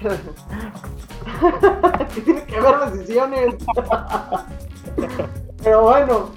que 2.14 2.20
tiene 2.20 2.44
que 2.44 2.56
haber 2.56 2.92
decisiones. 2.92 3.54
pero 5.62 5.82
bueno. 5.82 6.30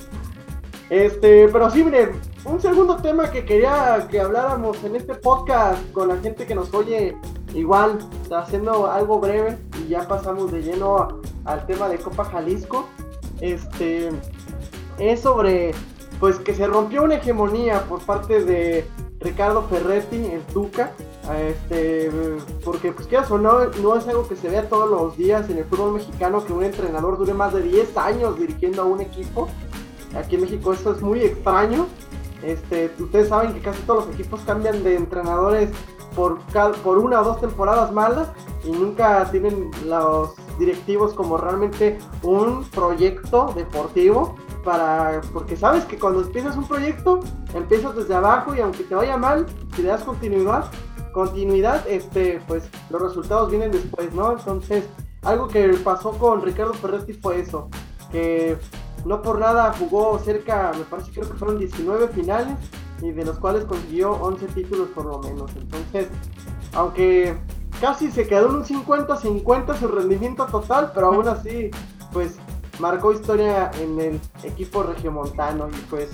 Este, 0.89 1.49
pero 1.49 1.69
sí, 1.69 1.83
miren, 1.83 2.11
un 2.45 2.61
segundo 2.61 2.95
tema 2.97 3.29
que 3.29 3.43
quería 3.43 4.07
que 4.09 4.21
habláramos 4.21 4.81
en 4.85 4.95
este 4.95 5.15
podcast 5.15 5.91
con 5.91 6.07
la 6.07 6.15
gente 6.17 6.45
que 6.45 6.55
nos 6.55 6.73
oye, 6.73 7.17
igual, 7.57 7.97
haciendo 8.31 8.89
algo 8.89 9.19
breve 9.19 9.57
y 9.79 9.89
ya 9.89 10.07
pasamos 10.07 10.51
de 10.51 10.61
lleno 10.61 11.21
al 11.45 11.65
tema 11.65 11.89
de 11.89 11.97
Copa 11.97 12.25
Jalisco. 12.25 12.87
Este 13.41 14.09
es 14.99 15.19
sobre 15.21 15.73
pues 16.19 16.37
que 16.37 16.53
se 16.53 16.67
rompió 16.67 17.03
una 17.03 17.15
hegemonía 17.15 17.83
por 17.83 18.01
parte 18.01 18.43
de 18.43 18.87
Ricardo 19.19 19.63
Ferretti, 19.63 20.17
el 20.17 20.41
Tuca, 20.53 20.91
este, 21.39 22.11
porque 22.63 22.91
pues 22.91 23.07
quieras 23.07 23.29
o 23.31 23.37
no, 23.37 23.65
no 23.81 23.95
es 23.95 24.07
algo 24.07 24.27
que 24.27 24.35
se 24.35 24.49
vea 24.49 24.69
todos 24.69 24.89
los 24.89 25.17
días 25.17 25.49
en 25.49 25.57
el 25.57 25.65
fútbol 25.65 25.93
mexicano 25.93 26.45
que 26.45 26.53
un 26.53 26.63
entrenador 26.63 27.17
dure 27.17 27.33
más 27.33 27.53
de 27.53 27.61
10 27.63 27.97
años 27.97 28.39
dirigiendo 28.39 28.83
a 28.83 28.85
un 28.85 29.01
equipo. 29.01 29.47
Aquí 30.15 30.35
en 30.35 30.41
México 30.41 30.73
esto 30.73 30.91
es 30.93 31.01
muy 31.01 31.21
extraño. 31.21 31.87
Este, 32.43 32.91
ustedes 32.99 33.29
saben 33.29 33.53
que 33.53 33.61
casi 33.61 33.81
todos 33.81 34.05
los 34.05 34.15
equipos 34.15 34.41
cambian 34.41 34.83
de 34.83 34.95
entrenadores 34.95 35.69
por, 36.17 36.39
por 36.83 36.97
una 36.97 37.21
o 37.21 37.23
dos 37.23 37.39
temporadas 37.39 37.91
malas 37.93 38.29
y 38.63 38.71
nunca 38.71 39.29
tienen 39.29 39.69
los 39.85 40.31
directivos 40.57 41.13
como 41.13 41.37
realmente 41.37 41.99
un 42.23 42.63
proyecto 42.71 43.53
deportivo 43.55 44.35
para 44.63 45.21
porque 45.31 45.55
sabes 45.55 45.85
que 45.85 45.99
cuando 45.99 46.21
empiezas 46.21 46.57
un 46.57 46.67
proyecto 46.67 47.19
empiezas 47.53 47.95
desde 47.95 48.15
abajo 48.15 48.55
y 48.55 48.61
aunque 48.61 48.83
te 48.83 48.95
vaya 48.95 49.15
mal 49.15 49.45
si 49.75 49.83
le 49.83 49.89
das 49.89 50.03
continuidad 50.03 50.65
continuidad 51.13 51.87
este 51.87 52.41
pues 52.47 52.67
los 52.89 52.99
resultados 52.99 53.51
vienen 53.51 53.71
después 53.71 54.11
no 54.13 54.31
entonces 54.31 54.85
algo 55.21 55.47
que 55.47 55.69
pasó 55.83 56.13
con 56.13 56.41
Ricardo 56.41 56.73
Ferretti 56.73 57.13
fue 57.13 57.41
eso 57.41 57.69
que 58.11 58.57
no 59.05 59.21
por 59.21 59.39
nada 59.39 59.71
jugó 59.77 60.17
cerca 60.17 60.71
me 60.75 60.83
parece 60.85 61.11
creo 61.11 61.29
que 61.29 61.37
fueron 61.37 61.59
19 61.59 62.07
finales 62.07 62.57
y 63.01 63.11
de 63.11 63.25
los 63.25 63.37
cuales 63.39 63.65
consiguió 63.65 64.11
11 64.13 64.47
títulos 64.47 64.89
por 64.89 65.05
lo 65.05 65.19
menos 65.19 65.51
entonces 65.55 66.07
aunque 66.73 67.37
casi 67.79 68.11
se 68.11 68.27
quedó 68.27 68.49
en 68.49 68.55
un 68.55 68.63
50-50 68.63 69.79
su 69.79 69.87
rendimiento 69.87 70.45
total 70.47 70.91
pero 70.93 71.07
aún 71.07 71.27
así 71.27 71.69
pues 72.11 72.37
marcó 72.79 73.13
historia 73.13 73.71
en 73.79 73.99
el 73.99 74.19
equipo 74.43 74.83
regiomontano 74.83 75.69
y 75.69 75.81
pues 75.89 76.09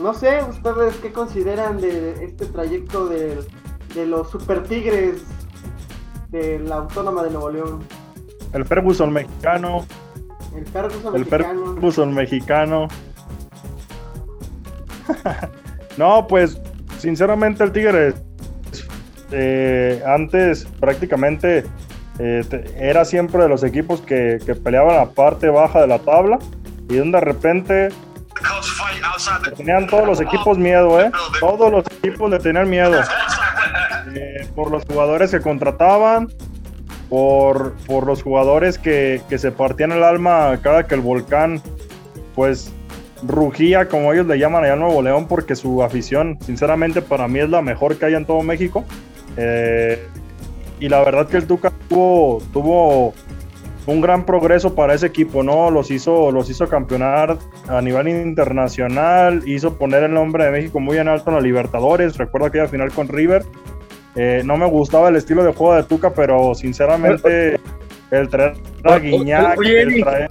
no 0.00 0.12
sé 0.12 0.42
ustedes 0.48 0.96
qué 0.96 1.12
consideran 1.12 1.80
de 1.80 2.24
este 2.24 2.46
trayecto 2.46 3.06
de, 3.06 3.44
los 4.06 4.28
Super 4.28 4.64
Tigres 4.64 5.22
de 6.30 6.58
la 6.58 6.76
Autónoma 6.78 7.22
de 7.22 7.30
Nuevo 7.30 7.48
León. 7.50 7.84
El 8.52 8.64
Ferguson 8.64 9.12
mexicano. 9.12 9.86
El 10.56 10.66
Ferguson 10.66 11.14
el 11.14 11.20
mexicano. 11.20 11.74
Ferguson 11.74 12.12
mexicano. 12.14 12.88
no, 15.96 16.26
pues 16.26 16.58
sinceramente 16.98 17.64
el 17.64 17.72
Tigre 17.72 18.14
eh, 19.30 20.02
antes 20.06 20.66
prácticamente 20.80 21.64
eh, 22.18 22.72
era 22.78 23.04
siempre 23.04 23.42
de 23.42 23.48
los 23.48 23.64
equipos 23.64 24.00
que, 24.00 24.38
peleaban 24.62 24.96
la 24.96 25.10
parte 25.10 25.48
baja 25.48 25.80
de 25.80 25.86
la 25.88 25.98
tabla 25.98 26.38
y 26.88 26.96
donde 26.96 27.18
de 27.18 27.24
repente 27.24 27.88
tenían 29.56 29.86
todos 29.86 30.06
los 30.06 30.20
equipos 30.20 30.58
miedo, 30.58 31.00
¿eh? 31.00 31.10
Todos 31.40 31.70
los 31.72 31.84
equipos 31.86 32.30
le 32.30 32.38
tenían 32.38 32.68
miedo. 32.68 33.00
Eh, 34.14 34.46
por 34.54 34.70
los 34.70 34.84
jugadores 34.84 35.30
que 35.30 35.40
contrataban, 35.40 36.28
por, 37.08 37.74
por 37.86 38.06
los 38.06 38.22
jugadores 38.22 38.78
que, 38.78 39.22
que, 39.28 39.38
se 39.38 39.50
partían 39.50 39.92
el 39.92 40.04
alma 40.04 40.58
cada 40.62 40.86
que 40.86 40.94
el 40.94 41.00
volcán, 41.00 41.62
pues, 42.34 42.72
rugía, 43.26 43.88
como 43.88 44.12
ellos 44.12 44.26
le 44.26 44.38
llaman 44.38 44.64
allá 44.64 44.74
en 44.74 44.80
Nuevo 44.80 45.02
León, 45.02 45.26
porque 45.28 45.56
su 45.56 45.82
afición, 45.82 46.38
sinceramente, 46.40 47.02
para 47.02 47.28
mí 47.28 47.40
es 47.40 47.48
la 47.48 47.62
mejor 47.62 47.96
que 47.96 48.06
hay 48.06 48.14
en 48.14 48.26
todo 48.26 48.42
México. 48.42 48.84
Eh, 49.36 50.06
y 50.80 50.88
la 50.88 51.02
verdad 51.02 51.28
que 51.28 51.36
el 51.36 51.46
Tuca 51.46 51.72
tuvo, 51.88 52.42
tuvo 52.52 53.14
un 53.86 54.00
gran 54.00 54.24
progreso 54.24 54.74
para 54.74 54.94
ese 54.94 55.06
equipo, 55.06 55.42
¿no? 55.42 55.70
Los 55.70 55.90
hizo, 55.90 56.30
los 56.30 56.48
hizo 56.50 56.68
campeonar 56.68 57.38
a 57.68 57.80
nivel 57.80 58.08
internacional, 58.08 59.42
hizo 59.46 59.76
poner 59.76 60.04
el 60.04 60.14
nombre 60.14 60.44
de 60.44 60.50
México 60.50 60.80
muy 60.80 60.98
en 60.98 61.08
alto 61.08 61.30
en 61.30 61.36
la 61.36 61.42
Libertadores, 61.42 62.16
recuerdo 62.16 62.46
aquella 62.46 62.68
final 62.68 62.92
con 62.92 63.08
River. 63.08 63.44
Eh, 64.16 64.42
no 64.44 64.56
me 64.56 64.66
gustaba 64.66 65.08
el 65.08 65.16
estilo 65.16 65.44
de 65.44 65.52
juego 65.52 65.74
de 65.74 65.82
Tuca, 65.84 66.14
pero 66.14 66.54
sinceramente 66.54 67.58
el 68.10 68.28
traer 68.28 68.54
a 68.84 68.98
Guiñac, 68.98 69.58
el 69.60 70.00
traer 70.02 70.30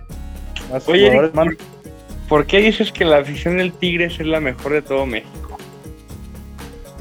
a 0.71 0.91
oye, 0.91 1.31
¿por 2.27 2.45
qué 2.45 2.59
dices 2.59 2.91
que 2.91 3.05
la 3.05 3.17
afición 3.17 3.57
del 3.57 3.73
Tigres 3.73 4.19
es 4.19 4.27
la 4.27 4.39
mejor 4.39 4.73
de 4.73 4.81
todo 4.81 5.05
México? 5.05 5.57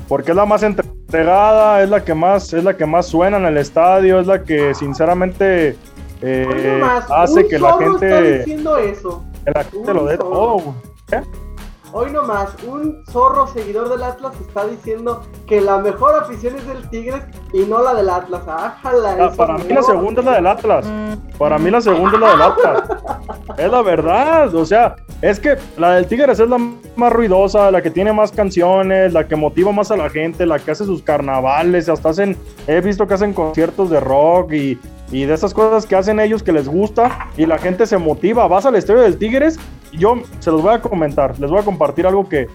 Porque 0.08 0.32
es 0.32 0.36
la 0.36 0.44
más 0.46 0.62
entre 0.62 0.86
es 1.12 1.90
la 1.90 2.02
que 2.04 2.14
más, 2.14 2.52
es 2.52 2.64
la 2.64 2.76
que 2.76 2.86
más 2.86 3.06
suena 3.06 3.36
en 3.36 3.44
el 3.44 3.58
estadio, 3.58 4.20
es 4.20 4.26
la 4.26 4.42
que 4.42 4.74
sinceramente 4.74 5.76
eh, 6.22 6.82
hace 7.10 7.46
que 7.48 7.58
la 7.58 7.76
gente. 7.76 8.06
Está 8.06 8.22
diciendo 8.22 8.76
eso. 8.78 9.24
Que 9.44 9.50
la 9.50 9.64
gente 9.64 9.94
lo 9.94 10.06
dé 10.06 10.16
todo, 10.16 10.74
Hoy 11.94 12.10
nomás, 12.10 12.56
un 12.66 13.04
zorro 13.04 13.46
seguidor 13.46 13.90
del 13.90 14.02
Atlas 14.02 14.32
está 14.40 14.66
diciendo 14.66 15.22
que 15.46 15.60
la 15.60 15.76
mejor 15.76 16.14
afición 16.22 16.56
es 16.56 16.66
del 16.66 16.88
Tigres 16.88 17.22
y 17.52 17.64
no 17.64 17.82
la 17.82 17.92
del 17.92 18.08
Atlas. 18.08 18.42
Ah, 18.46 18.78
para 19.36 19.58
mí 19.58 19.68
la 19.68 19.82
segunda 19.82 20.20
es 20.20 20.24
la 20.24 20.34
del 20.36 20.46
Atlas. 20.46 20.86
Para 21.38 21.58
mí 21.58 21.70
la 21.70 21.82
segunda 21.82 22.14
es 22.14 22.20
la 22.20 22.30
del 22.30 22.42
Atlas. 22.42 22.82
es 23.58 23.70
la 23.70 23.82
verdad. 23.82 24.54
O 24.54 24.64
sea, 24.64 24.96
es 25.20 25.38
que 25.38 25.58
la 25.76 25.96
del 25.96 26.06
Tigres 26.06 26.40
es 26.40 26.48
la 26.48 26.58
más 26.96 27.12
ruidosa, 27.12 27.70
la 27.70 27.82
que 27.82 27.90
tiene 27.90 28.10
más 28.10 28.32
canciones, 28.32 29.12
la 29.12 29.28
que 29.28 29.36
motiva 29.36 29.70
más 29.70 29.90
a 29.90 29.96
la 29.96 30.08
gente, 30.08 30.46
la 30.46 30.58
que 30.58 30.70
hace 30.70 30.86
sus 30.86 31.02
carnavales, 31.02 31.90
hasta 31.90 32.08
hacen, 32.08 32.38
he 32.66 32.80
visto 32.80 33.06
que 33.06 33.14
hacen 33.14 33.34
conciertos 33.34 33.90
de 33.90 34.00
rock 34.00 34.52
y, 34.52 34.78
y 35.12 35.26
de 35.26 35.34
esas 35.34 35.54
cosas 35.54 35.86
que 35.86 35.94
hacen 35.94 36.18
ellos 36.18 36.42
que 36.42 36.50
les 36.50 36.66
gusta 36.66 37.28
y 37.36 37.46
la 37.46 37.58
gente 37.58 37.86
se 37.86 37.98
motiva. 37.98 38.48
Vas 38.48 38.66
al 38.66 38.74
estadio 38.74 39.02
del 39.02 39.18
Tigres 39.18 39.58
yo 39.92 40.22
se 40.40 40.50
los 40.50 40.62
voy 40.62 40.74
a 40.74 40.80
comentar, 40.80 41.38
les 41.38 41.50
voy 41.50 41.60
a 41.60 41.62
compartir 41.62 42.06
algo 42.06 42.28
que, 42.28 42.48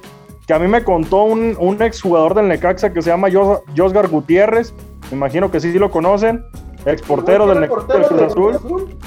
a 0.49 0.59
mí 0.59 0.67
me 0.67 0.83
contó 0.83 1.23
un, 1.23 1.55
un 1.59 1.81
exjugador 1.81 2.33
del 2.33 2.47
Necaxa 2.47 2.93
que 2.93 3.01
se 3.01 3.09
llama 3.09 3.27
Josgar 3.75 4.07
Gutiérrez, 4.07 4.73
me 5.11 5.17
imagino 5.17 5.51
que 5.51 5.59
sí, 5.59 5.71
sí 5.71 5.77
lo 5.77 5.91
conocen, 5.91 6.43
exportero 6.85 7.45
del 7.47 7.61
Necaxa 7.61 7.93
del 7.93 8.05
Cruz 8.05 8.21
Azul. 8.21 8.97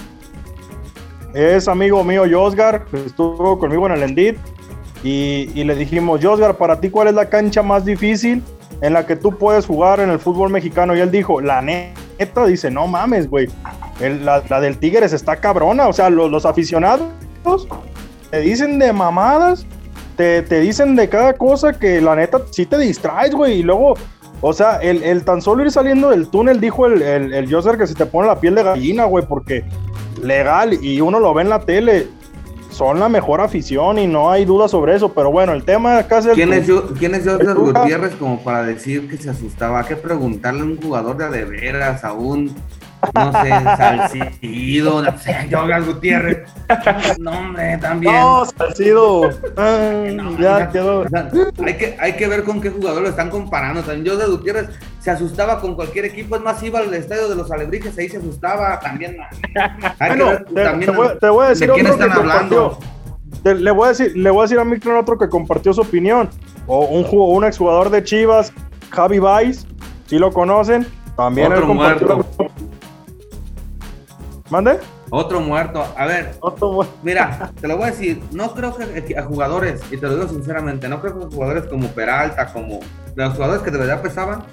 Es 1.32 1.68
amigo 1.68 2.04
mío 2.04 2.24
Josgar, 2.30 2.84
estuvo 2.92 3.58
conmigo 3.58 3.86
en 3.86 3.92
el 3.92 4.02
Endit 4.02 4.36
y, 5.02 5.50
y 5.54 5.64
le 5.64 5.74
dijimos, 5.74 6.20
Josgar, 6.22 6.56
para 6.56 6.80
ti 6.80 6.90
cuál 6.90 7.08
es 7.08 7.14
la 7.14 7.28
cancha 7.28 7.62
más 7.62 7.84
difícil 7.84 8.42
en 8.80 8.92
la 8.92 9.06
que 9.06 9.16
tú 9.16 9.36
puedes 9.36 9.66
jugar 9.66 10.00
en 10.00 10.10
el 10.10 10.18
fútbol 10.18 10.50
mexicano? 10.50 10.96
Y 10.96 11.00
él 11.00 11.10
dijo, 11.10 11.40
la 11.40 11.62
neta, 11.62 12.46
dice, 12.46 12.70
no 12.70 12.86
mames, 12.86 13.28
güey, 13.28 13.48
la, 14.00 14.60
del 14.60 14.78
Tigres 14.78 15.12
está 15.12 15.36
cabrona, 15.36 15.88
o 15.88 15.92
sea, 15.92 16.10
los, 16.10 16.30
los 16.30 16.46
aficionados 16.46 17.08
te 18.30 18.40
dicen 18.40 18.78
de 18.78 18.92
mamadas, 18.92 19.66
te, 20.16 20.42
dicen 20.60 20.96
de 20.96 21.08
cada 21.08 21.32
cosa 21.32 21.72
que 21.72 22.00
la 22.00 22.14
neta 22.14 22.42
sí 22.50 22.66
te 22.66 22.78
distraes, 22.78 23.34
güey, 23.34 23.60
y 23.60 23.62
luego, 23.62 23.94
o 24.40 24.52
sea, 24.52 24.76
el, 24.76 25.24
tan 25.24 25.40
solo 25.40 25.64
ir 25.64 25.70
saliendo 25.70 26.10
del 26.10 26.28
túnel, 26.28 26.60
dijo 26.60 26.86
el, 26.86 27.02
el, 27.02 27.32
el 27.32 27.78
que 27.78 27.86
se 27.86 27.94
te 27.94 28.06
pone 28.06 28.28
la 28.28 28.38
piel 28.38 28.54
de 28.54 28.62
gallina, 28.62 29.04
güey, 29.04 29.24
porque 29.26 29.64
legal, 30.22 30.74
y 30.74 31.00
uno 31.00 31.18
lo 31.18 31.32
ve 31.32 31.42
en 31.42 31.48
la 31.48 31.60
tele, 31.60 32.06
son 32.70 33.00
la 33.00 33.08
mejor 33.08 33.40
afición 33.40 33.98
y 33.98 34.06
no 34.06 34.30
hay 34.30 34.44
duda 34.44 34.68
sobre 34.68 34.94
eso, 34.94 35.12
pero 35.12 35.30
bueno, 35.30 35.52
el 35.52 35.64
tema 35.64 35.98
acá 35.98 36.18
es 36.18 36.26
el... 36.26 36.34
¿Quién 36.34 36.52
es, 36.52 36.70
¿quién 36.98 37.14
es 37.14 37.26
Gutiérrez 37.54 38.14
como 38.16 38.42
para 38.42 38.62
decir 38.62 39.08
que 39.08 39.16
se 39.16 39.30
asustaba? 39.30 39.80
Hay 39.80 39.86
que 39.86 39.96
preguntarle 39.96 40.60
a 40.60 40.64
un 40.64 40.80
jugador 40.80 41.16
de 41.16 41.30
de 41.30 41.44
veras, 41.44 42.04
a 42.04 42.12
un 42.12 42.54
no 43.14 43.32
sé, 43.32 43.48
Salcido, 43.76 45.02
no 45.02 45.18
sé, 45.18 45.48
Jogas 45.50 45.86
Gutiérrez. 45.86 46.48
No, 47.18 47.30
hombre, 47.30 47.78
también. 47.78 48.12
No, 48.12 48.44
Salcido. 48.44 49.30
ya 50.38 50.68
quedó. 50.70 51.04
hay, 51.64 51.74
que, 51.76 51.96
hay 51.98 52.12
que 52.14 52.28
ver 52.28 52.44
con 52.44 52.60
qué 52.60 52.70
jugador 52.70 53.02
lo 53.02 53.08
están 53.08 53.30
comparando. 53.30 53.82
También 53.82 54.14
Jogas 54.14 54.30
Gutiérrez 54.30 54.68
se 55.00 55.10
asustaba 55.10 55.60
con 55.60 55.74
cualquier 55.74 56.04
equipo. 56.06 56.36
Es 56.36 56.42
más, 56.42 56.62
iba 56.62 56.78
al 56.78 56.92
estadio 56.94 57.28
de 57.28 57.36
los 57.36 57.50
Alebrijes, 57.50 57.96
ahí 57.98 58.08
se 58.08 58.18
asustaba 58.18 58.78
también. 58.80 59.16
bueno, 59.98 60.30
te, 60.54 60.62
también 60.62 60.92
te, 61.20 61.28
voy, 61.28 61.46
a 61.46 61.48
decir 61.48 61.68
¿de 61.68 61.74
quién 61.74 61.86
están 61.86 62.12
hablando? 62.12 62.78
le 63.44 63.70
voy 63.70 63.86
a 63.86 63.88
decir, 63.88 64.16
le 64.16 64.30
voy 64.30 64.40
a 64.40 64.42
decir 64.42 64.58
a 64.58 64.64
Micron 64.64 64.96
otro 64.96 65.18
que 65.18 65.28
compartió 65.28 65.72
su 65.72 65.80
opinión. 65.80 66.28
O 66.66 66.84
un, 66.86 67.06
un 67.10 67.44
exjugador 67.44 67.90
de 67.90 68.04
Chivas, 68.04 68.52
Javi 68.90 69.18
Baez, 69.18 69.66
si 70.06 70.18
lo 70.18 70.30
conocen, 70.30 70.86
también 71.16 71.52
otro 71.52 71.74
muerto. 71.74 72.26
¿Mande? 74.50 74.78
Otro 75.10 75.40
muerto. 75.40 75.84
A 75.96 76.06
ver, 76.06 76.34
mira, 77.02 77.52
te 77.60 77.66
lo 77.66 77.76
voy 77.76 77.88
a 77.88 77.90
decir. 77.90 78.22
No 78.32 78.54
creo 78.54 78.76
que 78.76 79.16
a 79.16 79.22
jugadores, 79.22 79.82
y 79.90 79.96
te 79.96 80.06
lo 80.06 80.16
digo 80.16 80.28
sinceramente, 80.28 80.88
no 80.88 81.00
creo 81.00 81.18
que 81.18 81.34
jugadores 81.34 81.64
como 81.64 81.88
Peralta, 81.88 82.52
como 82.52 82.80
los 83.14 83.34
jugadores 83.34 83.62
que 83.62 83.70
de 83.70 83.78
verdad 83.78 84.02
pesaban, 84.02 84.44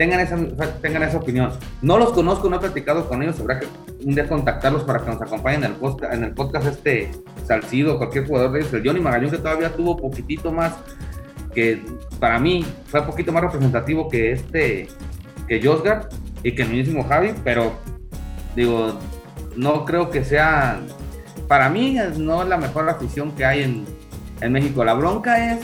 tengan 0.00 0.20
esa, 0.20 0.38
tengan 0.80 1.02
esa 1.02 1.18
opinión. 1.18 1.52
No 1.82 1.98
los 1.98 2.12
conozco, 2.12 2.48
no 2.48 2.56
he 2.56 2.58
platicado 2.58 3.06
con 3.06 3.22
ellos. 3.22 3.38
Habrá 3.38 3.60
que 3.60 3.66
un 4.02 4.14
día 4.14 4.26
contactarlos 4.26 4.82
para 4.84 5.00
que 5.00 5.10
nos 5.10 5.20
acompañen 5.20 5.62
en 5.62 5.72
el 5.72 5.76
podcast, 5.76 6.14
en 6.14 6.24
el 6.24 6.32
podcast 6.32 6.68
este 6.68 7.10
Salcido, 7.44 7.98
cualquier 7.98 8.26
jugador 8.26 8.52
de 8.52 8.60
ellos. 8.60 8.72
El 8.72 8.82
Johnny 8.82 9.00
Magallón, 9.00 9.30
que 9.30 9.36
todavía 9.36 9.70
tuvo 9.70 9.98
poquitito 9.98 10.52
más 10.52 10.72
que 11.54 11.84
para 12.18 12.38
mí 12.38 12.64
fue 12.86 13.00
un 13.00 13.06
poquito 13.08 13.30
más 13.30 13.42
representativo 13.42 14.08
que 14.08 14.32
este, 14.32 14.88
que 15.46 15.62
Josgar 15.62 16.08
y 16.42 16.54
que 16.54 16.62
el 16.62 16.68
mismísimo 16.70 17.04
Javi, 17.04 17.34
pero 17.44 17.74
digo, 18.56 18.98
no 19.54 19.84
creo 19.84 20.08
que 20.08 20.24
sea, 20.24 20.80
para 21.46 21.68
mí 21.68 21.98
no 22.16 22.42
es 22.42 22.48
la 22.48 22.56
mejor 22.56 22.88
afición 22.88 23.32
que 23.32 23.44
hay 23.44 23.64
en, 23.64 23.84
en 24.40 24.50
México. 24.50 24.82
La 24.82 24.94
bronca 24.94 25.52
es 25.52 25.58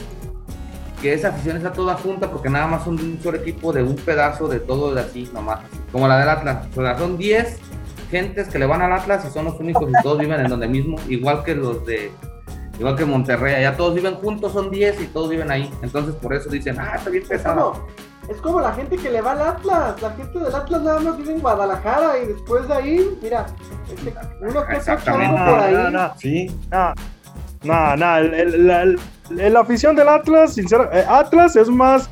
que 1.00 1.12
esa 1.12 1.28
afición 1.28 1.56
está 1.56 1.72
toda 1.72 1.94
junta 1.94 2.30
porque 2.30 2.48
nada 2.48 2.66
más 2.66 2.84
son 2.84 2.96
de 2.96 3.04
un 3.04 3.20
solo 3.22 3.38
equipo, 3.38 3.72
de 3.72 3.82
un 3.82 3.96
pedazo 3.96 4.48
de 4.48 4.60
todo 4.60 4.94
de 4.94 5.02
así 5.02 5.28
nomás, 5.32 5.60
como 5.92 6.08
la 6.08 6.18
del 6.18 6.28
Atlas. 6.28 6.66
O 6.74 6.82
sea, 6.82 6.98
son 6.98 7.18
10 7.18 7.58
gentes 8.10 8.48
que 8.48 8.58
le 8.58 8.66
van 8.66 8.82
al 8.82 8.92
Atlas 8.92 9.26
y 9.28 9.32
son 9.32 9.46
los 9.46 9.58
únicos 9.60 9.88
y 9.88 10.02
todos 10.02 10.18
viven 10.18 10.40
en 10.40 10.48
donde 10.48 10.68
mismo, 10.68 10.96
igual 11.08 11.42
que 11.42 11.54
los 11.54 11.84
de 11.84 12.10
igual 12.78 12.96
que 12.96 13.04
Monterrey, 13.04 13.54
allá 13.54 13.76
todos 13.76 13.94
viven 13.94 14.14
juntos, 14.16 14.52
son 14.52 14.70
10 14.70 15.00
y 15.02 15.06
todos 15.06 15.30
viven 15.30 15.50
ahí. 15.50 15.70
Entonces 15.82 16.14
por 16.14 16.34
eso 16.34 16.48
dicen, 16.50 16.78
ah, 16.78 16.94
está 16.96 17.10
bien 17.10 17.26
pesado. 17.26 17.86
Es 18.28 18.38
como 18.38 18.60
la 18.60 18.72
gente 18.72 18.96
que 18.96 19.08
le 19.10 19.20
va 19.20 19.32
al 19.32 19.42
Atlas. 19.42 20.02
La 20.02 20.10
gente 20.10 20.38
del 20.38 20.54
Atlas 20.54 20.82
nada 20.82 21.00
más 21.00 21.16
vive 21.16 21.32
en 21.32 21.40
Guadalajara 21.40 22.18
y 22.18 22.26
después 22.26 22.66
de 22.66 22.74
ahí, 22.74 23.18
mira, 23.22 23.46
este, 23.88 24.14
uno 24.40 24.66
que 24.66 24.76
está 24.76 24.96
por 24.96 25.20
ahí. 25.20 25.74
No, 25.74 25.90
no, 25.90 26.12
sí, 26.18 26.60
no. 26.70 26.92
No, 27.62 27.96
no, 27.96 28.96
la, 29.30 29.60
afición 29.60 29.96
del 29.96 30.08
Atlas, 30.08 30.54
sincero, 30.54 30.88
eh, 30.92 31.04
Atlas 31.08 31.56
es 31.56 31.68
más, 31.68 32.08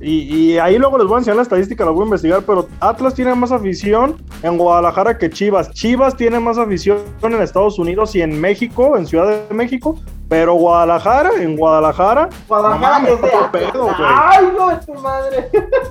y, 0.00 0.56
ahí 0.58 0.78
luego 0.78 0.96
les 0.96 1.06
voy 1.06 1.16
a 1.16 1.18
enseñar 1.18 1.36
la 1.36 1.42
estadística, 1.42 1.84
la 1.84 1.90
voy 1.90 2.02
a 2.02 2.04
investigar, 2.04 2.42
pero 2.46 2.68
Atlas 2.80 3.14
tiene 3.14 3.34
más 3.34 3.52
afición 3.52 4.16
en 4.42 4.56
Guadalajara 4.56 5.18
que 5.18 5.28
Chivas. 5.28 5.70
Chivas 5.72 6.16
tiene 6.16 6.40
más 6.40 6.56
afición 6.56 6.98
en 7.22 7.42
Estados 7.42 7.78
Unidos 7.78 8.14
y 8.16 8.22
en 8.22 8.40
México, 8.40 8.96
en 8.96 9.06
Ciudad 9.06 9.48
de 9.48 9.54
México, 9.54 9.96
pero 10.28 10.54
Guadalajara, 10.54 11.30
en 11.38 11.56
Guadalajara. 11.56 12.30
Guadalajara 12.48 13.08
es 13.10 13.20
de 13.20 13.28
pedo, 13.52 13.90
¡Ay, 13.98 14.48
no, 14.56 14.70
es 14.70 14.86
tu 14.86 14.94
madre! 14.94 15.50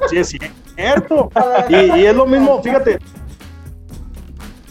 Sí, 0.10 0.18
es 0.18 0.36
cierto. 0.76 1.30
y, 1.70 1.76
y 1.76 2.06
es 2.08 2.16
lo 2.16 2.26
mismo, 2.26 2.64
fíjate, 2.64 3.00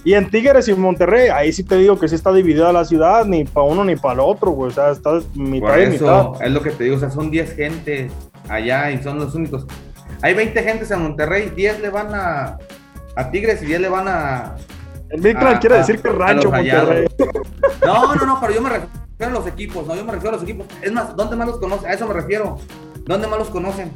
y 0.09 0.14
en 0.14 0.30
Tigres 0.30 0.66
y 0.68 0.74
Monterrey, 0.74 1.28
ahí 1.28 1.52
sí 1.52 1.62
te 1.62 1.76
digo 1.76 1.98
que 2.00 2.09
sí 2.09 2.14
está 2.14 2.32
dividida 2.32 2.72
la 2.72 2.86
ciudad, 2.86 3.26
ni 3.26 3.44
para 3.44 3.66
uno 3.66 3.84
ni 3.84 3.94
para 3.94 4.14
el 4.14 4.20
otro, 4.20 4.52
güey. 4.52 4.70
O 4.70 4.74
sea, 4.74 4.90
está 4.90 5.20
mitad 5.34 5.68
Por 5.68 5.78
eso, 5.78 6.38
Es 6.40 6.50
lo 6.50 6.62
que 6.62 6.70
te 6.70 6.84
digo, 6.84 6.96
o 6.96 6.98
sea, 6.98 7.11
son 7.11 7.30
10 7.30 7.54
gentes 7.54 8.11
allá 8.48 8.90
y 8.90 9.02
son 9.02 9.18
los 9.18 9.34
únicos. 9.34 9.66
Hay 10.22 10.32
20 10.32 10.62
gentes 10.62 10.90
en 10.92 11.02
Monterrey, 11.02 11.52
10 11.54 11.80
le 11.80 11.90
van 11.90 12.14
a, 12.14 12.56
a 13.16 13.30
Tigres 13.30 13.62
y 13.62 13.66
10 13.66 13.82
le 13.82 13.88
van 13.90 14.09
a. 14.09 14.56
El 15.11 15.20
quiere 15.20 15.76
decir 15.76 16.00
que 16.00 16.09
rancho 16.09 16.50
Monterrey. 16.50 17.06
No, 17.84 18.14
no, 18.14 18.24
no, 18.24 18.40
pero 18.40 18.54
yo 18.54 18.62
me 18.62 18.70
refiero 18.70 18.90
a 19.20 19.28
los 19.28 19.46
equipos, 19.46 19.86
no, 19.86 19.94
yo 19.94 20.06
me 20.06 20.12
refiero 20.12 20.30
a 20.30 20.40
los 20.40 20.42
equipos. 20.42 20.66
Es 20.80 20.90
más, 20.90 21.14
¿dónde 21.16 21.36
más 21.36 21.48
los 21.48 21.59
conocen? 21.59 21.90
A 21.90 21.92
eso 21.92 22.06
me 22.06 22.14
refiero. 22.14 22.56
¿Dónde 23.04 23.26
más 23.26 23.40
los 23.40 23.50
conocen? 23.50 23.92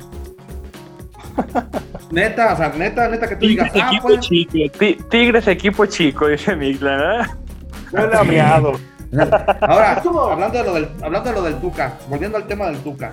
Neta, 2.10 2.52
o 2.52 2.56
sea, 2.56 2.68
neta, 2.70 3.08
neta 3.08 3.26
que 3.26 3.36
tú 3.36 3.46
Tigres 3.46 3.72
digas. 3.72 3.88
Ah, 3.88 3.90
equipo 3.92 4.20
chico. 4.20 5.08
Tigres 5.08 5.48
equipo 5.48 5.86
chico, 5.86 6.28
dice 6.28 6.54
Migla, 6.54 7.22
¿eh? 7.22 8.24
miado. 8.26 8.72
Ahora, 9.60 10.02
hablando 10.30 10.58
de, 10.58 10.64
lo 10.64 10.74
del, 10.74 10.88
hablando 11.02 11.30
de 11.30 11.34
lo 11.34 11.42
del 11.42 11.54
Tuca, 11.56 11.98
volviendo 12.08 12.36
al 12.38 12.46
tema 12.46 12.66
del 12.66 12.78
Tuca. 12.78 13.12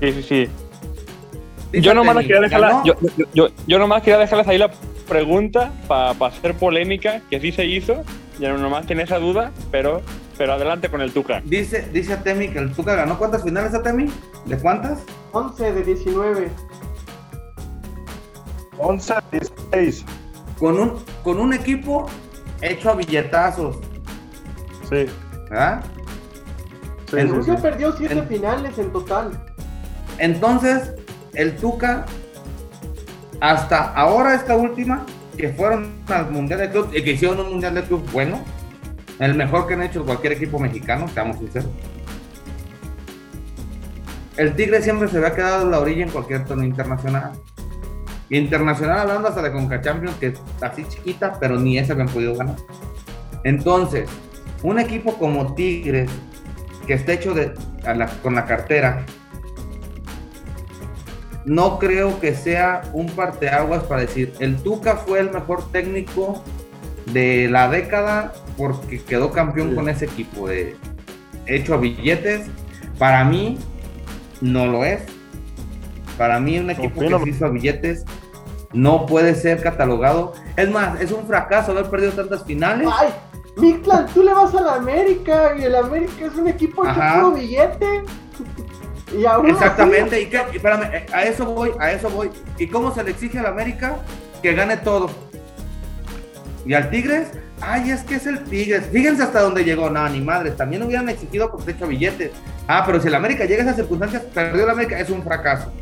Sí, 0.00 0.12
sí, 0.12 0.22
sí. 0.22 1.80
yo 1.80 1.94
nomás, 1.94 2.16
quería 2.18 2.40
dejarla, 2.40 2.82
yo, 2.84 2.94
yo, 3.32 3.48
yo, 3.66 3.78
nomás 3.78 4.02
quería 4.02 4.18
dejarles 4.18 4.48
ahí 4.48 4.58
la 4.58 4.70
pregunta 5.08 5.72
para 5.86 6.12
hacer 6.26 6.54
polémica, 6.54 7.20
que 7.30 7.40
sí 7.40 7.52
se 7.52 7.64
hizo. 7.64 8.02
Ya 8.38 8.52
nomás 8.52 8.86
tiene 8.86 9.04
esa 9.04 9.18
duda, 9.18 9.50
pero, 9.70 10.02
pero 10.36 10.52
adelante 10.52 10.90
con 10.90 11.00
el 11.00 11.12
Tuca. 11.12 11.40
Dice, 11.44 11.88
dice 11.92 12.12
a 12.12 12.22
Temi 12.22 12.48
que 12.48 12.58
el 12.58 12.72
Tuca 12.72 12.94
ganó. 12.94 13.16
¿Cuántas 13.16 13.42
finales 13.42 13.72
a 13.72 13.82
Temi? 13.82 14.10
¿De 14.44 14.58
cuántas? 14.58 14.98
11 15.32 15.72
de 15.72 15.82
19. 15.82 16.50
11 18.78 19.14
16. 19.32 20.04
Con 20.58 20.78
un, 20.78 20.94
con 21.22 21.38
un 21.38 21.52
equipo 21.52 22.06
hecho 22.60 22.90
a 22.90 22.94
billetazos. 22.94 23.76
Sí. 24.88 25.06
¿Verdad? 25.50 25.84
Sí, 27.10 27.16
el 27.16 27.28
Rusia 27.28 27.56
perdió 27.56 27.92
7 27.96 28.22
finales 28.22 28.78
en 28.78 28.92
total. 28.92 29.44
Entonces, 30.18 30.94
el 31.34 31.56
Tuca, 31.56 32.06
hasta 33.40 33.92
ahora 33.92 34.34
esta 34.34 34.56
última, 34.56 35.04
que 35.36 35.50
fueron 35.50 35.92
al 36.08 36.30
Mundial 36.30 36.60
de 36.60 36.70
Club, 36.70 36.90
y 36.94 37.02
que 37.02 37.12
hicieron 37.12 37.40
un 37.40 37.50
Mundial 37.50 37.74
de 37.74 37.82
Club 37.82 38.02
bueno, 38.12 38.42
el 39.18 39.34
mejor 39.34 39.66
que 39.66 39.74
han 39.74 39.82
hecho 39.82 40.04
cualquier 40.04 40.34
equipo 40.34 40.58
mexicano, 40.58 41.06
seamos 41.08 41.38
sinceros. 41.38 41.70
El 44.36 44.54
Tigre 44.54 44.82
siempre 44.82 45.08
se 45.08 45.16
había 45.16 45.34
quedado 45.34 45.62
en 45.62 45.70
la 45.70 45.80
orilla 45.80 46.04
en 46.04 46.10
cualquier 46.10 46.44
torneo 46.44 46.66
internacional. 46.66 47.32
Internacional 48.30 48.98
hablando 49.00 49.28
hasta 49.28 49.42
de 49.42 49.52
Conca 49.52 49.80
Champions, 49.80 50.16
que 50.16 50.28
es 50.28 50.40
así 50.60 50.84
chiquita, 50.88 51.38
pero 51.38 51.58
ni 51.58 51.78
esa 51.78 51.92
habían 51.92 52.08
podido 52.08 52.34
ganar. 52.34 52.56
Entonces, 53.44 54.08
un 54.62 54.80
equipo 54.80 55.14
como 55.16 55.54
Tigres, 55.54 56.10
que 56.86 56.94
está 56.94 57.12
hecho 57.12 57.34
con 58.22 58.34
la 58.34 58.44
cartera, 58.46 59.06
no 61.44 61.78
creo 61.78 62.18
que 62.18 62.34
sea 62.34 62.82
un 62.92 63.06
parteaguas 63.06 63.84
para 63.84 64.00
decir, 64.00 64.34
el 64.40 64.56
Tuca 64.56 64.96
fue 64.96 65.20
el 65.20 65.30
mejor 65.30 65.70
técnico 65.70 66.42
de 67.12 67.48
la 67.48 67.68
década 67.68 68.32
porque 68.56 69.00
quedó 69.00 69.30
campeón 69.30 69.76
con 69.76 69.88
ese 69.88 70.06
equipo 70.06 70.48
de 70.48 70.74
hecho 71.46 71.74
a 71.74 71.76
billetes. 71.76 72.48
Para 72.98 73.24
mí, 73.24 73.58
no 74.40 74.66
lo 74.66 74.84
es. 74.84 75.02
Para 76.16 76.40
mí, 76.40 76.58
un 76.58 76.70
equipo 76.70 77.00
que 77.00 77.08
se 77.08 77.28
hizo 77.30 77.46
a 77.46 77.48
billetes 77.48 78.04
no 78.72 79.06
puede 79.06 79.34
ser 79.34 79.62
catalogado. 79.62 80.34
Es 80.56 80.70
más, 80.70 81.00
es 81.00 81.12
un 81.12 81.26
fracaso 81.26 81.72
haber 81.72 81.86
perdido 81.86 82.12
tantas 82.12 82.44
finales. 82.44 82.88
Ay, 82.98 83.08
Mictlan, 83.56 84.06
tú 84.12 84.22
le 84.22 84.34
vas 84.34 84.54
a 84.54 84.60
la 84.60 84.74
América 84.74 85.54
y 85.58 85.64
el 85.64 85.74
América 85.74 86.26
es 86.26 86.34
un 86.34 86.48
equipo 86.48 86.82
que 86.82 86.90
puro 86.90 87.32
billete. 87.32 88.02
y 89.16 89.24
aún 89.24 89.48
Exactamente, 89.48 90.20
y, 90.20 90.24
espérame, 90.54 90.90
eh, 90.92 91.06
a 91.12 91.24
eso 91.24 91.46
voy, 91.46 91.72
a 91.80 91.92
eso 91.92 92.10
voy. 92.10 92.30
¿Y 92.58 92.66
cómo 92.66 92.94
se 92.94 93.02
le 93.02 93.12
exige 93.12 93.38
al 93.38 93.46
América 93.46 93.96
que 94.42 94.52
gane 94.52 94.76
todo? 94.76 95.10
Y 96.66 96.74
al 96.74 96.90
Tigres, 96.90 97.28
ay, 97.60 97.90
es 97.90 98.02
que 98.02 98.16
es 98.16 98.26
el 98.26 98.44
Tigres. 98.44 98.88
Fíjense 98.92 99.22
hasta 99.22 99.40
dónde 99.40 99.64
llegó. 99.64 99.88
No, 99.88 100.06
ni 100.08 100.20
madre, 100.20 100.50
también 100.50 100.82
hubieran 100.82 101.08
exigido 101.08 101.50
porque 101.50 101.66
se 101.66 101.70
hecho 101.72 101.86
billetes. 101.86 102.32
Ah, 102.68 102.82
pero 102.84 103.00
si 103.00 103.08
el 103.08 103.14
América 103.14 103.44
llega 103.44 103.62
a 103.62 103.66
esas 103.66 103.76
circunstancias, 103.76 104.22
perdió 104.34 104.64
el 104.64 104.70
América, 104.70 104.98
es 104.98 105.08
un 105.08 105.22
fracaso. 105.22 105.72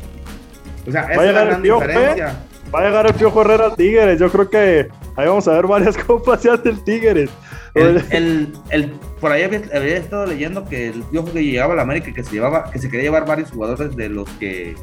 O 0.87 0.91
sea, 0.91 1.03
esa 1.03 1.25
es 1.25 1.33
la 1.33 1.45
gran 1.45 1.61
diferencia. 1.61 2.35
Va 2.73 2.79
a 2.79 2.83
llegar 2.83 3.07
el 3.07 3.13
Piojo 3.13 3.41
Herrera 3.41 3.65
al 3.65 3.75
Tigres. 3.75 4.19
Yo 4.19 4.31
creo 4.31 4.49
que 4.49 4.87
ahí 5.15 5.27
vamos 5.27 5.47
a 5.47 5.53
ver 5.53 5.67
varias 5.67 5.97
copas 6.05 6.43
ya 6.43 6.57
del 6.57 6.83
Tigres. 6.83 7.29
El, 7.73 8.53
el, 8.69 8.91
por 9.19 9.31
ahí 9.31 9.43
había, 9.43 9.97
estado 9.97 10.25
leyendo 10.25 10.65
que 10.65 10.87
el 10.87 11.03
Piojo 11.03 11.33
que 11.33 11.43
llegaba 11.43 11.73
a 11.73 11.75
la 11.75 11.81
América 11.81 12.13
que 12.13 12.23
se 12.23 12.31
llevaba, 12.31 12.71
que 12.71 12.79
se 12.79 12.89
quería 12.89 13.05
llevar 13.05 13.25
varios 13.25 13.51
jugadores 13.51 13.95
de 13.95 14.09
los 14.09 14.29
que 14.31 14.75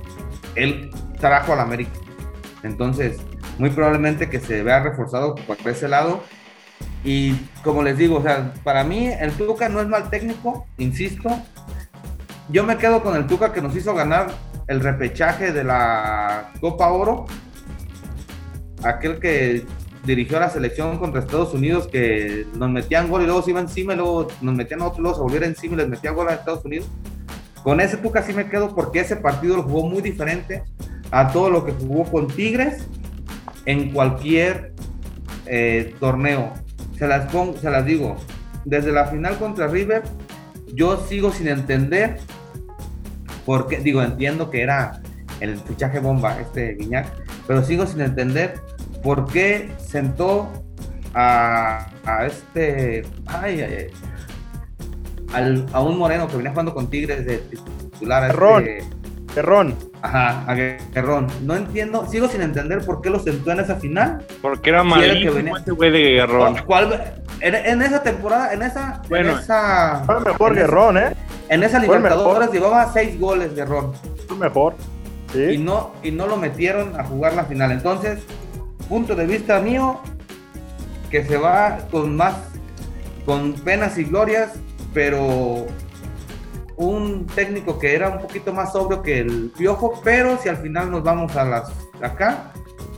él 0.57 0.90
trajo 1.18 1.55
a 1.55 1.57
la 1.57 1.62
América. 1.62 1.92
Entonces, 2.62 3.18
muy 3.59 3.70
probablemente 3.70 4.28
que 4.28 4.40
se 4.40 4.62
vea 4.62 4.82
reforzado 4.82 5.34
por 5.34 5.57
ese 5.64 5.88
lado. 5.88 6.22
Y 7.05 7.34
como 7.64 7.82
les 7.82 7.96
digo, 7.96 8.18
o 8.18 8.22
sea, 8.22 8.53
para 8.62 8.84
mí 8.84 9.09
el 9.09 9.32
Tuca 9.32 9.68
no 9.68 9.80
es 9.80 9.88
mal 9.88 10.11
técnico, 10.11 10.66
insisto. 10.78 11.30
Yo 12.48 12.64
me 12.64 12.76
quedo 12.76 13.03
con 13.03 13.16
el 13.16 13.26
Tuca 13.26 13.53
que 13.53 13.62
nos 13.62 13.74
hizo 13.74 13.94
ganar 13.94 14.28
el 14.72 14.80
repechaje 14.80 15.52
de 15.52 15.64
la 15.64 16.52
Copa 16.60 16.88
Oro 16.90 17.26
aquel 18.82 19.20
que 19.20 19.64
dirigió 20.04 20.40
la 20.40 20.50
selección 20.50 20.98
contra 20.98 21.20
Estados 21.20 21.54
Unidos 21.54 21.86
que 21.86 22.46
nos 22.54 22.70
metían 22.70 23.08
gol 23.08 23.22
y 23.22 23.26
luego 23.26 23.42
se 23.42 23.50
iba 23.50 23.60
encima 23.60 23.92
y 23.92 23.96
luego 23.96 24.26
nos 24.40 24.54
metían 24.54 24.80
otro, 24.80 25.02
luego 25.02 25.16
se 25.16 25.22
volviera 25.22 25.46
encima 25.46 25.74
y 25.74 25.76
les 25.76 25.88
metía 25.88 26.10
gol 26.10 26.28
a 26.28 26.34
Estados 26.34 26.64
Unidos. 26.64 26.88
Con 27.62 27.80
ese 27.80 27.98
tú 27.98 28.10
casi 28.10 28.32
me 28.32 28.48
quedo 28.48 28.74
porque 28.74 29.00
ese 29.00 29.14
partido 29.14 29.56
lo 29.56 29.62
jugó 29.62 29.88
muy 29.88 30.02
diferente 30.02 30.64
a 31.12 31.30
todo 31.30 31.50
lo 31.50 31.64
que 31.64 31.72
jugó 31.72 32.04
con 32.10 32.26
Tigres 32.26 32.88
en 33.66 33.92
cualquier 33.92 34.72
eh, 35.46 35.94
torneo. 36.00 36.52
Se 36.98 37.06
las, 37.06 37.30
pongo, 37.30 37.56
se 37.58 37.70
las 37.70 37.84
digo, 37.84 38.16
desde 38.64 38.90
la 38.90 39.06
final 39.06 39.36
contra 39.36 39.68
River, 39.68 40.02
yo 40.74 40.96
sigo 41.06 41.30
sin 41.30 41.46
entender 41.46 42.18
porque, 43.45 43.78
digo, 43.78 44.03
entiendo 44.03 44.51
que 44.51 44.62
era 44.62 45.01
el 45.40 45.59
fichaje 45.59 45.99
bomba, 45.99 46.40
este 46.40 46.74
Guiñac, 46.74 47.07
pero 47.47 47.64
sigo 47.64 47.86
sin 47.86 48.01
entender 48.01 48.55
por 49.03 49.26
qué 49.30 49.70
sentó 49.78 50.49
a, 51.14 51.88
a 52.07 52.26
este. 52.26 53.03
Ay, 53.26 53.61
ay, 53.61 53.86
al, 55.32 55.66
a 55.72 55.80
un 55.80 55.99
moreno 55.99 56.28
que 56.28 56.36
venía 56.36 56.51
jugando 56.51 56.74
con 56.74 56.88
Tigres 56.88 57.26
de 57.26 57.38
titular. 57.38 58.28
Guerrón. 58.28 58.66
Guerrón. 59.34 59.76
Ajá, 60.03 60.45
a 60.47 60.55
Guerrón. 60.55 61.28
No 61.43 61.57
entiendo, 61.57 62.07
sigo 62.07 62.28
sin 62.28 62.43
entender 62.43 62.84
por 62.84 63.01
qué 63.01 63.09
lo 63.09 63.18
sentó 63.18 63.53
en 63.53 63.61
esa 63.61 63.76
final. 63.76 64.24
Porque 64.43 64.70
era 64.70 64.82
malísimo 64.82 65.34
venía... 65.34 65.55
ese 65.59 65.70
güey 65.70 65.90
de 65.90 65.99
Guerrón. 66.14 66.57
¿Cuál, 66.66 67.14
en, 67.40 67.82
esa 67.82 68.03
temporada, 68.03 68.53
en 68.53 68.62
esa. 68.62 69.03
Bueno, 69.09 69.32
en 69.32 69.38
esa, 69.38 70.03
fue 70.05 70.20
mejor 70.20 70.55
Guerrón, 70.55 70.99
¿eh? 70.99 71.16
En 71.49 71.62
esa 71.62 71.78
Libertadores 71.78 72.51
llevaba 72.51 72.93
seis 72.93 73.18
goles 73.18 73.55
Guerrón. 73.55 73.93
mejor. 74.38 74.74
Y, 75.34 75.57
no, 75.59 75.93
y 76.03 76.11
no 76.11 76.26
lo 76.26 76.36
metieron 76.36 76.99
a 76.99 77.05
jugar 77.05 77.34
la 77.34 77.45
final. 77.45 77.72
Entonces, 77.72 78.20
punto 78.88 79.14
de 79.14 79.26
vista 79.26 79.61
mío, 79.61 80.01
que 81.11 81.24
se 81.24 81.36
va 81.36 81.78
con 81.90 82.16
más, 82.16 82.34
con 83.24 83.55
penas 83.55 83.97
y 83.99 84.05
glorias, 84.05 84.53
pero 84.93 85.66
un 86.76 87.26
técnico 87.26 87.78
que 87.78 87.95
era 87.95 88.09
un 88.11 88.18
poquito 88.18 88.53
más 88.53 88.72
sobrio 88.72 89.03
que 89.03 89.20
el 89.20 89.53
Piojo, 89.57 90.01
pero 90.05 90.38
si 90.38 90.49
al 90.49 90.57
final 90.59 90.90
nos 90.90 91.03
vamos 91.03 91.36
a 91.36 91.45
las 91.45 91.72
acá, 92.03 92.53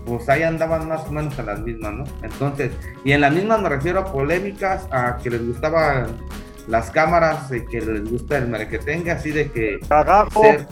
pues 0.07 0.29
ahí 0.29 0.43
andaban 0.43 0.89
más 0.89 1.07
o 1.07 1.13
menos 1.13 1.39
en 1.39 1.47
las 1.47 1.61
mismas, 1.61 1.93
¿no? 1.93 2.05
Entonces, 2.23 2.73
y 3.05 3.13
en 3.13 3.21
las 3.21 3.33
mismas 3.33 3.61
me 3.61 3.69
refiero 3.69 4.01
a 4.01 4.13
polémicas, 4.13 4.87
a 4.91 5.19
que 5.19 5.31
les 5.31 5.47
gustaban 5.47 6.17
las 6.69 6.91
cámaras, 6.91 7.51
y 7.53 7.65
que 7.67 7.81
les 7.81 8.11
gusta 8.11 8.39
el 8.39 8.51
tenga 8.85 9.15
así 9.15 9.31
de 9.31 9.51
que 9.51 9.81
ser, 10.41 10.67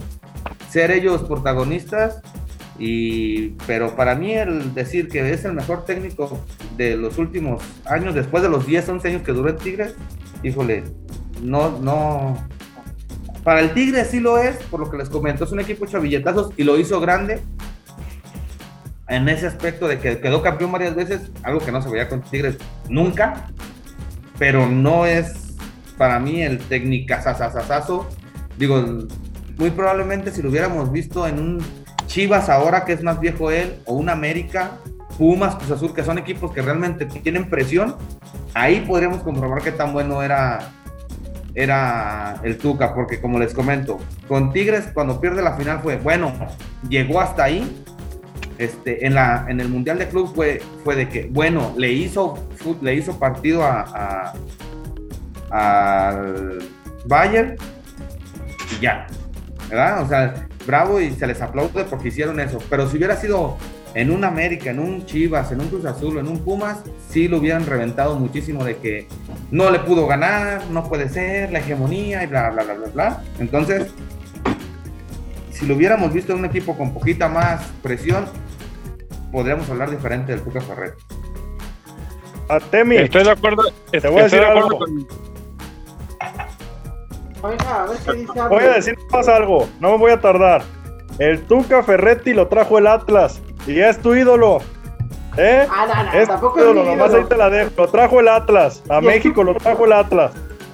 ser, 0.69 0.91
ellos 0.91 1.23
protagonistas. 1.23 2.21
Y, 2.79 3.49
pero 3.67 3.95
para 3.95 4.15
mí 4.15 4.33
el 4.33 4.73
decir 4.73 5.07
que 5.07 5.31
es 5.31 5.45
el 5.45 5.53
mejor 5.53 5.85
técnico 5.85 6.43
de 6.75 6.97
los 6.97 7.17
últimos 7.19 7.63
años, 7.85 8.15
después 8.15 8.41
de 8.41 8.49
los 8.49 8.65
10, 8.65 8.89
11 8.89 9.07
años 9.07 9.21
que 9.21 9.31
duró 9.31 9.49
el 9.49 9.57
Tigres, 9.57 9.95
híjole, 10.41 10.83
no, 11.41 11.77
no, 11.79 12.35
para 13.43 13.59
el 13.59 13.73
Tigre 13.73 14.05
sí 14.05 14.19
lo 14.19 14.37
es, 14.37 14.55
por 14.55 14.79
lo 14.79 14.89
que 14.89 14.97
les 14.97 15.09
comento, 15.09 15.43
es 15.43 15.51
un 15.51 15.59
equipo 15.59 15.85
hecho 15.85 15.99
billetazos 15.99 16.53
y 16.55 16.63
lo 16.63 16.79
hizo 16.79 16.99
grande. 16.99 17.41
En 19.09 19.27
ese 19.27 19.47
aspecto 19.47 19.87
de 19.87 19.99
que 19.99 20.19
quedó 20.19 20.41
campeón 20.41 20.71
varias 20.71 20.95
veces, 20.95 21.29
algo 21.43 21.59
que 21.59 21.71
no 21.71 21.81
se 21.81 21.89
veía 21.89 22.07
con 22.07 22.21
Tigres 22.21 22.57
nunca, 22.89 23.49
pero 24.39 24.67
no 24.67 25.05
es 25.05 25.42
para 25.97 26.19
mí 26.19 26.41
el 26.41 26.59
técnica 26.59 27.21
sasasasazo. 27.21 28.09
Digo, 28.57 28.83
muy 29.57 29.71
probablemente 29.71 30.31
si 30.31 30.41
lo 30.41 30.49
hubiéramos 30.49 30.91
visto 30.91 31.27
en 31.27 31.39
un 31.39 31.63
Chivas 32.07 32.49
ahora 32.49 32.85
que 32.85 32.93
es 32.93 33.01
más 33.01 33.19
viejo 33.19 33.49
él, 33.49 33.75
o 33.85 33.95
un 33.95 34.09
América, 34.09 34.71
Pumas, 35.17 35.55
Cruz 35.55 35.71
Azul, 35.71 35.93
que 35.93 36.03
son 36.03 36.17
equipos 36.17 36.51
que 36.51 36.61
realmente 36.61 37.05
tienen 37.05 37.49
presión, 37.49 37.95
ahí 38.53 38.81
podríamos 38.81 39.23
comprobar 39.23 39.61
qué 39.61 39.71
tan 39.71 39.93
bueno 39.93 40.21
era 40.21 40.73
era 41.55 42.39
el 42.43 42.57
Tuca, 42.57 42.93
porque 42.95 43.21
como 43.21 43.39
les 43.39 43.53
comento, 43.53 43.99
con 44.27 44.51
Tigres 44.51 44.89
cuando 44.93 45.21
pierde 45.21 45.41
la 45.41 45.53
final 45.53 45.79
fue, 45.81 45.97
bueno, 45.97 46.33
llegó 46.89 47.21
hasta 47.21 47.45
ahí. 47.45 47.83
Este, 48.59 49.05
en, 49.05 49.15
la, 49.15 49.45
en 49.49 49.59
el 49.59 49.67
Mundial 49.67 49.97
de 49.97 50.07
Club 50.07 50.31
fue, 50.33 50.61
fue 50.83 50.95
de 50.95 51.09
que, 51.09 51.27
bueno, 51.31 51.73
le 51.75 51.91
hizo, 51.91 52.37
le 52.81 52.95
hizo 52.95 53.17
partido 53.17 53.63
a, 53.63 54.33
al 55.53 56.57
Bayern 57.05 57.55
y 58.75 58.81
ya, 58.81 59.05
¿verdad? 59.69 60.01
O 60.01 60.07
sea, 60.07 60.47
bravo 60.65 60.99
y 60.99 61.11
se 61.11 61.27
les 61.27 61.41
aplaude 61.41 61.85
porque 61.85 62.07
hicieron 62.07 62.39
eso. 62.39 62.57
Pero 62.69 62.89
si 62.89 62.97
hubiera 62.97 63.15
sido 63.15 63.57
en 63.93 64.09
un 64.09 64.23
América, 64.23 64.71
en 64.71 64.79
un 64.79 65.05
Chivas, 65.05 65.51
en 65.51 65.61
un 65.61 65.67
Cruz 65.67 65.85
Azul, 65.85 66.17
en 66.17 66.27
un 66.27 66.43
Pumas, 66.43 66.79
sí 67.09 67.27
lo 67.27 67.37
hubieran 67.37 67.65
reventado 67.65 68.17
muchísimo 68.17 68.63
de 68.63 68.77
que 68.77 69.07
no 69.51 69.69
le 69.69 69.79
pudo 69.79 70.07
ganar, 70.07 70.65
no 70.71 70.83
puede 70.89 71.07
ser, 71.09 71.51
la 71.51 71.59
hegemonía 71.59 72.23
y 72.23 72.27
bla, 72.27 72.49
bla, 72.49 72.63
bla, 72.63 72.73
bla, 72.73 72.87
bla. 72.87 73.23
Entonces, 73.39 73.93
si 75.51 75.67
lo 75.67 75.75
hubiéramos 75.75 76.11
visto 76.11 76.33
en 76.33 76.39
un 76.39 76.45
equipo 76.45 76.75
con 76.75 76.93
poquita 76.93 77.29
más 77.29 77.61
presión, 77.83 78.25
podríamos 79.31 79.69
hablar 79.69 79.91
diferente 79.91 80.31
del 80.31 80.41
Tuca 80.41 80.61
Ferret. 80.61 80.95
Atemi. 82.49 82.97
Estoy 82.97 83.23
de 83.23 83.31
acuerdo. 83.31 83.63
Te 83.91 84.07
voy 84.07 84.21
a 84.21 84.23
decir 84.23 84.39
algo. 84.39 84.79
Voy 87.43 88.63
a 88.63 88.73
decir 88.73 88.97
más 89.11 89.27
algo, 89.27 89.67
no 89.81 89.91
me 89.91 89.97
voy 89.97 90.11
a 90.11 90.21
tardar. 90.21 90.63
El 91.19 91.41
Tuca 91.43 91.83
Ferretti 91.83 92.33
lo 92.33 92.47
trajo 92.47 92.77
el 92.77 92.87
Atlas 92.87 93.41
y 93.67 93.79
es 93.79 93.99
tu 93.99 94.15
ídolo. 94.15 94.59
¿Eh? 95.37 95.67
Ah, 95.69 95.85
no, 95.87 96.03
no, 96.11 96.19
es 96.19 96.27
tampoco 96.27 96.55
tu 96.55 96.61
ídolo, 96.61 96.83
nomás 96.85 97.13
ahí 97.13 97.25
te 97.25 97.35
la 97.35 97.49
dejo. 97.49 97.71
Lo 97.77 97.87
trajo 97.89 98.19
el 98.21 98.29
Atlas. 98.29 98.81
A 98.89 99.01
México 99.01 99.43
lo 99.43 99.55
trajo 99.55 99.85
el 99.85 99.91
Atlas. 99.91 100.31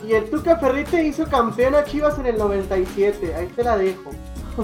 Y 0.07 0.13
el 0.13 0.30
Tuca 0.30 0.57
Ferretti 0.57 0.97
hizo 0.97 1.26
campeón 1.28 1.76
a 1.76 1.84
Chivas 1.84 2.20
en 2.20 2.28
el 2.28 2.38
97. 2.38 3.36
Ahí 3.36 3.47
te 3.47 3.63
la 3.63 3.78
dejo. 3.78 4.11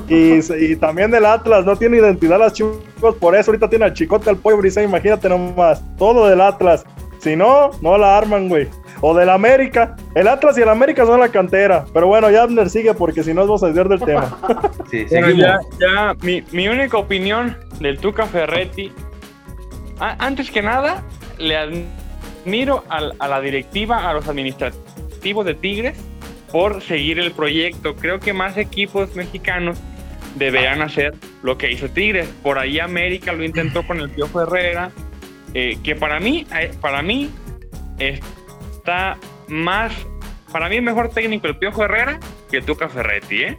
Y, 0.07 0.39
y 0.71 0.75
también 0.75 1.09
del 1.09 1.25
Atlas, 1.25 1.65
no 1.65 1.75
tiene 1.75 1.97
identidad 1.97 2.37
las 2.37 2.53
chicos, 2.53 3.15
por 3.19 3.35
eso 3.35 3.51
ahorita 3.51 3.69
tiene 3.69 3.85
al 3.85 3.93
chicote 3.93 4.29
al 4.29 4.37
pollo 4.37 4.57
brisa, 4.57 4.83
imagínate 4.83 5.27
nomás, 5.27 5.81
todo 5.97 6.27
del 6.27 6.41
Atlas. 6.41 6.85
Si 7.19 7.35
no, 7.35 7.71
no 7.81 7.97
la 7.97 8.17
arman, 8.17 8.47
güey. 8.49 8.69
O 9.01 9.13
del 9.13 9.29
América. 9.29 9.95
El 10.15 10.27
Atlas 10.27 10.57
y 10.57 10.61
el 10.61 10.69
América 10.69 11.05
son 11.05 11.19
la 11.19 11.29
cantera. 11.29 11.85
Pero 11.93 12.07
bueno, 12.07 12.29
ya 12.31 12.43
Abner 12.43 12.69
sigue 12.69 12.93
porque 12.93 13.23
si 13.23 13.33
no 13.33 13.41
vamos 13.41 13.63
a 13.63 13.67
desviar 13.67 13.89
del 13.89 14.01
tema. 14.01 14.37
Sí, 14.89 15.03
ya, 15.09 15.59
ya 15.79 16.15
mi, 16.21 16.43
mi, 16.51 16.67
única 16.67 16.97
opinión 16.97 17.57
del 17.79 17.97
Tuca 17.97 18.27
Ferretti. 18.27 18.91
antes 19.99 20.51
que 20.51 20.61
nada, 20.61 21.03
le 21.39 21.57
admiro 21.57 22.83
a, 22.89 23.27
la 23.27 23.41
directiva, 23.41 24.07
a 24.07 24.13
los 24.13 24.27
administrativos 24.27 25.45
de 25.45 25.55
Tigres 25.55 25.97
por 26.51 26.81
seguir 26.81 27.19
el 27.19 27.31
proyecto. 27.31 27.95
Creo 27.95 28.19
que 28.19 28.31
más 28.31 28.57
equipos 28.57 29.15
mexicanos 29.15 29.77
deberían 30.35 30.81
hacer 30.81 31.15
lo 31.41 31.57
que 31.57 31.71
hizo 31.71 31.89
Tigres. 31.89 32.29
Por 32.43 32.59
ahí 32.59 32.79
América 32.79 33.33
lo 33.33 33.43
intentó 33.43 33.85
con 33.85 33.99
el 33.99 34.09
Piojo 34.09 34.41
Herrera, 34.41 34.91
eh, 35.53 35.77
que 35.83 35.95
para 35.95 36.19
mí, 36.19 36.45
eh, 36.57 36.71
para 36.79 37.01
mí 37.01 37.31
está 38.85 39.17
más, 39.47 39.91
para 40.51 40.69
mí 40.69 40.75
es 40.75 40.83
mejor 40.83 41.09
técnico 41.09 41.47
el 41.47 41.57
Piojo 41.57 41.83
Herrera 41.83 42.19
que 42.51 42.61
Tuca 42.61 42.87
Ferretti, 42.87 43.41
¿eh? 43.41 43.57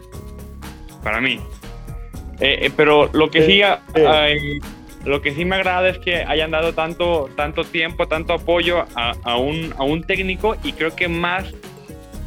Para 1.03 1.20
mí. 1.20 1.41
Eh, 2.39 2.70
pero 2.77 3.11
lo 3.12 3.29
que 3.29 3.45
sí, 3.45 3.61
lo 5.05 5.22
que 5.22 5.35
sí 5.35 5.45
me 5.45 5.57
agrada 5.57 5.89
es 5.89 5.99
que 5.99 6.22
hayan 6.22 6.53
dado 6.53 6.74
tanto, 6.74 7.29
tanto 7.35 7.64
tiempo, 7.64 8.07
tanto 8.07 8.35
apoyo 8.35 8.85
a, 8.95 9.37
un, 9.37 9.74
a 9.77 9.83
un 9.83 10.05
técnico 10.05 10.55
y 10.62 10.74
creo 10.74 10.95
que 10.95 11.09
más 11.09 11.53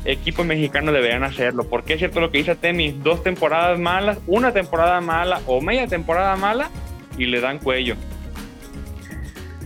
equipos 0.03 0.45
mexicanos 0.45 0.93
deberían 0.93 1.23
hacerlo, 1.23 1.69
porque 1.69 1.93
es 1.93 1.99
cierto 1.99 2.19
lo 2.19 2.31
que 2.31 2.39
dice 2.39 2.55
Temi, 2.55 2.91
dos 2.91 3.23
temporadas 3.23 3.79
malas, 3.79 4.17
una 4.27 4.51
temporada 4.51 4.99
mala 4.99 5.39
o 5.45 5.61
media 5.61 5.87
temporada 5.87 6.35
mala 6.35 6.69
y 7.17 7.27
le 7.27 7.39
dan 7.39 7.59
cuello. 7.59 7.95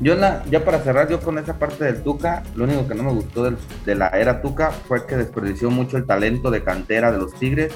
Yo 0.04 0.18
ya 0.18 0.66
para 0.66 0.80
cerrar, 0.80 1.08
yo 1.08 1.22
con 1.22 1.38
esa 1.38 1.58
parte 1.58 1.86
del 1.86 2.04
Tuca, 2.04 2.44
lo 2.56 2.66
único 2.66 2.86
que 2.90 2.94
no 2.94 3.04
me 3.04 3.14
gustó 3.14 3.50
de 3.50 3.96
la 3.96 4.10
era 4.10 4.42
Tuca 4.42 4.72
fue 4.72 5.08
que 5.08 5.16
desperdició 5.16 5.72
mucho 5.72 5.96
el 5.96 6.06
talento 6.06 6.52
de 6.52 6.62
cantera 6.62 7.10
de 7.10 7.20
los 7.20 7.34
Tigres. 7.36 7.74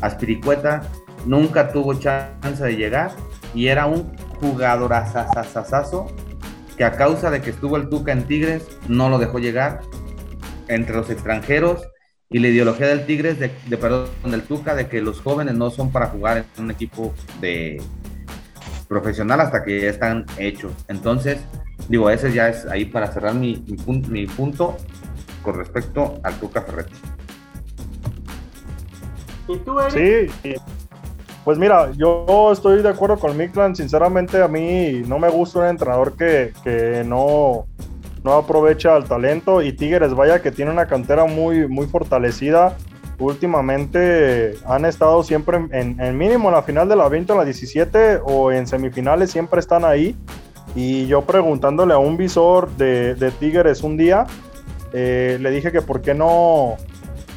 Aspiricueta 0.00 0.80
nunca 1.26 1.72
tuvo 1.72 1.92
chance 1.92 2.64
de 2.64 2.76
llegar 2.76 3.10
y 3.54 3.66
era 3.66 3.84
un 3.84 4.10
jugador 4.40 4.94
asasasazo 4.94 6.06
que 6.78 6.84
a 6.84 6.92
causa 6.92 7.30
de 7.30 7.42
que 7.42 7.50
estuvo 7.50 7.76
el 7.76 7.90
Tuca 7.90 8.10
en 8.10 8.26
Tigres 8.26 8.66
no 8.88 9.10
lo 9.10 9.18
dejó 9.18 9.38
llegar 9.38 9.80
entre 10.68 10.96
los 10.96 11.10
extranjeros 11.10 11.86
y 12.30 12.38
la 12.38 12.48
ideología 12.48 12.86
del 12.86 13.04
Tigres 13.04 13.38
de, 13.38 13.50
de 13.66 13.76
perdón 13.76 14.08
del 14.24 14.42
Tuca 14.44 14.74
de 14.74 14.88
que 14.88 15.02
los 15.02 15.20
jóvenes 15.20 15.54
no 15.54 15.68
son 15.68 15.92
para 15.92 16.06
jugar 16.06 16.38
en 16.38 16.64
un 16.64 16.70
equipo 16.70 17.12
de 17.42 17.82
profesional 18.88 19.40
hasta 19.40 19.62
que 19.62 19.82
ya 19.82 19.90
están 19.90 20.24
hechos. 20.38 20.72
Entonces, 20.88 21.38
Digo, 21.88 22.10
ese 22.10 22.32
ya 22.32 22.48
es 22.48 22.66
ahí 22.66 22.84
para 22.84 23.06
cerrar 23.12 23.34
mi, 23.34 23.64
mi, 24.08 24.26
punto 24.26 24.76
con 25.42 25.54
respecto 25.54 26.18
al 26.22 26.34
Tuca 26.38 26.62
Ferretti. 26.62 26.94
¿Y 29.48 29.56
tú, 29.58 29.78
Eric? 29.78 30.32
Sí, 30.42 30.54
pues 31.46 31.58
mira, 31.58 31.92
yo 31.92 32.50
estoy 32.50 32.82
de 32.82 32.88
acuerdo 32.88 33.20
con 33.20 33.36
Miklan. 33.36 33.76
Sinceramente, 33.76 34.42
a 34.42 34.48
mí 34.48 35.02
no 35.06 35.20
me 35.20 35.28
gusta 35.28 35.60
un 35.60 35.66
entrenador 35.66 36.16
que, 36.16 36.52
que 36.64 37.04
no, 37.06 37.66
no 38.24 38.32
aprovecha 38.32 38.96
el 38.96 39.04
talento. 39.04 39.62
Y 39.62 39.72
Tigres, 39.72 40.12
vaya 40.12 40.42
que 40.42 40.50
tiene 40.50 40.72
una 40.72 40.86
cantera 40.86 41.24
muy, 41.24 41.68
muy 41.68 41.86
fortalecida. 41.86 42.76
Últimamente 43.20 44.54
han 44.66 44.84
estado 44.84 45.22
siempre 45.22 45.58
en, 45.70 46.00
en 46.00 46.18
mínimo 46.18 46.48
en 46.48 46.56
la 46.56 46.62
final 46.62 46.88
de 46.88 46.96
la 46.96 47.08
20 47.08 47.32
o 47.32 47.36
la 47.36 47.44
17 47.44 48.22
o 48.24 48.50
en 48.50 48.66
semifinales, 48.66 49.30
siempre 49.30 49.60
están 49.60 49.84
ahí. 49.84 50.16
Y 50.76 51.06
yo 51.06 51.22
preguntándole 51.22 51.94
a 51.94 51.98
un 51.98 52.16
visor 52.16 52.70
de, 52.76 53.14
de 53.14 53.30
Tigres 53.32 53.82
un 53.82 53.96
día, 53.96 54.26
eh, 54.92 55.38
le 55.40 55.50
dije 55.50 55.72
que 55.72 55.80
por 55.80 56.02
qué 56.02 56.14
no, 56.14 56.76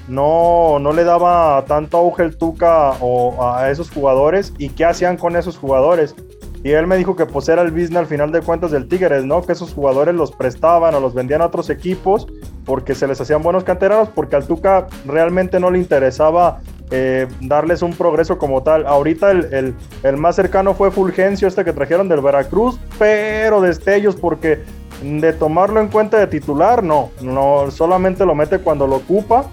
no, 0.10 0.78
no 0.80 0.92
le 0.92 1.06
daba 1.06 1.64
tanto 1.66 1.98
auge 1.98 2.24
el 2.24 2.38
Tuca 2.38 2.92
o 3.00 3.44
a 3.44 3.72
esos 3.72 3.90
jugadores 3.90 4.54
y 4.58 4.70
qué 4.70 4.84
hacían 4.86 5.18
con 5.18 5.38
esos 5.38 5.58
jugadores. 5.58 6.16
Y 6.64 6.72
él 6.72 6.88
me 6.88 6.98
dijo 6.98 7.16
que 7.16 7.26
pues 7.26 7.48
era 7.48 7.62
el 7.62 7.72
business 7.72 7.96
al 7.96 8.08
final 8.08 8.34
de 8.34 8.42
cuentas 8.42 8.72
del 8.72 8.90
Tigres, 8.90 9.24
¿no? 9.24 9.42
Que 9.42 9.54
esos 9.54 9.74
jugadores 9.74 10.14
los 10.14 10.34
prestaban 10.34 10.94
o 10.94 11.00
los 11.00 11.14
vendían 11.14 11.42
a 11.42 11.46
otros 11.46 11.70
equipos 11.70 12.28
porque 12.66 12.94
se 12.94 13.08
les 13.08 13.22
hacían 13.22 13.42
buenos 13.42 13.64
canteranos, 13.64 14.10
porque 14.10 14.36
al 14.36 14.46
Tuca 14.46 14.88
realmente 15.06 15.60
no 15.62 15.72
le 15.72 15.80
interesaba 15.80 16.60
eh, 16.92 17.28
darles 17.42 17.84
un 17.84 17.94
progreso 17.94 18.38
como 18.38 18.64
tal. 18.64 18.88
Ahorita 18.88 19.32
el, 19.32 19.76
más 20.18 20.36
cercano 20.36 20.74
fue 20.74 20.90
Fulgencio, 20.90 21.48
este 21.48 21.64
que 21.64 21.74
trajeron 21.74 22.10
del 22.10 22.22
Veracruz, 22.22 22.80
pero 22.98 23.62
destellos 23.62 24.16
porque 24.16 24.64
de 25.04 25.32
tomarlo 25.34 25.80
en 25.82 25.88
cuenta 25.88 26.18
de 26.18 26.28
titular, 26.28 26.84
no, 26.84 27.12
no, 27.22 27.70
solamente 27.72 28.26
lo 28.26 28.36
mete 28.36 28.60
cuando 28.60 28.88
lo 28.88 28.98
ocupa. 28.98 29.46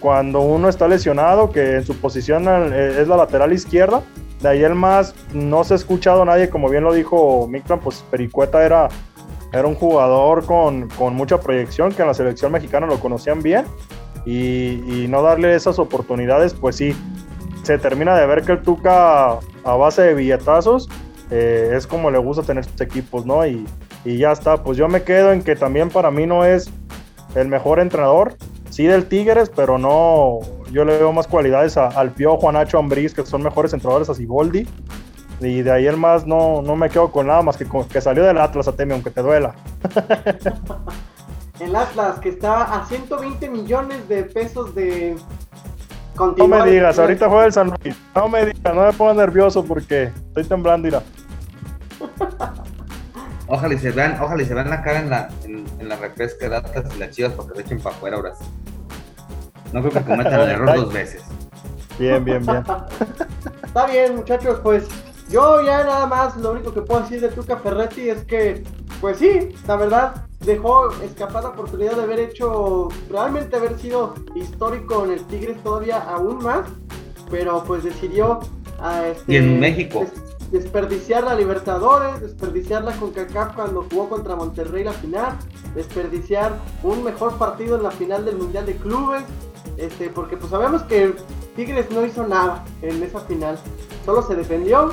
cuando 0.00 0.40
uno 0.40 0.68
está 0.68 0.86
lesionado, 0.86 1.50
que 1.50 1.76
en 1.76 1.84
su 1.84 1.96
posición 1.96 2.46
eh, 2.48 2.98
es 3.00 3.08
la 3.08 3.16
lateral 3.16 3.52
izquierda. 3.52 4.02
De 4.40 4.48
ahí 4.48 4.62
el 4.62 4.76
más, 4.76 5.12
no 5.34 5.64
se 5.64 5.74
ha 5.74 5.76
escuchado 5.76 6.24
nadie, 6.24 6.48
como 6.48 6.68
bien 6.68 6.84
lo 6.84 6.92
dijo 6.92 7.48
Mictlan, 7.48 7.80
pues 7.80 8.04
Pericueta 8.08 8.64
era, 8.64 8.88
era 9.52 9.66
un 9.66 9.74
jugador 9.74 10.46
con, 10.46 10.88
con, 10.90 11.14
mucha 11.14 11.40
proyección, 11.40 11.92
que 11.92 12.02
en 12.02 12.08
la 12.08 12.14
selección 12.14 12.52
mexicana 12.52 12.86
lo 12.86 13.00
conocían 13.00 13.42
bien. 13.42 13.66
Y, 14.24 15.06
no 15.08 15.22
darle 15.22 15.54
esas 15.54 15.78
oportunidades, 15.78 16.52
pues 16.54 16.76
sí, 16.76 16.94
se 17.62 17.78
termina 17.78 18.16
de 18.16 18.26
ver 18.26 18.42
que 18.42 18.52
el 18.52 18.62
Tuca 18.62 19.38
a 19.64 19.76
base 19.76 20.02
de 20.02 20.14
billetazos 20.14 20.88
eh, 21.30 21.72
es 21.74 21.86
como 21.86 22.10
le 22.10 22.18
gusta 22.18 22.42
tener 22.42 22.64
sus 22.64 22.80
equipos, 22.80 23.24
¿no? 23.24 23.46
Y, 23.46 23.66
y 24.04 24.18
ya 24.18 24.32
está, 24.32 24.62
pues 24.62 24.76
yo 24.76 24.88
me 24.88 25.02
quedo 25.02 25.32
en 25.32 25.42
que 25.42 25.56
también 25.56 25.88
para 25.88 26.10
mí 26.10 26.26
no 26.26 26.44
es 26.44 26.70
el 27.34 27.48
mejor 27.48 27.80
entrenador, 27.80 28.36
sí 28.70 28.84
del 28.84 29.06
Tigres, 29.06 29.50
pero 29.54 29.78
no, 29.78 30.40
yo 30.72 30.84
le 30.84 30.98
veo 30.98 31.12
más 31.12 31.26
cualidades 31.26 31.76
al 31.76 32.10
Pio, 32.12 32.36
Juanacho, 32.36 32.78
Ambriz, 32.78 33.14
que 33.14 33.24
son 33.24 33.42
mejores 33.42 33.72
entrenadores 33.72 34.08
a 34.08 34.14
Siboldi. 34.14 34.66
Y 35.40 35.62
de 35.62 35.70
ahí 35.70 35.86
el 35.86 35.96
más 35.96 36.26
no, 36.26 36.62
no 36.62 36.74
me 36.74 36.88
quedo 36.90 37.12
con 37.12 37.28
nada 37.28 37.42
más 37.42 37.56
que, 37.56 37.66
que 37.90 38.00
salió 38.00 38.24
del 38.24 38.38
Atlas 38.38 38.66
a 38.66 38.72
Temi, 38.72 38.92
aunque 38.92 39.10
te 39.10 39.22
duela. 39.22 39.54
el 41.60 41.74
Atlas, 41.74 42.18
que 42.20 42.30
está 42.30 42.62
a 42.62 42.86
120 42.86 43.48
millones 43.50 44.08
de 44.08 44.24
pesos 44.24 44.74
de. 44.74 45.16
No 46.36 46.48
me 46.48 46.68
digas, 46.68 46.98
ahorita 46.98 47.28
juega 47.28 47.46
el 47.46 47.52
San 47.52 47.68
Luis. 47.68 47.96
No 48.14 48.28
me 48.28 48.46
digas, 48.46 48.74
no 48.74 48.82
me 48.82 48.92
pongas 48.92 49.16
nervioso 49.16 49.64
porque 49.64 50.04
estoy 50.28 50.44
temblando, 50.44 50.86
mira. 50.86 51.02
Ojalá 53.50 53.74
y 53.74 53.78
se 53.78 53.90
vean, 53.92 54.18
ojalá 54.20 54.42
y 54.42 54.44
se 54.44 54.52
vean 54.52 54.68
la 54.68 54.82
cara 54.82 55.00
en 55.00 55.08
la, 55.08 55.30
en, 55.44 55.88
la 55.88 55.96
repesca 55.96 56.50
de 56.50 56.56
Atlas 56.56 56.84
y 56.94 56.98
las 56.98 57.16
chivas 57.16 57.32
porque 57.32 57.54
le 57.54 57.62
echen 57.62 57.80
para 57.80 57.96
afuera 57.96 58.16
ahora 58.16 58.34
sí. 58.34 58.44
No 59.72 59.80
creo 59.80 59.90
que 59.90 60.02
cometan 60.02 60.40
el 60.40 60.50
error 60.50 60.76
dos 60.76 60.92
veces. 60.92 61.22
Bien, 61.98 62.22
bien, 62.22 62.44
bien. 62.44 62.62
Está 63.64 63.86
bien, 63.86 64.16
muchachos, 64.16 64.60
pues 64.62 64.86
yo 65.30 65.62
ya 65.62 65.82
nada 65.82 66.06
más 66.06 66.36
lo 66.36 66.52
único 66.52 66.74
que 66.74 66.82
puedo 66.82 67.00
decir 67.00 67.22
de 67.22 67.28
Tuca 67.28 67.56
Ferretti 67.56 68.10
es 68.10 68.22
que, 68.24 68.64
pues 69.00 69.16
sí, 69.16 69.54
la 69.66 69.76
verdad, 69.76 70.27
dejó 70.40 70.90
escapar 71.02 71.42
la 71.42 71.50
oportunidad 71.50 71.96
de 71.96 72.02
haber 72.02 72.20
hecho, 72.20 72.88
realmente 73.10 73.56
haber 73.56 73.78
sido 73.78 74.14
histórico 74.34 75.04
en 75.04 75.12
el 75.12 75.24
Tigres 75.26 75.62
todavía 75.62 75.98
aún 75.98 76.42
más, 76.42 76.68
pero 77.30 77.62
pues 77.64 77.84
decidió... 77.84 78.40
a 78.80 79.08
este, 79.08 79.32
y 79.32 79.36
en 79.36 79.60
México. 79.60 80.06
desperdiciar 80.50 81.24
la 81.24 81.34
Libertadores, 81.34 82.20
desperdiciar 82.20 82.84
la 82.84 82.92
CONCACAF 82.92 83.54
cuando 83.54 83.86
jugó 83.90 84.08
contra 84.08 84.36
Monterrey 84.36 84.84
la 84.84 84.92
final, 84.92 85.36
desperdiciar 85.74 86.56
un 86.82 87.04
mejor 87.04 87.36
partido 87.36 87.76
en 87.76 87.82
la 87.82 87.90
final 87.90 88.24
del 88.24 88.36
Mundial 88.36 88.64
de 88.66 88.76
Clubes, 88.76 89.24
este, 89.76 90.08
porque 90.08 90.36
pues 90.36 90.50
sabemos 90.50 90.82
que 90.82 91.14
Tigres 91.56 91.90
no 91.90 92.04
hizo 92.04 92.26
nada 92.26 92.64
en 92.82 93.02
esa 93.02 93.20
final, 93.20 93.58
solo 94.04 94.22
se 94.22 94.34
defendió, 94.34 94.90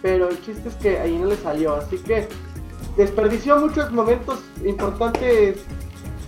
pero 0.00 0.28
el 0.28 0.40
chiste 0.42 0.68
es 0.68 0.74
que 0.76 0.98
ahí 0.98 1.18
no 1.18 1.26
le 1.26 1.36
salió, 1.36 1.74
así 1.74 1.98
que 1.98 2.28
desperdició 2.98 3.58
muchos 3.58 3.90
momentos 3.92 4.40
importantes 4.64 5.64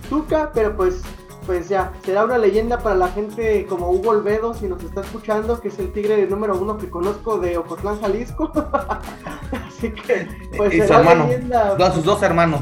Tuca, 0.09 0.51
pero 0.53 0.75
pues 0.75 1.01
pues 1.45 1.69
ya, 1.69 1.91
será 2.05 2.23
una 2.23 2.37
leyenda 2.37 2.77
para 2.77 2.95
la 2.95 3.07
gente 3.07 3.65
como 3.67 3.89
Hugo 3.89 4.11
Olvedo, 4.11 4.53
si 4.53 4.67
nos 4.67 4.81
está 4.83 5.01
escuchando, 5.01 5.59
que 5.59 5.69
es 5.69 5.79
el 5.79 5.91
tigre 5.91 6.27
número 6.27 6.55
uno 6.55 6.77
que 6.77 6.87
conozco 6.89 7.39
de 7.39 7.57
Ocotlán, 7.57 7.99
Jalisco. 7.99 8.51
Así 9.67 9.91
que, 9.91 10.27
pues 10.55 10.73
y 10.73 10.81
su 10.85 10.93
hermano, 10.93 11.25
leyenda. 11.25 11.91
sus 11.93 12.03
dos 12.03 12.21
hermanos. 12.21 12.61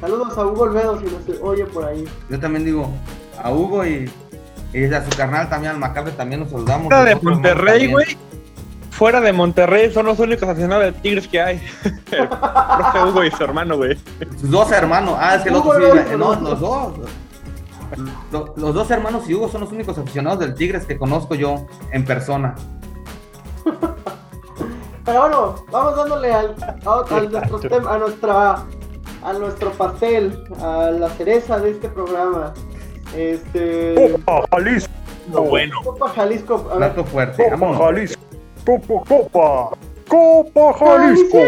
Saludos 0.00 0.36
a 0.38 0.46
Hugo 0.46 0.62
Olvedo 0.62 0.98
si 0.98 1.04
nos 1.04 1.40
oye 1.42 1.66
por 1.66 1.84
ahí. 1.84 2.08
Yo 2.30 2.40
también 2.40 2.64
digo 2.64 2.88
a 3.42 3.52
Hugo 3.52 3.84
y, 3.84 4.10
y 4.72 4.84
a 4.84 5.04
su 5.04 5.14
carnal 5.16 5.48
también, 5.50 5.74
al 5.74 5.78
Macabre 5.78 6.12
también 6.12 6.40
nos 6.40 6.50
saludamos. 6.50 6.88
De 6.88 7.16
Monterrey, 7.16 7.92
güey. 7.92 8.16
Fuera 8.94 9.20
de 9.20 9.32
Monterrey 9.32 9.92
son 9.92 10.06
los 10.06 10.20
únicos 10.20 10.48
aficionados 10.48 10.84
de 10.84 10.92
Tigres 10.92 11.26
que 11.26 11.40
hay. 11.40 11.60
el 12.12 12.28
profe 12.28 13.02
Hugo 13.08 13.24
y 13.24 13.30
su 13.32 13.42
hermano, 13.42 13.76
güey. 13.76 13.98
Sus 14.40 14.50
dos 14.50 14.70
hermanos. 14.70 15.16
Ah, 15.18 15.34
es 15.34 15.42
que 15.42 15.48
el 15.48 15.56
otro 15.56 15.72
sí. 15.74 16.16
No, 16.16 16.34
los 16.36 16.60
dos 16.60 16.92
los 18.56 18.74
dos 18.74 18.90
hermanos 18.92 19.28
y 19.28 19.34
Hugo 19.34 19.48
son 19.48 19.62
los 19.62 19.72
únicos 19.72 19.98
aficionados 19.98 20.38
del 20.38 20.54
Tigres 20.54 20.86
que 20.86 20.96
conozco 20.96 21.34
yo 21.34 21.66
en 21.90 22.04
persona. 22.04 22.54
Pero 25.04 25.20
bueno, 25.20 25.56
vamos 25.72 25.96
dándole 25.96 26.32
al, 26.32 26.54
a, 26.86 27.20
nuestro 27.20 27.88
a 27.90 27.98
nuestra 27.98 28.64
a 29.22 29.32
nuestro 29.32 29.72
pastel, 29.72 30.44
a 30.60 30.90
la 30.92 31.08
cereza 31.10 31.58
de 31.58 31.72
este 31.72 31.88
programa. 31.88 32.54
Este 33.16 34.12
Copa 34.24 34.46
Jalisco. 34.52 34.92
bueno. 35.48 35.76
Copa 35.82 36.08
Jalisco. 36.10 36.70
A 36.72 36.78
ver. 36.78 37.04
fuerte. 37.04 37.50
Copa 37.50 37.76
Jalisco. 37.76 38.23
Copa, 38.64 39.04
Copa. 39.06 39.76
Copa 40.08 40.72
Jalisco. 40.78 41.38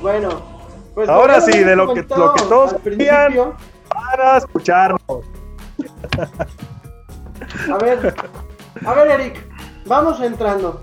Bueno, 0.00 0.28
pues 0.94 1.08
ahora 1.08 1.40
sí, 1.40 1.58
de 1.58 1.74
lo 1.74 1.92
que, 1.92 2.02
lo 2.02 2.32
que 2.34 2.42
todos 2.44 2.74
querían 2.74 3.54
para 3.88 4.36
escucharnos. 4.36 5.00
A 7.66 7.76
ver, 7.78 8.14
a 8.84 8.94
ver, 8.94 9.20
Eric, 9.20 9.44
vamos 9.86 10.20
entrando. 10.20 10.80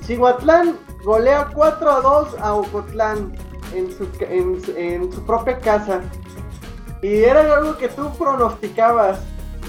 Siguatlán 0.00 0.76
golea 1.04 1.48
4 1.54 1.90
a 1.90 2.00
2 2.00 2.38
a 2.40 2.54
Ocotlán 2.54 3.32
en 3.74 3.90
su, 3.92 4.08
en, 4.20 5.12
su 5.12 5.24
propia 5.24 5.58
casa. 5.58 6.00
Y 7.02 7.22
era 7.22 7.40
algo 7.54 7.76
que 7.78 7.88
tú 7.88 8.12
pronosticabas. 8.18 9.20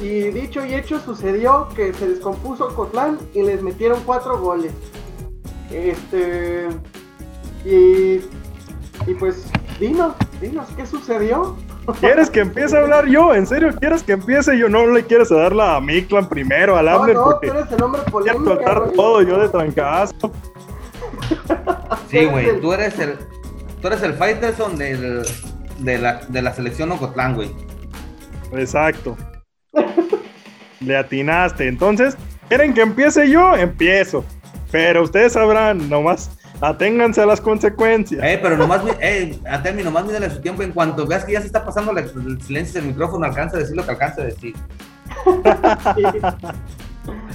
Y 0.02 0.32
dicho 0.32 0.66
y 0.66 0.74
hecho 0.74 1.00
sucedió 1.00 1.70
que 1.76 1.94
se 1.94 2.08
descompuso 2.08 2.68
Ocotlán 2.68 3.20
y 3.34 3.44
les 3.44 3.62
metieron 3.62 4.02
4 4.04 4.39
goles. 4.39 4.74
Este. 5.72 6.68
Y, 7.64 8.16
y 9.08 9.14
pues, 9.20 9.46
dinos, 9.80 10.14
dinos, 10.41 10.68
¿qué 10.76 10.86
sucedió? 10.86 11.56
¿Quieres 12.00 12.30
que 12.30 12.40
empiece 12.42 12.78
a 12.78 12.82
hablar 12.82 13.08
yo? 13.08 13.34
¿En 13.34 13.46
serio 13.46 13.70
quieres 13.78 14.04
que 14.04 14.14
empiece 14.14 14.58
yo? 14.58 14.70
¿No 14.70 14.88
le 14.88 15.04
quieres 15.04 15.30
darla 15.30 15.76
a 15.76 15.82
Miklan 15.82 16.30
primero, 16.30 16.78
al 16.78 16.88
Abner? 16.88 17.16
No, 17.16 17.32
no, 17.32 17.40
tú 17.40 17.52
eres 17.52 17.72
el 17.72 17.84
hombre 17.84 18.02
polémico. 18.10 18.58
todo 18.96 19.22
yo 19.22 19.40
de 19.40 19.50
trancazo. 19.50 20.32
Sí, 22.10 22.26
güey, 22.26 22.62
tú 22.62 22.74
eres 22.74 22.98
el, 23.00 23.18
tú 23.82 23.88
eres 23.88 24.02
el 24.04 24.14
Fighterson 24.14 24.78
del, 24.78 25.26
de, 25.80 25.98
la, 25.98 26.22
de 26.28 26.42
la 26.42 26.54
selección 26.54 26.92
Ocotlán, 26.92 27.36
güey. 27.36 27.52
Exacto. 28.54 29.18
Le 30.80 30.98
atinaste. 30.98 31.68
Entonces, 31.68 32.18
¿quieren 32.48 32.74
que 32.74 32.82
empiece 32.82 33.30
yo? 33.30 33.56
Empiezo. 33.56 34.24
Pero 34.72 35.04
ustedes 35.04 35.34
sabrán, 35.34 35.90
nomás 35.90 36.32
aténganse 36.64 37.22
a 37.22 37.26
las 37.26 37.41
consecuencias. 37.41 38.24
Eh, 38.24 38.39
pero 38.41 38.55
nomás, 38.57 38.82
eh, 39.01 39.38
Atemi, 39.49 39.84
nomás 39.84 40.05
mídale 40.05 40.30
su 40.30 40.39
tiempo. 40.39 40.64
En 40.64 40.72
cuanto 40.72 41.05
veas 41.05 41.26
que 41.26 41.34
ya 41.34 41.41
se 41.41 41.47
está 41.47 41.66
pasando 41.66 41.91
el 41.91 42.41
silencio 42.41 42.80
del 42.80 42.89
micrófono, 42.91 43.26
alcanza 43.26 43.57
a 43.57 43.59
decir 43.59 43.76
lo 43.76 43.84
que 43.84 43.91
alcanza 43.91 44.22
a 44.22 44.26
decir. 44.26 44.55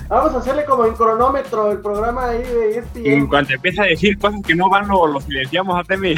Vamos 0.08 0.34
a 0.34 0.38
hacerle 0.38 0.64
como 0.64 0.86
en 0.86 0.94
cronómetro 0.94 1.70
el 1.70 1.80
programa 1.80 2.30
ahí 2.30 2.42
de 2.42 2.78
ESPN. 2.78 3.06
Y 3.06 3.10
en 3.10 3.26
cuanto 3.26 3.52
empieza 3.52 3.82
a 3.82 3.86
decir 3.86 4.18
cosas 4.18 4.40
que 4.46 4.54
no 4.54 4.70
van, 4.70 4.88
lo, 4.88 5.20
silenciamos 5.20 5.78
a 5.78 5.84
Temi. 5.84 6.14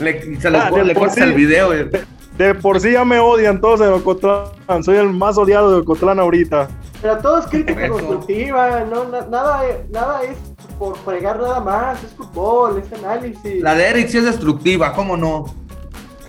le, 0.00 0.40
se 0.40 0.48
ah, 0.48 0.70
le 0.70 0.94
corta 0.94 1.24
el 1.24 1.34
video. 1.34 1.70
De, 1.70 2.54
por 2.54 2.78
sí 2.78 2.92
ya 2.92 3.04
me 3.04 3.18
odian 3.18 3.60
todos 3.60 3.80
en 3.80 3.92
Ocotlán. 3.92 4.84
Soy 4.84 4.98
el 4.98 5.08
más 5.08 5.36
odiado 5.36 5.72
de 5.72 5.80
Ocotlán 5.80 6.20
ahorita. 6.20 6.68
Pero 7.02 7.18
todo 7.18 7.40
es 7.40 7.46
crítica 7.46 7.88
constructiva, 7.88 8.84
no, 8.84 9.04
nada, 9.28 9.62
nada 9.90 10.22
es 10.22 10.36
por 10.78 10.96
fregar 10.98 11.40
nada 11.40 11.60
más, 11.60 12.02
es 12.04 12.10
fútbol, 12.12 12.82
es 12.82 12.92
análisis. 12.92 13.62
La 13.62 13.74
de 13.74 13.88
Eric 13.88 14.08
sí 14.08 14.18
es 14.18 14.24
destructiva, 14.24 14.92
¿cómo 14.92 15.16
no? 15.16 15.46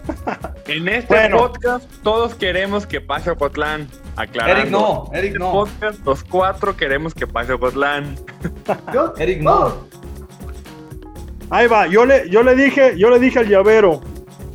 En 0.67 0.87
este 0.87 1.29
podcast 1.29 1.89
todos 2.03 2.35
queremos 2.35 2.85
que 2.85 3.01
pase 3.01 3.31
Ocotlán. 3.31 3.87
Aclarando. 4.15 4.59
Eric 4.61 4.71
no, 4.71 5.09
Eric 5.13 5.27
este 5.27 5.39
no. 5.39 5.51
Podcast, 5.51 6.05
los 6.05 6.23
cuatro 6.23 6.77
queremos 6.77 7.13
que 7.13 7.25
pase 7.25 7.53
Ocotlán. 7.53 8.15
Eric 9.17 9.41
no. 9.41 9.73
Ahí 11.49 11.67
va, 11.67 11.87
yo 11.87 12.05
le, 12.05 12.29
yo 12.29 12.43
le 12.43 12.55
dije, 12.55 12.97
yo 12.97 13.09
le 13.09 13.19
dije 13.19 13.39
al 13.39 13.47
llavero 13.47 14.01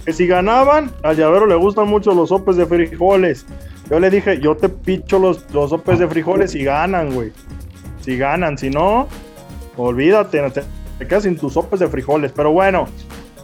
que 0.05 0.13
si 0.13 0.27
ganaban, 0.27 0.93
al 1.03 1.17
llavero 1.17 1.47
le 1.47 1.57
gustan 1.57 1.89
mucho 1.89 2.15
los 2.15 2.29
sopes 2.29 2.57
de 2.57 2.67
frijoles. 2.67 3.47
Yo 3.91 3.99
le 3.99 4.11
dije, 4.11 4.41
yo 4.41 4.57
te 4.57 4.69
picho 4.69 5.19
los, 5.19 5.51
los 5.53 5.71
sopes 5.71 5.99
de 5.99 6.09
frijoles 6.09 6.55
y 6.55 6.65
ganan, 6.65 7.13
güey. 7.13 7.33
Si 8.03 8.17
ganan, 8.17 8.57
si 8.57 8.71
no, 8.71 9.09
olvídate, 9.77 10.51
te, 10.51 11.07
quedas 11.07 11.25
sin 11.25 11.37
tus 11.37 11.55
sopes 11.55 11.81
de 11.81 11.89
frijoles. 11.89 12.33
Pero 12.33 12.53
bueno, 12.53 12.87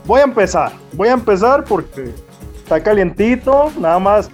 voy 0.07 0.21
a 0.21 0.25
empezar. 0.25 0.73
Voy 0.93 1.09
a 1.09 1.13
empezar 1.13 1.65
porque 1.65 2.13
está 2.57 2.83
calientito. 2.83 3.71
Nada 3.79 3.99
más 3.99 4.31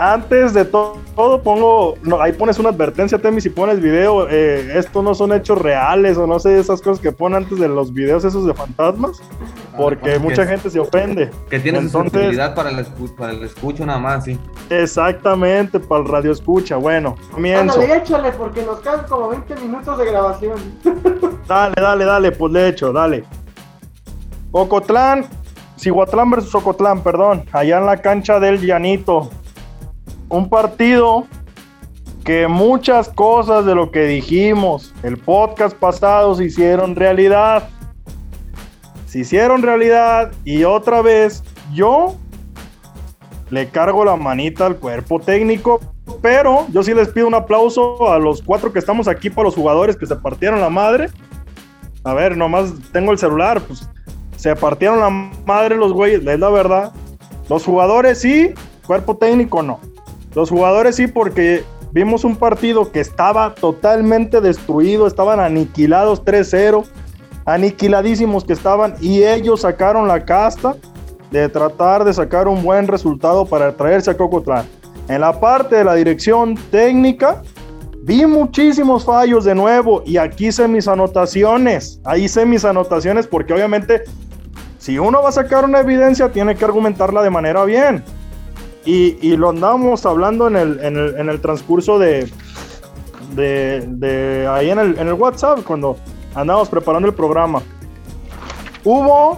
antes 0.00 0.54
de 0.54 0.64
todo, 0.64 1.42
pongo, 1.42 1.94
ahí 2.20 2.32
pones 2.32 2.58
una 2.58 2.70
advertencia, 2.70 3.18
Temi, 3.18 3.40
si 3.42 3.50
pones 3.50 3.80
video, 3.80 4.28
eh, 4.30 4.78
esto 4.78 5.02
no 5.02 5.14
son 5.14 5.34
hechos 5.34 5.58
reales 5.58 6.16
o 6.16 6.26
no 6.26 6.38
sé, 6.38 6.58
esas 6.58 6.80
cosas 6.80 7.00
que 7.00 7.12
ponen 7.12 7.42
antes 7.42 7.58
de 7.58 7.68
los 7.68 7.92
videos 7.92 8.24
esos 8.24 8.46
de 8.46 8.54
fantasmas, 8.54 9.20
porque 9.80 10.18
mucha 10.18 10.46
gente 10.46 10.70
se 10.70 10.78
ofende. 10.78 11.30
Que 11.48 11.58
tiene 11.58 11.88
sensibilidad 11.88 12.54
para 12.54 12.70
el, 12.70 12.86
para 13.16 13.32
el 13.32 13.42
escucho 13.42 13.84
nada 13.86 13.98
más, 13.98 14.24
sí. 14.24 14.38
Exactamente, 14.68 15.80
para 15.80 16.02
el 16.02 16.08
radio 16.08 16.32
escucha. 16.32 16.76
Bueno, 16.76 17.16
comienzo. 17.30 17.80
Ándale, 17.80 17.98
échale, 17.98 18.32
porque 18.32 18.62
nos 18.62 18.80
quedan 18.80 19.04
como 19.08 19.28
20 19.28 19.54
minutos 19.56 19.98
de 19.98 20.04
grabación. 20.06 20.58
dale, 21.46 21.74
dale, 21.76 22.04
dale, 22.04 22.32
pues 22.32 22.52
le 22.52 22.68
echo, 22.68 22.92
dale. 22.92 23.24
Ocotlán, 24.52 25.26
Cihuatlán 25.78 26.30
versus 26.30 26.54
Ocotlán, 26.54 27.02
perdón, 27.02 27.44
allá 27.52 27.78
en 27.78 27.86
la 27.86 27.96
cancha 27.96 28.40
del 28.40 28.60
Llanito 28.60 29.30
un 30.30 30.48
partido 30.48 31.26
que 32.24 32.46
muchas 32.46 33.08
cosas 33.08 33.66
de 33.66 33.74
lo 33.74 33.90
que 33.90 34.04
dijimos 34.04 34.94
el 35.02 35.18
podcast 35.18 35.76
pasado 35.76 36.34
se 36.34 36.44
hicieron 36.44 36.94
realidad. 36.94 37.68
Se 39.10 39.18
hicieron 39.18 39.62
realidad 39.62 40.30
y 40.44 40.62
otra 40.62 41.02
vez 41.02 41.42
yo 41.74 42.14
le 43.50 43.68
cargo 43.68 44.04
la 44.04 44.14
manita 44.14 44.66
al 44.66 44.76
cuerpo 44.76 45.18
técnico, 45.18 45.80
pero 46.22 46.68
yo 46.68 46.84
sí 46.84 46.94
les 46.94 47.08
pido 47.08 47.26
un 47.26 47.34
aplauso 47.34 48.08
a 48.08 48.20
los 48.20 48.40
cuatro 48.40 48.72
que 48.72 48.78
estamos 48.78 49.08
aquí 49.08 49.28
para 49.28 49.46
los 49.46 49.56
jugadores 49.56 49.96
que 49.96 50.06
se 50.06 50.14
partieron 50.14 50.60
la 50.60 50.70
madre. 50.70 51.08
A 52.04 52.14
ver, 52.14 52.36
nomás 52.36 52.72
tengo 52.92 53.10
el 53.10 53.18
celular, 53.18 53.60
pues 53.62 53.88
se 54.36 54.54
partieron 54.54 55.00
la 55.00 55.10
madre 55.44 55.74
los 55.74 55.92
güeyes, 55.92 56.24
es 56.24 56.38
la 56.38 56.48
verdad. 56.48 56.92
Los 57.48 57.64
jugadores 57.64 58.20
sí, 58.20 58.54
cuerpo 58.86 59.16
técnico 59.16 59.60
no. 59.64 59.80
Los 60.36 60.50
jugadores 60.50 60.94
sí, 60.94 61.08
porque 61.08 61.64
vimos 61.90 62.22
un 62.22 62.36
partido 62.36 62.92
que 62.92 63.00
estaba 63.00 63.56
totalmente 63.56 64.40
destruido, 64.40 65.08
estaban 65.08 65.40
aniquilados 65.40 66.24
3-0, 66.24 66.84
aniquiladísimos 67.44 68.44
que 68.44 68.52
estaban, 68.52 68.94
y 69.00 69.22
ellos 69.22 69.62
sacaron 69.62 70.08
la 70.08 70.24
casta 70.24 70.76
de 71.30 71.48
tratar 71.48 72.04
de 72.04 72.12
sacar 72.12 72.48
un 72.48 72.62
buen 72.62 72.88
resultado 72.88 73.46
para 73.46 73.76
traerse 73.76 74.10
a 74.10 74.16
Cocotlán. 74.16 74.66
En 75.08 75.20
la 75.20 75.38
parte 75.38 75.76
de 75.76 75.84
la 75.84 75.94
dirección 75.94 76.54
técnica, 76.70 77.42
vi 78.02 78.26
muchísimos 78.26 79.04
fallos 79.04 79.44
de 79.44 79.54
nuevo 79.54 80.02
y 80.06 80.16
aquí 80.16 80.48
hice 80.48 80.68
mis 80.68 80.88
anotaciones. 80.88 82.00
Ahí 82.04 82.24
hice 82.24 82.46
mis 82.46 82.64
anotaciones 82.64 83.26
porque 83.26 83.52
obviamente 83.52 84.02
si 84.78 84.98
uno 84.98 85.22
va 85.22 85.28
a 85.28 85.32
sacar 85.32 85.64
una 85.64 85.80
evidencia 85.80 86.32
tiene 86.32 86.56
que 86.56 86.64
argumentarla 86.64 87.22
de 87.22 87.30
manera 87.30 87.64
bien. 87.64 88.02
Y, 88.86 89.36
lo 89.36 89.50
andábamos 89.50 90.06
hablando 90.06 90.48
en 90.48 90.56
el, 90.56 90.80
en 90.82 91.28
el, 91.28 91.40
transcurso 91.40 91.98
de, 91.98 92.28
de, 93.36 94.48
ahí 94.50 94.70
en 94.70 94.78
el, 94.78 94.98
en 94.98 95.06
el 95.06 95.12
WhatsApp, 95.12 95.60
cuando 95.64 95.96
andábamos 96.34 96.68
preparando 96.68 97.08
el 97.08 97.14
programa. 97.14 97.62
Hubo 98.84 99.36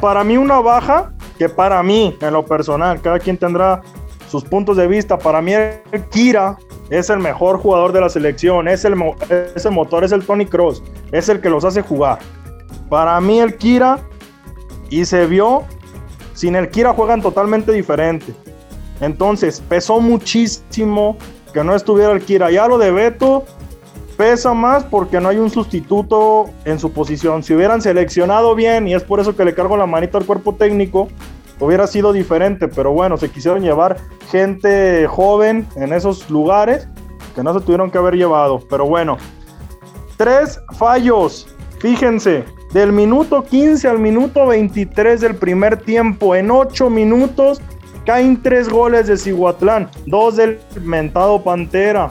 para 0.00 0.24
mí 0.24 0.36
una 0.36 0.60
baja 0.60 1.12
que 1.38 1.48
para 1.48 1.82
mí, 1.82 2.16
en 2.20 2.32
lo 2.32 2.44
personal, 2.44 3.00
cada 3.00 3.18
quien 3.18 3.36
tendrá 3.36 3.82
sus 4.28 4.44
puntos 4.44 4.76
de 4.76 4.86
vista. 4.86 5.18
Para 5.18 5.42
mí, 5.42 5.52
el 5.52 5.80
Kira 6.10 6.56
es 6.90 7.10
el 7.10 7.18
mejor 7.18 7.58
jugador 7.58 7.92
de 7.92 8.00
la 8.00 8.08
selección, 8.08 8.68
es 8.68 8.84
el, 8.84 8.94
es 9.54 9.64
el 9.64 9.72
motor, 9.72 10.04
es 10.04 10.12
el 10.12 10.24
Tony 10.24 10.46
Cross, 10.46 10.82
es 11.12 11.28
el 11.28 11.40
que 11.40 11.50
los 11.50 11.64
hace 11.64 11.82
jugar. 11.82 12.18
Para 12.88 13.20
mí, 13.20 13.40
el 13.40 13.56
Kira, 13.56 13.98
y 14.90 15.04
se 15.04 15.26
vio 15.26 15.64
sin 16.34 16.56
el 16.56 16.68
Kira 16.68 16.92
juegan 16.92 17.22
totalmente 17.22 17.72
diferente. 17.72 18.34
Entonces, 19.00 19.62
pesó 19.68 20.00
muchísimo 20.00 21.16
que 21.52 21.64
no 21.64 21.74
estuviera 21.74 22.12
el 22.12 22.22
Kira. 22.22 22.50
Ya 22.50 22.66
lo 22.68 22.76
de 22.78 22.90
Beto 22.90 23.44
pesa 24.16 24.54
más 24.54 24.84
porque 24.84 25.20
no 25.20 25.28
hay 25.28 25.38
un 25.38 25.50
sustituto 25.50 26.50
en 26.64 26.78
su 26.78 26.92
posición. 26.92 27.42
Si 27.42 27.54
hubieran 27.54 27.82
seleccionado 27.82 28.54
bien, 28.54 28.88
y 28.88 28.94
es 28.94 29.02
por 29.02 29.20
eso 29.20 29.36
que 29.36 29.44
le 29.44 29.54
cargo 29.54 29.76
la 29.76 29.86
manita 29.86 30.18
al 30.18 30.26
cuerpo 30.26 30.54
técnico, 30.54 31.08
hubiera 31.60 31.86
sido 31.86 32.12
diferente. 32.12 32.68
Pero 32.68 32.92
bueno, 32.92 33.16
se 33.16 33.30
quisieron 33.30 33.62
llevar 33.62 33.96
gente 34.30 35.06
joven 35.06 35.66
en 35.76 35.92
esos 35.92 36.30
lugares 36.30 36.88
que 37.34 37.42
no 37.42 37.52
se 37.52 37.60
tuvieron 37.60 37.90
que 37.90 37.98
haber 37.98 38.14
llevado. 38.14 38.60
Pero 38.68 38.86
bueno, 38.86 39.18
tres 40.16 40.60
fallos. 40.78 41.46
Fíjense, 41.80 42.44
del 42.72 42.92
minuto 42.92 43.42
15 43.42 43.88
al 43.88 43.98
minuto 43.98 44.46
23 44.46 45.20
del 45.20 45.36
primer 45.36 45.76
tiempo, 45.76 46.34
en 46.34 46.50
8 46.50 46.88
minutos, 46.88 47.60
caen 48.06 48.42
3 48.42 48.68
goles 48.68 49.06
de 49.06 49.16
Cihuatlán, 49.16 49.90
2 50.06 50.36
del 50.36 50.60
mentado 50.82 51.42
Pantera. 51.42 52.10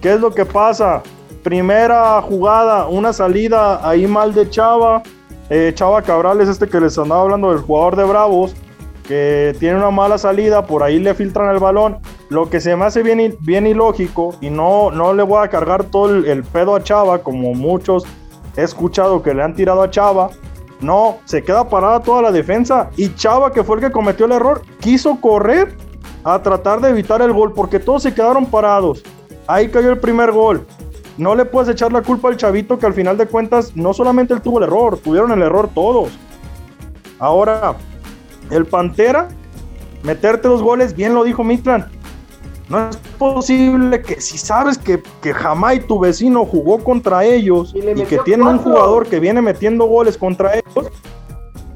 ¿Qué 0.00 0.14
es 0.14 0.20
lo 0.20 0.30
que 0.30 0.44
pasa? 0.44 1.02
Primera 1.42 2.22
jugada, 2.22 2.86
una 2.86 3.12
salida 3.12 3.88
ahí 3.88 4.06
mal 4.06 4.32
de 4.32 4.48
Chava. 4.48 5.02
Eh, 5.50 5.72
Chava 5.74 6.02
Cabral 6.02 6.40
es 6.40 6.48
este 6.48 6.68
que 6.68 6.80
les 6.80 6.96
andaba 6.98 7.22
hablando 7.22 7.50
del 7.50 7.58
jugador 7.58 7.96
de 7.96 8.04
Bravos, 8.04 8.54
que 9.08 9.56
tiene 9.58 9.76
una 9.76 9.90
mala 9.90 10.16
salida, 10.18 10.66
por 10.66 10.84
ahí 10.84 11.00
le 11.00 11.14
filtran 11.14 11.52
el 11.52 11.58
balón. 11.58 11.98
Lo 12.28 12.48
que 12.48 12.60
se 12.60 12.76
me 12.76 12.84
hace 12.84 13.02
bien, 13.02 13.66
ilógico, 13.66 14.36
y 14.40 14.50
no, 14.50 14.92
no 14.92 15.14
le 15.14 15.24
voy 15.24 15.44
a 15.44 15.48
cargar 15.48 15.84
todo 15.84 16.14
el, 16.14 16.26
el 16.26 16.44
pedo 16.44 16.76
a 16.76 16.82
Chava, 16.82 17.18
como 17.18 17.54
muchos 17.54 18.04
he 18.56 18.62
escuchado 18.62 19.22
que 19.22 19.34
le 19.34 19.42
han 19.42 19.54
tirado 19.54 19.82
a 19.82 19.90
Chava. 19.90 20.30
No, 20.80 21.16
se 21.24 21.42
queda 21.42 21.68
parada 21.68 22.00
toda 22.00 22.22
la 22.22 22.30
defensa. 22.30 22.90
Y 22.96 23.14
Chava, 23.16 23.52
que 23.52 23.64
fue 23.64 23.76
el 23.76 23.82
que 23.82 23.90
cometió 23.90 24.26
el 24.26 24.32
error, 24.32 24.62
quiso 24.78 25.20
correr 25.20 25.76
a 26.22 26.40
tratar 26.40 26.80
de 26.80 26.90
evitar 26.90 27.20
el 27.20 27.32
gol 27.32 27.52
porque 27.52 27.80
todos 27.80 28.04
se 28.04 28.14
quedaron 28.14 28.46
parados. 28.46 29.02
Ahí 29.48 29.68
cayó 29.68 29.90
el 29.90 29.98
primer 29.98 30.30
gol. 30.30 30.66
No 31.16 31.34
le 31.34 31.44
puedes 31.44 31.68
echar 31.70 31.90
la 31.90 32.02
culpa 32.02 32.28
al 32.28 32.36
chavito 32.36 32.78
que 32.78 32.86
al 32.86 32.94
final 32.94 33.16
de 33.16 33.26
cuentas 33.26 33.74
no 33.74 33.92
solamente 33.92 34.34
él 34.34 34.42
tuvo 34.42 34.58
el 34.58 34.64
error, 34.64 34.98
tuvieron 34.98 35.32
el 35.32 35.42
error 35.42 35.70
todos. 35.74 36.10
Ahora, 37.18 37.74
el 38.50 38.66
Pantera, 38.66 39.28
meterte 40.02 40.46
dos 40.46 40.62
goles, 40.62 40.94
bien 40.94 41.14
lo 41.14 41.24
dijo 41.24 41.42
Mitran, 41.42 41.90
no 42.68 42.90
es 42.90 42.96
posible 43.18 44.02
que 44.02 44.20
si 44.20 44.36
sabes 44.36 44.76
que, 44.76 45.02
que 45.22 45.32
Jamai, 45.32 45.86
tu 45.86 45.98
vecino, 45.98 46.44
jugó 46.44 46.84
contra 46.84 47.24
ellos 47.24 47.74
y, 47.74 47.80
que 48.04 48.18
tiene 48.18 48.44
un 48.44 48.58
jugador 48.58 49.06
que 49.06 49.18
viene 49.18 49.40
metiendo 49.40 49.86
goles 49.86 50.18
contra 50.18 50.54
ellos, 50.54 50.90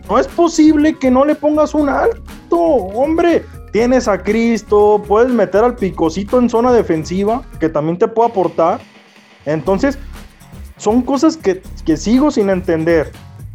no 0.08 0.18
es 0.18 0.28
posible 0.28 0.98
que 0.98 1.10
no 1.10 1.24
le 1.24 1.34
pongas 1.34 1.74
un 1.74 1.88
alto, 1.88 2.58
hombre. 2.58 3.44
Tienes 3.72 4.06
a 4.06 4.22
Cristo, 4.22 5.02
puedes 5.06 5.32
meter 5.32 5.64
al 5.64 5.74
picocito 5.74 6.38
en 6.38 6.50
zona 6.50 6.72
defensiva, 6.72 7.42
que 7.58 7.68
también 7.68 7.98
te 7.98 8.06
puede 8.06 8.30
aportar. 8.30 8.80
Entonces, 9.46 9.98
son 10.76 11.02
cosas 11.02 11.36
que, 11.36 11.62
que 11.84 11.96
sigo 11.96 12.30
sin 12.30 12.50
entender. 12.50 13.10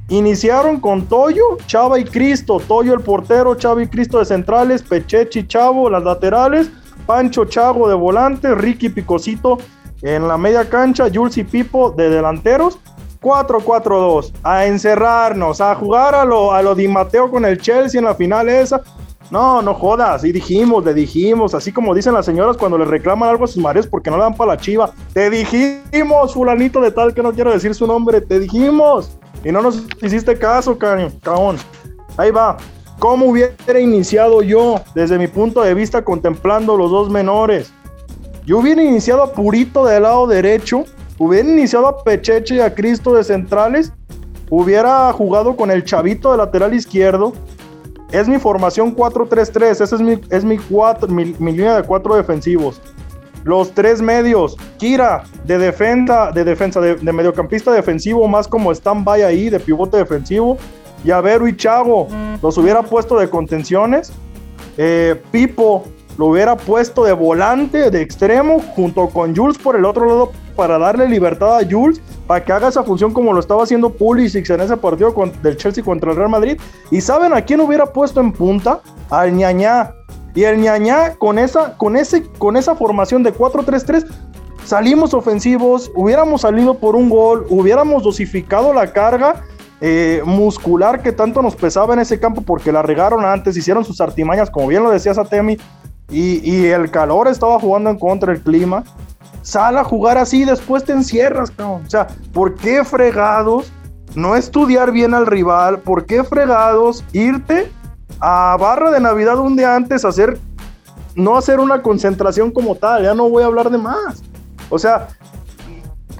Iniciaron 0.09 0.79
con 0.79 1.05
Toyo, 1.05 1.57
Chava 1.67 1.99
y 1.99 2.05
Cristo. 2.05 2.59
Toyo 2.59 2.93
el 2.93 3.01
portero, 3.01 3.55
Chava 3.55 3.83
y 3.83 3.87
Cristo 3.87 4.19
de 4.19 4.25
centrales, 4.25 4.81
Pechechi, 4.81 5.47
Chavo, 5.47 5.89
las 5.89 6.03
laterales 6.03 6.71
Pancho 7.07 7.45
Chago 7.45 7.87
de 7.87 7.95
volante, 7.95 8.53
Ricky 8.53 8.89
Picosito 8.89 9.57
en 10.03 10.27
la 10.27 10.37
media 10.37 10.69
cancha, 10.69 11.07
Jules 11.11 11.37
y 11.37 11.43
Pipo 11.43 11.89
de 11.91 12.09
delanteros. 12.09 12.77
4-4-2, 13.19 14.31
a 14.43 14.67
encerrarnos, 14.67 15.59
a 15.59 15.73
jugar 15.73 16.13
a 16.13 16.23
lo, 16.23 16.53
a 16.53 16.61
lo 16.61 16.75
Di 16.75 16.87
Mateo 16.87 17.31
con 17.31 17.45
el 17.45 17.59
Chelsea 17.59 17.97
en 17.97 18.05
la 18.05 18.13
final 18.13 18.47
esa. 18.47 18.83
No, 19.29 19.61
no 19.61 19.73
jodas, 19.73 20.23
y 20.23 20.31
dijimos, 20.31 20.85
le 20.85 20.93
dijimos, 20.93 21.53
así 21.53 21.73
como 21.73 21.93
dicen 21.93 22.13
las 22.13 22.25
señoras 22.25 22.55
cuando 22.55 22.77
le 22.77 22.85
reclaman 22.85 23.29
algo 23.29 23.43
a 23.43 23.47
sus 23.47 23.61
maridos 23.61 23.87
porque 23.87 24.09
no 24.09 24.17
le 24.17 24.23
dan 24.23 24.35
para 24.35 24.53
la 24.53 24.57
chiva. 24.57 24.91
Te 25.13 25.29
dijimos, 25.29 26.33
fulanito 26.33 26.79
de 26.79 26.91
tal 26.91 27.13
que 27.13 27.21
no 27.21 27.33
quiero 27.33 27.51
decir 27.51 27.75
su 27.75 27.85
nombre, 27.85 28.21
te 28.21 28.39
dijimos. 28.39 29.17
Y 29.43 29.51
no 29.51 29.61
nos 29.61 29.85
hiciste 30.01 30.37
caso, 30.37 30.77
cabrón. 30.77 31.57
Ahí 32.15 32.31
va. 32.31 32.57
¿Cómo 32.99 33.27
hubiera 33.27 33.79
iniciado 33.79 34.41
yo, 34.41 34.81
desde 34.95 35.19
mi 35.19 35.27
punto 35.27 35.61
de 35.61 35.73
vista, 35.73 36.03
contemplando 36.03 36.77
los 36.77 36.89
dos 36.89 37.09
menores? 37.09 37.71
Yo 38.45 38.59
hubiera 38.59 38.81
iniciado 38.81 39.23
a 39.23 39.33
Purito 39.33 39.85
del 39.85 40.03
lado 40.03 40.25
derecho, 40.25 40.85
hubiera 41.19 41.47
iniciado 41.47 41.87
a 41.87 42.03
Pecheche 42.03 42.55
y 42.55 42.59
a 42.59 42.73
Cristo 42.73 43.13
de 43.13 43.23
centrales, 43.23 43.91
hubiera 44.49 45.11
jugado 45.13 45.55
con 45.55 45.69
el 45.69 45.83
Chavito 45.83 46.31
de 46.31 46.37
lateral 46.37 46.73
izquierdo. 46.73 47.33
Es 48.11 48.27
mi 48.27 48.39
formación 48.39 48.95
4-3-3, 48.95 49.81
esa 49.81 49.83
es, 49.83 50.01
mi, 50.01 50.19
es 50.29 50.43
mi, 50.45 50.57
cuatro, 50.57 51.09
línea 51.09 51.75
de 51.75 51.83
cuatro 51.83 52.15
defensivos. 52.15 52.81
Los 53.43 53.71
tres 53.71 54.01
medios, 54.01 54.57
Kira 54.77 55.23
de 55.45 55.57
defensa, 55.57 56.31
de 56.31 56.43
defensa, 56.43 56.81
de, 56.81 56.95
mediocampista 57.13 57.71
defensivo, 57.71 58.27
más 58.27 58.47
como 58.47 58.71
stand-by 58.71 59.23
ahí, 59.23 59.49
de 59.49 59.59
pivote 59.59 59.97
defensivo 59.97 60.57
y 61.03 61.09
Vero 61.21 61.47
y 61.47 61.55
Chavo 61.55 62.07
los 62.41 62.57
hubiera 62.57 62.81
puesto 62.83 63.17
de 63.17 63.29
contenciones. 63.29 64.11
Eh, 64.77 65.21
Pipo 65.31 65.85
lo 66.17 66.27
hubiera 66.27 66.57
puesto 66.57 67.03
de 67.05 67.13
volante, 67.13 67.89
de 67.89 68.01
extremo, 68.01 68.59
junto 68.75 69.07
con 69.07 69.35
Jules 69.35 69.57
por 69.57 69.75
el 69.75 69.85
otro 69.85 70.05
lado 70.05 70.31
para 70.57 70.77
darle 70.77 71.07
libertad 71.07 71.59
a 71.59 71.65
Jules 71.69 72.01
para 72.27 72.43
que 72.43 72.51
haga 72.51 72.67
esa 72.67 72.83
función 72.83 73.13
como 73.13 73.31
lo 73.31 73.39
estaba 73.39 73.63
haciendo 73.63 73.89
Pulisic 73.89 74.49
en 74.49 74.59
ese 74.59 74.75
partido 74.75 75.13
del 75.41 75.55
Chelsea 75.55 75.81
contra 75.81 76.11
el 76.11 76.17
Real 76.17 76.29
Madrid. 76.29 76.59
¿Y 76.91 76.99
saben 76.99 77.33
a 77.33 77.41
quién 77.41 77.61
hubiera 77.61 77.85
puesto 77.85 78.19
en 78.19 78.33
punta? 78.33 78.81
Al 79.09 79.33
ñañá. 79.33 79.93
Y 80.35 80.43
el 80.43 80.59
ñañá 80.59 81.15
con 81.15 81.39
esa, 81.39 81.77
con 81.77 81.95
ese, 81.95 82.23
con 82.37 82.57
esa 82.57 82.75
formación 82.75 83.23
de 83.23 83.33
4-3-3 83.33 84.05
salimos 84.65 85.13
ofensivos, 85.13 85.89
hubiéramos 85.95 86.41
salido 86.41 86.73
por 86.77 86.97
un 86.97 87.09
gol, 87.09 87.45
hubiéramos 87.49 88.03
dosificado 88.03 88.73
la 88.73 88.91
carga 88.91 89.45
eh, 89.79 90.21
muscular 90.25 91.01
que 91.01 91.13
tanto 91.13 91.41
nos 91.41 91.55
pesaba 91.55 91.93
en 91.93 92.01
ese 92.01 92.19
campo 92.19 92.41
porque 92.41 92.73
la 92.73 92.81
regaron 92.81 93.23
antes, 93.23 93.55
hicieron 93.55 93.85
sus 93.85 94.01
artimañas, 94.01 94.49
como 94.49 94.67
bien 94.67 94.83
lo 94.83 94.89
decía 94.89 95.13
Satemi, 95.13 95.57
y, 96.09 96.49
y 96.49 96.65
el 96.65 96.91
calor 96.91 97.29
estaba 97.29 97.59
jugando 97.59 97.89
en 97.89 97.97
contra 97.97 98.33
del 98.33 98.41
clima. 98.41 98.83
Sal 99.47 99.77
a 99.77 99.83
jugar 99.85 100.17
así, 100.17 100.43
después 100.43 100.83
te 100.83 100.91
encierras, 100.91 101.53
O 101.57 101.79
sea, 101.87 102.07
¿por 102.33 102.55
qué 102.55 102.83
fregados 102.83 103.71
no 104.13 104.35
estudiar 104.35 104.91
bien 104.91 105.13
al 105.13 105.25
rival? 105.25 105.79
¿Por 105.79 106.05
qué 106.05 106.21
fregados 106.25 107.01
irte 107.13 107.71
a 108.19 108.57
barra 108.59 108.91
de 108.91 108.99
Navidad 108.99 109.39
un 109.39 109.55
día 109.55 109.73
antes 109.73 110.03
a 110.03 110.09
hacer, 110.09 110.37
no 111.15 111.37
hacer 111.37 111.61
una 111.61 111.81
concentración 111.81 112.51
como 112.51 112.75
tal? 112.75 113.03
Ya 113.03 113.13
no 113.13 113.29
voy 113.29 113.41
a 113.41 113.45
hablar 113.45 113.69
de 113.69 113.77
más. 113.77 114.21
O 114.69 114.77
sea, 114.77 115.07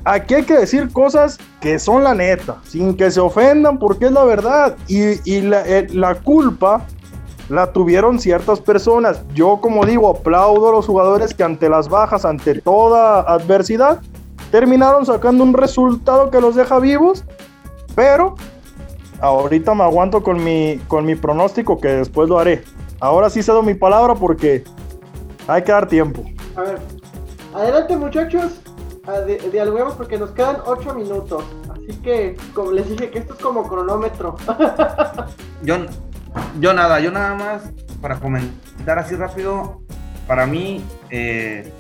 aquí 0.06 0.36
hay 0.36 0.44
que 0.44 0.60
decir 0.60 0.90
cosas 0.94 1.38
que 1.60 1.80
son 1.80 2.06
la 2.06 2.14
neta, 2.14 2.62
sin 2.66 2.96
que 2.96 3.12
se 3.12 3.20
ofendan 3.20 3.78
porque 3.78 4.06
es 4.06 4.14
la 4.14 4.24
verdad. 4.24 4.78
Y, 4.88 5.02
eh, 5.04 5.88
la, 5.92 6.16
culpa 6.16 6.86
la 7.50 7.72
tuvieron 7.72 8.20
ciertas 8.20 8.60
personas. 8.60 9.22
Yo, 9.34 9.60
como 9.62 9.86
digo, 9.86 10.10
aplaudo 10.10 10.70
a 10.70 10.72
los 10.72 10.86
jugadores 10.86 11.34
que 11.34 11.44
ante 11.44 11.70
las 11.70 11.90
bajas, 11.90 12.26
ante 12.26 12.62
toda 12.62 13.22
adversidad, 13.22 14.02
terminaron 14.52 15.06
sacando 15.06 15.44
un 15.44 15.54
resultado 15.54 16.30
que 16.30 16.42
los 16.42 16.56
deja 16.56 16.80
vivos. 16.80 17.24
Pero 17.96 18.36
ahorita 19.22 19.74
me 19.74 19.84
aguanto 19.84 20.22
con 20.22 20.44
mi, 20.44 20.80
con 20.88 21.06
mi 21.06 21.16
pronóstico 21.16 21.80
que 21.80 21.90
después 21.90 22.30
lo 22.30 22.40
haré. 22.40 22.64
Ahora 23.00 23.30
sí 23.30 23.42
cedo 23.44 23.64
mi 23.64 23.74
palabra 23.74 24.16
porque 24.16 24.64
hay 25.48 25.64
que 25.64 25.72
dar 25.72 25.88
tiempo. 25.88 26.24
A 26.56 26.62
ver, 26.62 26.80
adelante 27.54 27.96
muchachos 27.96 28.62
dialoguemos 29.52 29.94
porque 29.94 30.18
nos 30.18 30.32
quedan 30.32 30.58
8 30.66 30.94
minutos. 30.94 31.44
Así 31.72 31.98
que, 32.02 32.36
como 32.54 32.72
les 32.72 32.90
dije, 32.90 33.10
que 33.10 33.20
esto 33.20 33.34
es 33.34 33.40
como 33.40 33.68
cronómetro. 33.68 34.36
yo, 35.64 35.78
yo 36.60 36.74
nada, 36.74 37.00
yo 37.00 37.12
nada 37.12 37.36
más 37.36 37.72
para 38.02 38.20
comentar 38.20 39.00
así 39.00 39.16
rápido. 39.16 39.82
Para 40.28 40.46
mí, 40.46 40.84
eh, 41.10 41.72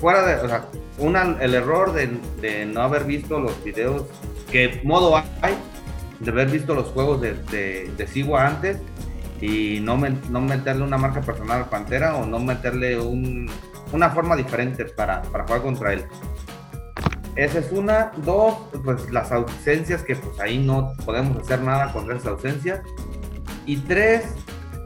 fuera 0.00 0.26
de, 0.26 0.34
o 0.36 0.48
sea, 0.48 0.64
una, 0.98 1.36
el 1.40 1.54
error 1.54 1.92
de, 1.92 2.66
no 2.66 2.80
haber 2.80 3.04
visto 3.04 3.38
los 3.38 3.62
videos, 3.62 4.04
que 4.50 4.80
modo 4.84 5.16
hay, 5.16 5.54
de 6.20 6.30
haber 6.30 6.48
visto 6.48 6.74
los 6.74 6.86
juegos 6.88 7.20
de, 7.20 7.34
de, 7.34 7.92
de 7.96 8.06
Sigua 8.06 8.46
antes 8.46 8.78
y 9.40 9.80
no, 9.80 9.98
no 10.30 10.40
meterle 10.40 10.82
una 10.82 10.96
marca 10.96 11.20
personal 11.20 11.62
al 11.62 11.68
Pantera 11.68 12.16
o 12.16 12.24
no 12.24 12.38
meterle 12.38 12.98
un, 12.98 13.50
una 13.92 14.10
forma 14.10 14.34
diferente 14.36 14.84
para, 14.86 15.22
para 15.22 15.44
jugar 15.44 15.62
contra 15.62 15.92
él. 15.92 16.04
Esa 17.36 17.58
es 17.58 17.70
una. 17.70 18.12
Dos, 18.24 18.54
pues 18.82 19.10
las 19.10 19.30
ausencias, 19.30 20.02
que 20.02 20.16
pues 20.16 20.40
ahí 20.40 20.58
no 20.58 20.94
podemos 21.04 21.36
hacer 21.36 21.60
nada 21.60 21.92
contra 21.92 22.16
esas 22.16 22.28
ausencias. 22.28 22.80
Y 23.66 23.78
tres, 23.78 24.24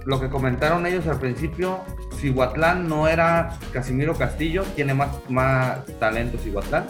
lo 0.07 0.21
que 0.21 0.31
comentaron 0.31 0.87
ellos 0.87 1.07
al 1.07 1.21
principio, 1.21 1.81
Cihuatlán 2.19 2.89
no 2.89 3.09
era 3.09 3.59
Casimiro 3.73 4.15
Castillo, 4.15 4.65
tiene 4.75 4.95
más, 4.95 5.11
más 5.29 5.85
talento 5.99 6.39
Cihuatlán. 6.39 6.87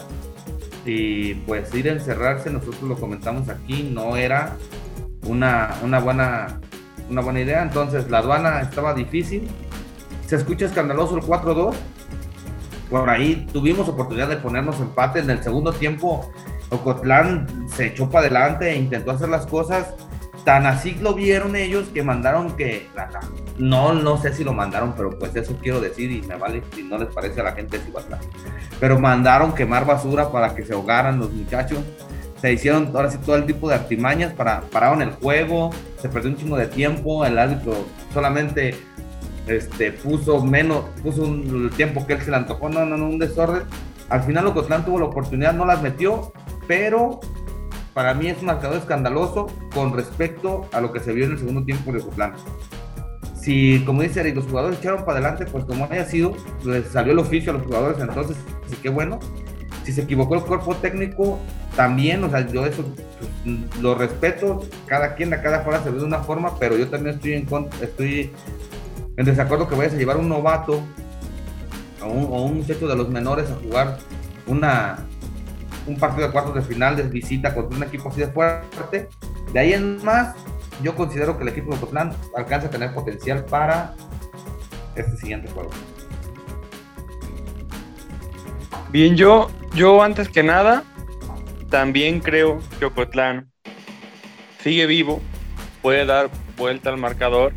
Y 0.86 1.34
pues 1.34 1.74
ir 1.74 1.88
a 1.88 1.92
encerrarse, 1.92 2.50
nosotros 2.50 2.82
lo 2.82 2.96
comentamos 2.96 3.48
aquí, 3.48 3.90
no 3.92 4.16
era 4.16 4.56
una, 5.26 5.74
una, 5.82 5.98
buena, 5.98 6.60
una 7.10 7.20
buena 7.20 7.40
idea. 7.40 7.62
Entonces 7.62 8.08
la 8.10 8.18
aduana 8.18 8.60
estaba 8.60 8.94
difícil. 8.94 9.48
Se 10.26 10.36
escucha 10.36 10.66
escandaloso 10.66 11.16
el 11.16 11.22
4-2, 11.22 11.74
por 12.90 13.08
ahí 13.08 13.46
tuvimos 13.52 13.88
oportunidad 13.88 14.28
de 14.28 14.36
ponernos 14.36 14.80
empate 14.80 15.20
en 15.20 15.30
el 15.30 15.42
segundo 15.42 15.72
tiempo. 15.72 16.30
Ocotlán 16.70 17.46
se 17.68 17.86
echó 17.86 18.10
para 18.10 18.26
adelante 18.26 18.70
e 18.70 18.76
intentó 18.76 19.12
hacer 19.12 19.28
las 19.28 19.46
cosas. 19.46 19.94
Tan 20.44 20.66
así 20.66 20.96
lo 21.00 21.14
vieron 21.14 21.54
ellos 21.54 21.88
que 21.92 22.02
mandaron 22.02 22.56
que. 22.56 22.88
No, 23.58 23.92
no 23.92 24.16
sé 24.16 24.32
si 24.32 24.42
lo 24.42 24.52
mandaron, 24.52 24.94
pero 24.96 25.18
pues 25.18 25.36
eso 25.36 25.56
quiero 25.60 25.80
decir 25.80 26.10
y 26.10 26.22
me 26.22 26.36
vale 26.36 26.62
si 26.74 26.82
no 26.82 26.96
les 26.96 27.08
parece 27.08 27.40
a 27.40 27.44
la 27.44 27.52
gente 27.52 27.78
de 27.78 27.84
Cihuatlán. 27.84 28.20
Pero 28.78 28.98
mandaron 28.98 29.54
quemar 29.54 29.84
basura 29.84 30.30
para 30.32 30.54
que 30.54 30.64
se 30.64 30.72
ahogaran 30.72 31.18
los 31.18 31.30
muchachos. 31.30 31.80
Se 32.40 32.52
hicieron 32.52 32.90
ahora 32.94 33.10
sí 33.10 33.18
todo 33.18 33.36
el 33.36 33.44
tipo 33.44 33.68
de 33.68 33.74
artimañas 33.74 34.32
para 34.32 34.62
pararon 34.62 35.02
el 35.02 35.10
juego, 35.10 35.70
se 36.00 36.08
perdió 36.08 36.30
un 36.30 36.36
chingo 36.38 36.56
de 36.56 36.68
tiempo, 36.68 37.26
el 37.26 37.38
árbitro 37.38 37.84
solamente 38.14 38.74
este, 39.46 39.92
puso 39.92 40.42
menos, 40.42 40.84
puso 41.02 41.22
un, 41.22 41.66
el 41.70 41.76
tiempo 41.76 42.06
que 42.06 42.14
él 42.14 42.22
se 42.22 42.30
le 42.30 42.38
antojó, 42.38 42.70
no, 42.70 42.86
no, 42.86 42.96
no, 42.96 43.06
un 43.06 43.18
desorden. 43.18 43.64
Al 44.08 44.22
final 44.22 44.46
Ocotlán 44.46 44.84
tuvo 44.84 44.98
la 45.00 45.06
oportunidad, 45.06 45.52
no 45.52 45.66
las 45.66 45.82
metió, 45.82 46.32
pero 46.66 47.20
para 47.94 48.14
mí 48.14 48.28
es 48.28 48.38
un 48.38 48.46
marcador 48.46 48.78
escandaloso 48.78 49.46
con 49.74 49.94
respecto 49.94 50.68
a 50.72 50.80
lo 50.80 50.92
que 50.92 51.00
se 51.00 51.12
vio 51.12 51.26
en 51.26 51.32
el 51.32 51.38
segundo 51.38 51.64
tiempo 51.64 51.92
de 51.92 52.00
Ocotlán. 52.00 52.34
Si, 53.40 53.82
como 53.84 54.02
dice 54.02 54.34
los 54.34 54.44
jugadores 54.46 54.78
echaron 54.78 55.04
para 55.04 55.18
adelante, 55.18 55.46
pues 55.46 55.64
como 55.64 55.86
haya 55.86 56.04
sido, 56.04 56.34
les 56.64 56.88
salió 56.88 57.12
el 57.12 57.18
oficio 57.18 57.52
a 57.52 57.54
los 57.54 57.64
jugadores, 57.64 57.98
entonces, 58.00 58.36
sí 58.68 58.76
que 58.76 58.90
bueno. 58.90 59.18
Si 59.84 59.92
se 59.92 60.02
equivocó 60.02 60.34
el 60.34 60.42
cuerpo 60.42 60.76
técnico, 60.76 61.38
también, 61.74 62.22
o 62.22 62.28
sea, 62.28 62.46
yo 62.46 62.66
eso 62.66 62.84
pues, 62.84 63.80
lo 63.80 63.94
respeto, 63.94 64.62
cada 64.86 65.14
quien 65.14 65.32
a 65.32 65.40
cada 65.40 65.66
hora 65.66 65.82
se 65.82 65.90
ve 65.90 65.98
de 65.98 66.04
una 66.04 66.18
forma, 66.18 66.58
pero 66.58 66.76
yo 66.76 66.88
también 66.88 67.16
estoy 67.16 67.32
en 67.32 67.46
contra, 67.46 67.82
estoy 67.82 68.30
en 69.16 69.24
desacuerdo 69.24 69.68
que 69.68 69.74
vayas 69.74 69.94
a 69.94 69.96
llevar 69.96 70.18
un 70.18 70.28
novato 70.28 70.82
o 72.02 72.42
un, 72.44 72.58
muchacho 72.58 72.86
de 72.88 72.96
los 72.96 73.08
menores 73.08 73.50
a 73.50 73.54
jugar 73.54 73.98
una, 74.46 75.06
un 75.90 75.98
partido 75.98 76.26
de 76.26 76.32
cuartos 76.32 76.54
de 76.54 76.62
final 76.62 76.96
de 76.96 77.02
visita 77.04 77.54
contra 77.54 77.76
un 77.76 77.82
equipo 77.82 78.08
así 78.08 78.20
de 78.20 78.28
fuerte. 78.28 79.08
De 79.52 79.58
ahí 79.58 79.72
en 79.72 80.02
más, 80.04 80.34
yo 80.82 80.94
considero 80.94 81.36
que 81.36 81.42
el 81.42 81.48
equipo 81.48 81.72
de 81.72 81.78
Ocotlán 81.78 82.12
alcanza 82.36 82.68
a 82.68 82.70
tener 82.70 82.94
potencial 82.94 83.44
para 83.44 83.94
este 84.94 85.16
siguiente 85.16 85.50
juego. 85.50 85.70
Bien, 88.90 89.16
yo, 89.16 89.50
yo 89.74 90.02
antes 90.02 90.28
que 90.28 90.42
nada, 90.42 90.84
también 91.68 92.20
creo 92.20 92.60
que 92.78 92.86
Ocotlán 92.86 93.50
sigue 94.62 94.86
vivo, 94.86 95.20
puede 95.82 96.06
dar 96.06 96.30
vuelta 96.56 96.90
al 96.90 96.98
marcador 96.98 97.52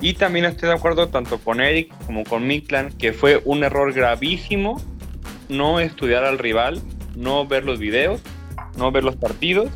y 0.00 0.14
también 0.14 0.44
estoy 0.44 0.68
de 0.68 0.74
acuerdo 0.76 1.08
tanto 1.08 1.38
con 1.38 1.60
Eric 1.60 1.92
como 2.06 2.22
con 2.24 2.46
Miklan 2.46 2.92
que 2.92 3.12
fue 3.12 3.42
un 3.44 3.64
error 3.64 3.92
gravísimo 3.92 4.80
no 5.48 5.80
estudiar 5.80 6.24
al 6.24 6.38
rival, 6.38 6.82
no 7.18 7.46
ver 7.46 7.64
los 7.64 7.78
videos, 7.78 8.22
no 8.76 8.90
ver 8.92 9.04
los 9.04 9.16
partidos. 9.16 9.70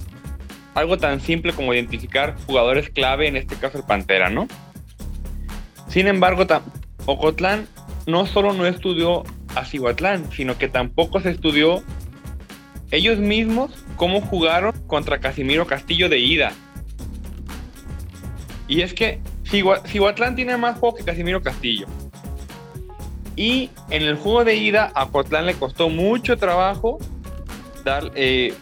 Algo 0.74 0.96
tan 0.96 1.20
simple 1.20 1.52
como 1.52 1.74
identificar 1.74 2.36
jugadores 2.46 2.88
clave, 2.88 3.26
en 3.26 3.36
este 3.36 3.56
caso 3.56 3.78
el 3.78 3.84
Pantera, 3.84 4.30
¿no? 4.30 4.46
Sin 5.88 6.06
embargo, 6.06 6.46
Ocotlán 7.04 7.66
no 8.06 8.26
solo 8.26 8.54
no 8.54 8.64
estudió 8.64 9.24
a 9.54 9.64
Cihuatlán, 9.64 10.30
sino 10.32 10.56
que 10.56 10.68
tampoco 10.68 11.20
se 11.20 11.30
estudió 11.30 11.82
ellos 12.90 13.18
mismos 13.18 13.84
cómo 13.96 14.20
jugaron 14.20 14.72
contra 14.86 15.20
Casimiro 15.20 15.66
Castillo 15.66 16.08
de 16.08 16.18
ida. 16.18 16.52
Y 18.68 18.80
es 18.80 18.94
que 18.94 19.20
Cihuatlán 19.44 20.36
tiene 20.36 20.56
más 20.56 20.78
juego 20.78 20.96
que 20.96 21.04
Casimiro 21.04 21.42
Castillo. 21.42 21.86
Y 23.36 23.70
en 23.90 24.02
el 24.02 24.16
juego 24.16 24.44
de 24.44 24.56
ida 24.56 24.92
a 24.94 25.06
Cotlán 25.08 25.46
le 25.46 25.54
costó 25.54 25.88
mucho 25.88 26.36
trabajo 26.36 26.98
dar, 27.84 28.10
eh, 28.14 28.54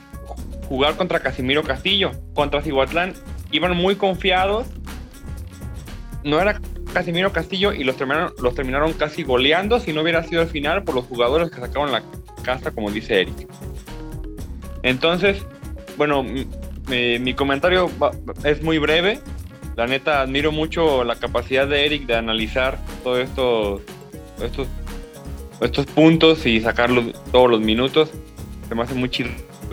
jugar 0.68 0.96
contra 0.96 1.20
Casimiro 1.20 1.62
Castillo. 1.62 2.12
Contra 2.34 2.62
Cihuatlán 2.62 3.14
iban 3.50 3.76
muy 3.76 3.96
confiados. 3.96 4.66
No 6.24 6.40
era 6.40 6.60
Casimiro 6.92 7.32
Castillo 7.32 7.72
y 7.72 7.84
los 7.84 7.96
terminaron, 7.96 8.32
los 8.42 8.54
terminaron 8.54 8.92
casi 8.92 9.22
goleando 9.22 9.80
si 9.80 9.92
no 9.92 10.02
hubiera 10.02 10.22
sido 10.24 10.42
al 10.42 10.48
final 10.48 10.82
por 10.84 10.94
los 10.94 11.04
jugadores 11.06 11.50
que 11.50 11.60
sacaron 11.60 11.92
la 11.92 12.02
casa, 12.42 12.70
como 12.70 12.90
dice 12.90 13.22
Eric. 13.22 13.48
Entonces, 14.82 15.44
bueno, 15.96 16.24
mi 16.88 17.34
comentario 17.34 17.90
es 18.44 18.62
muy 18.62 18.78
breve. 18.78 19.20
La 19.76 19.86
neta, 19.86 20.20
admiro 20.20 20.52
mucho 20.52 21.04
la 21.04 21.16
capacidad 21.16 21.66
de 21.66 21.86
Eric 21.86 22.06
de 22.06 22.16
analizar 22.16 22.78
todos 23.02 23.20
estos, 23.20 23.80
estos, 24.42 24.68
estos 25.60 25.86
puntos 25.86 26.44
y 26.44 26.60
sacarlos 26.60 27.14
todos 27.30 27.50
los 27.50 27.60
minutos. 27.60 28.10
Se 28.70 28.74
me 28.76 28.82
hace 28.84 28.94
muy 28.94 29.10
chido 29.10 29.28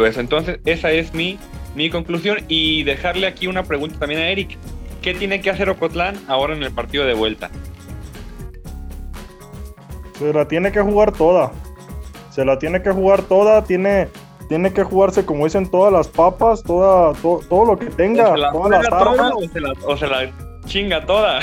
eso. 0.06 0.20
Entonces, 0.20 0.60
esa 0.66 0.92
es 0.92 1.14
mi, 1.14 1.40
mi 1.76 1.90
conclusión. 1.90 2.40
Y 2.50 2.84
dejarle 2.84 3.28
aquí 3.28 3.48
una 3.48 3.64
pregunta 3.64 3.98
también 4.00 4.20
a 4.22 4.28
Eric. 4.28 4.58
¿Qué 5.02 5.14
tiene 5.14 5.40
que 5.40 5.50
hacer 5.50 5.70
Ocotlán 5.70 6.18
ahora 6.28 6.54
en 6.56 6.64
el 6.64 6.72
partido 6.74 7.06
de 7.06 7.14
vuelta? 7.14 7.50
Se 10.18 10.34
la 10.34 10.48
tiene 10.48 10.72
que 10.72 10.82
jugar 10.82 11.12
toda. 11.12 11.52
se 12.32 12.44
la 12.44 12.58
tiene 12.60 12.82
que 12.82 12.92
jugar 12.92 13.22
toda, 13.24 13.64
tiene, 13.64 14.10
tiene 14.50 14.74
que 14.74 14.84
jugarse 14.84 15.26
como 15.26 15.46
dicen 15.46 15.70
todas 15.70 15.94
las 15.94 16.08
papas, 16.08 16.64
toda, 16.64 17.14
to- 17.14 17.42
todo 17.50 17.66
lo 17.66 17.78
que 17.80 17.88
tenga, 17.88 18.30
o 18.32 18.34
se 18.34 18.40
la 18.40 18.52
toda 18.52 19.00
armas. 19.12 19.32
o 19.36 19.48
se 19.48 19.60
la, 19.62 19.74
o 19.86 19.98
se 19.98 20.08
la 20.08 20.32
chinga 20.66 21.06
toda. 21.06 21.40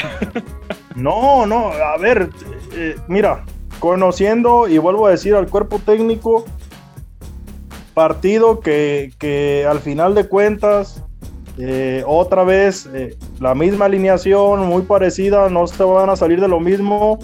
No, 0.96 1.46
no, 1.46 1.68
a 1.72 1.96
ver, 1.98 2.30
eh, 2.74 2.94
mira, 3.08 3.44
conociendo 3.80 4.68
y 4.68 4.78
vuelvo 4.78 5.06
a 5.06 5.10
decir 5.10 5.34
al 5.34 5.48
cuerpo 5.48 5.80
técnico, 5.80 6.44
partido 7.94 8.60
que, 8.60 9.12
que 9.18 9.66
al 9.68 9.80
final 9.80 10.14
de 10.14 10.28
cuentas, 10.28 11.02
eh, 11.58 12.02
otra 12.06 12.42
vez, 12.42 12.88
eh, 12.92 13.16
la 13.40 13.54
misma 13.54 13.84
alineación, 13.84 14.66
muy 14.66 14.82
parecida, 14.82 15.48
no 15.48 15.66
se 15.66 15.82
van 15.84 16.10
a 16.10 16.16
salir 16.16 16.40
de 16.40 16.48
lo 16.48 16.60
mismo. 16.60 17.18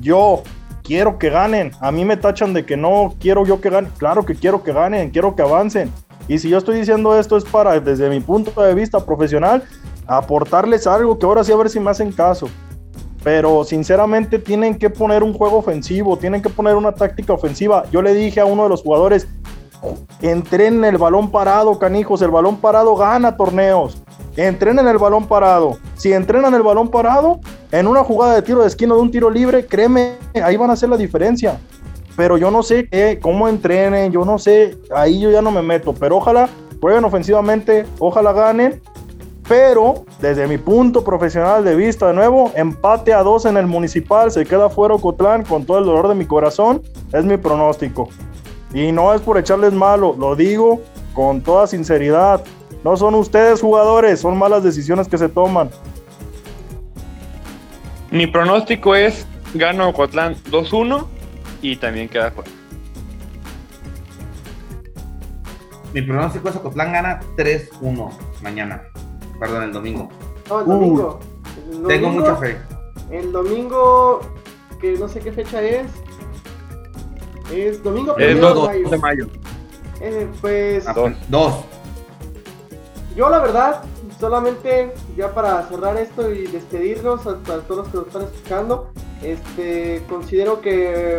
Yo 0.00 0.42
quiero 0.82 1.18
que 1.18 1.28
ganen, 1.28 1.72
a 1.80 1.92
mí 1.92 2.04
me 2.04 2.16
tachan 2.16 2.54
de 2.54 2.64
que 2.64 2.76
no 2.76 3.14
quiero 3.20 3.44
yo 3.44 3.60
que 3.60 3.68
ganen, 3.68 3.92
claro 3.98 4.24
que 4.24 4.34
quiero 4.34 4.62
que 4.62 4.72
ganen, 4.72 5.10
quiero 5.10 5.36
que 5.36 5.42
avancen. 5.42 5.92
Y 6.28 6.38
si 6.38 6.48
yo 6.48 6.58
estoy 6.58 6.78
diciendo 6.78 7.18
esto 7.18 7.36
es 7.36 7.44
para, 7.44 7.78
desde 7.80 8.08
mi 8.08 8.20
punto 8.20 8.62
de 8.62 8.74
vista 8.74 9.04
profesional, 9.04 9.62
aportarles 10.06 10.86
algo 10.86 11.18
que 11.18 11.26
ahora 11.26 11.44
sí 11.44 11.52
a 11.52 11.56
ver 11.56 11.68
si 11.68 11.80
me 11.80 11.90
hacen 11.90 12.12
caso. 12.12 12.48
Pero 13.22 13.64
sinceramente 13.64 14.38
tienen 14.38 14.78
que 14.78 14.88
poner 14.88 15.22
un 15.22 15.34
juego 15.34 15.58
ofensivo, 15.58 16.16
tienen 16.16 16.40
que 16.40 16.48
poner 16.48 16.76
una 16.76 16.92
táctica 16.92 17.32
ofensiva. 17.32 17.84
Yo 17.90 18.00
le 18.00 18.14
dije 18.14 18.40
a 18.40 18.46
uno 18.46 18.62
de 18.62 18.68
los 18.68 18.82
jugadores, 18.82 19.28
entrenen 20.20 20.84
el 20.84 20.98
balón 20.98 21.30
parado, 21.30 21.78
canijos, 21.78 22.22
el 22.22 22.30
balón 22.30 22.56
parado 22.56 22.96
gana 22.96 23.36
torneos. 23.36 24.02
Entrenen 24.36 24.86
el 24.86 24.98
balón 24.98 25.26
parado. 25.26 25.78
Si 25.96 26.12
entrenan 26.12 26.54
el 26.54 26.62
balón 26.62 26.88
parado, 26.88 27.40
en 27.72 27.86
una 27.86 28.04
jugada 28.04 28.34
de 28.34 28.42
tiro 28.42 28.60
de 28.62 28.68
esquina 28.68 28.94
de 28.94 29.00
un 29.00 29.10
tiro 29.10 29.30
libre, 29.30 29.66
créeme, 29.66 30.14
ahí 30.42 30.56
van 30.56 30.70
a 30.70 30.74
hacer 30.74 30.88
la 30.88 30.96
diferencia. 30.96 31.58
Pero 32.16 32.36
yo 32.36 32.50
no 32.50 32.62
sé 32.62 32.88
cómo 33.22 33.48
entrenen, 33.48 34.12
yo 34.12 34.24
no 34.24 34.38
sé, 34.38 34.78
ahí 34.94 35.20
yo 35.20 35.30
ya 35.30 35.42
no 35.42 35.50
me 35.50 35.62
meto. 35.62 35.92
Pero 35.92 36.16
ojalá 36.16 36.48
jueguen 36.80 37.04
ofensivamente, 37.04 37.86
ojalá 37.98 38.32
ganen 38.32 38.80
pero 39.48 40.04
desde 40.20 40.46
mi 40.46 40.58
punto 40.58 41.02
profesional 41.02 41.64
de 41.64 41.74
vista, 41.74 42.08
de 42.08 42.12
nuevo, 42.12 42.52
empate 42.54 43.14
a 43.14 43.22
dos 43.22 43.46
en 43.46 43.56
el 43.56 43.66
municipal, 43.66 44.30
se 44.30 44.44
queda 44.44 44.68
fuera 44.68 44.94
Ocotlán 44.94 45.42
con 45.42 45.64
todo 45.64 45.78
el 45.78 45.86
dolor 45.86 46.06
de 46.06 46.14
mi 46.14 46.26
corazón, 46.26 46.82
es 47.12 47.24
mi 47.24 47.38
pronóstico. 47.38 48.10
Y 48.74 48.92
no 48.92 49.14
es 49.14 49.20
por 49.20 49.38
echarles 49.38 49.72
malo, 49.72 50.14
lo 50.18 50.36
digo 50.36 50.82
con 51.14 51.40
toda 51.40 51.66
sinceridad. 51.66 52.44
No 52.84 52.96
son 52.96 53.14
ustedes 53.14 53.60
jugadores, 53.60 54.20
son 54.20 54.36
malas 54.38 54.62
decisiones 54.62 55.08
que 55.08 55.18
se 55.18 55.28
toman. 55.28 55.70
Mi 58.10 58.26
pronóstico 58.26 58.94
es 58.94 59.26
gano 59.54 59.88
Ocotlán 59.88 60.36
2-1 60.50 61.06
y 61.62 61.76
también 61.76 62.08
queda 62.08 62.30
fuera. 62.30 62.50
Mi 65.92 66.02
pronóstico 66.02 66.48
es 66.50 66.56
Ocotlán 66.56 66.92
gana 66.92 67.20
3-1 67.36 68.10
mañana. 68.42 68.82
Perdón, 69.40 69.64
el 69.64 69.72
domingo. 69.72 70.08
No, 70.48 70.60
el 70.60 70.66
Uh. 70.66 70.70
domingo. 70.70 71.20
El 71.72 71.82
Tengo 71.86 72.10
mucha 72.10 72.36
fe. 72.36 72.58
El 73.10 73.32
domingo, 73.32 74.20
que 74.80 74.98
no 74.98 75.08
sé 75.08 75.20
qué 75.20 75.32
fecha 75.32 75.62
es. 75.62 75.86
Es 77.52 77.82
domingo 77.82 78.16
Es 78.18 78.26
primero 78.26 78.48
de 78.48 78.54
2 78.54 78.66
mayo. 78.68 78.88
de 78.90 78.98
mayo. 78.98 79.26
Eh, 80.00 80.28
pues 80.40 80.86
Ah, 80.86 80.94
Dos. 81.28 81.54
yo 83.16 83.28
la 83.30 83.38
verdad, 83.40 83.82
solamente 84.20 84.92
ya 85.16 85.34
para 85.34 85.66
cerrar 85.68 85.96
esto 85.96 86.30
y 86.32 86.46
despedirnos 86.46 87.26
a, 87.26 87.30
a 87.30 87.34
todos 87.66 87.68
los 87.78 87.88
que 87.88 87.96
nos 87.98 88.06
están 88.06 88.22
escuchando, 88.22 88.90
este 89.22 90.02
considero 90.08 90.60
que 90.60 91.18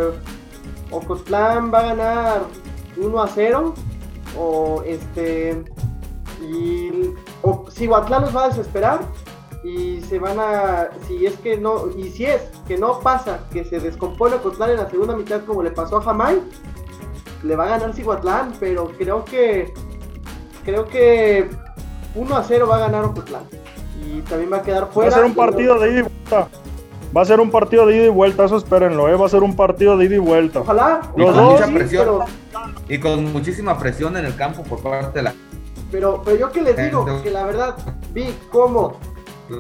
Ocotlán 0.91 1.71
va 1.73 1.80
a 1.80 1.84
ganar 1.84 2.41
1 2.97 3.21
a 3.21 3.27
0 3.27 3.73
o 4.38 4.84
este 4.86 5.63
y 6.41 7.11
o, 7.41 7.65
Cihuatlán 7.69 8.21
los 8.21 8.36
va 8.36 8.45
a 8.45 8.49
desesperar 8.49 8.99
y 9.64 10.01
se 10.01 10.20
van 10.20 10.39
a 10.39 10.89
si 11.07 11.26
es 11.26 11.38
que 11.38 11.57
no 11.57 11.88
y 11.97 12.10
si 12.12 12.26
es 12.26 12.41
que 12.68 12.78
no 12.78 12.99
pasa 13.01 13.41
que 13.51 13.66
se 13.66 13.80
descompone 13.80 14.36
Ocotlán 14.36 14.72
en 14.72 14.78
la 14.78 14.89
segunda 14.89 15.16
mitad 15.18 15.41
como 15.45 15.62
le 15.64 15.72
pasó 15.72 15.97
a 15.97 16.01
Jamai 16.01 16.41
le 17.43 17.55
va 17.55 17.66
a 17.66 17.70
ganar 17.70 17.93
Cihuatlán 17.93 18.53
pero 18.60 18.91
creo 18.97 19.26
que 19.26 19.74
creo 20.64 20.86
que 20.88 21.49
1 22.16 22.36
a 22.38 22.43
0 22.43 22.68
va 22.68 22.78
a 22.78 22.80
ganar 22.80 23.03
Ocotlán 23.05 23.43
y 24.05 24.22
también 24.22 24.51
va 24.51 24.57
a 24.57 24.62
quedar 24.62 24.84
Va 24.84 24.88
fuera 24.88 25.10
a 25.12 25.14
ser 25.14 25.26
un 25.26 25.36
partido 25.36 25.78
de 25.80 25.89
ida 25.91 25.99
y 25.99 26.01
vuelta. 26.03 26.47
Va 27.16 27.22
a 27.22 27.26
ser 27.26 27.39
un 27.39 27.49
partido 27.51 27.86
de 27.88 27.95
ida 27.97 28.05
y 28.05 28.10
vuelta, 28.10 28.45
eso 28.45 28.57
espérenlo, 28.57 29.10
¿eh? 29.10 29.16
va 29.16 29.26
a 29.26 29.30
ser 29.30 29.41
un 29.43 29.55
partido 29.55 29.97
de 29.97 30.05
ida 30.05 30.16
y 30.16 30.20
vuelta. 30.20 30.60
ojalá 30.62 31.01
Y 31.16 31.20
Los 31.20 31.34
con 31.34 31.36
dos, 31.43 31.53
mucha 31.53 31.66
sí, 31.66 31.74
presión. 31.74 32.05
pero, 32.05 32.26
Y 32.88 32.99
con 32.99 33.34
muchísima 33.34 33.78
presión 33.78 34.16
en 34.16 34.26
el 34.26 34.36
campo 34.36 34.64
por 34.64 34.82
parte 34.82 35.20
de 35.20 35.24
la. 35.24 35.34
pero, 35.91 36.22
pero 36.24 36.38
yo 36.38 36.51
que 36.51 36.62
les 36.62 36.78
digo 36.78 36.99
Entonces- 37.01 37.24
que 37.24 37.32
la 37.32 37.45
verdad 37.45 37.76
vi 38.14 38.34
cómo 38.51 38.97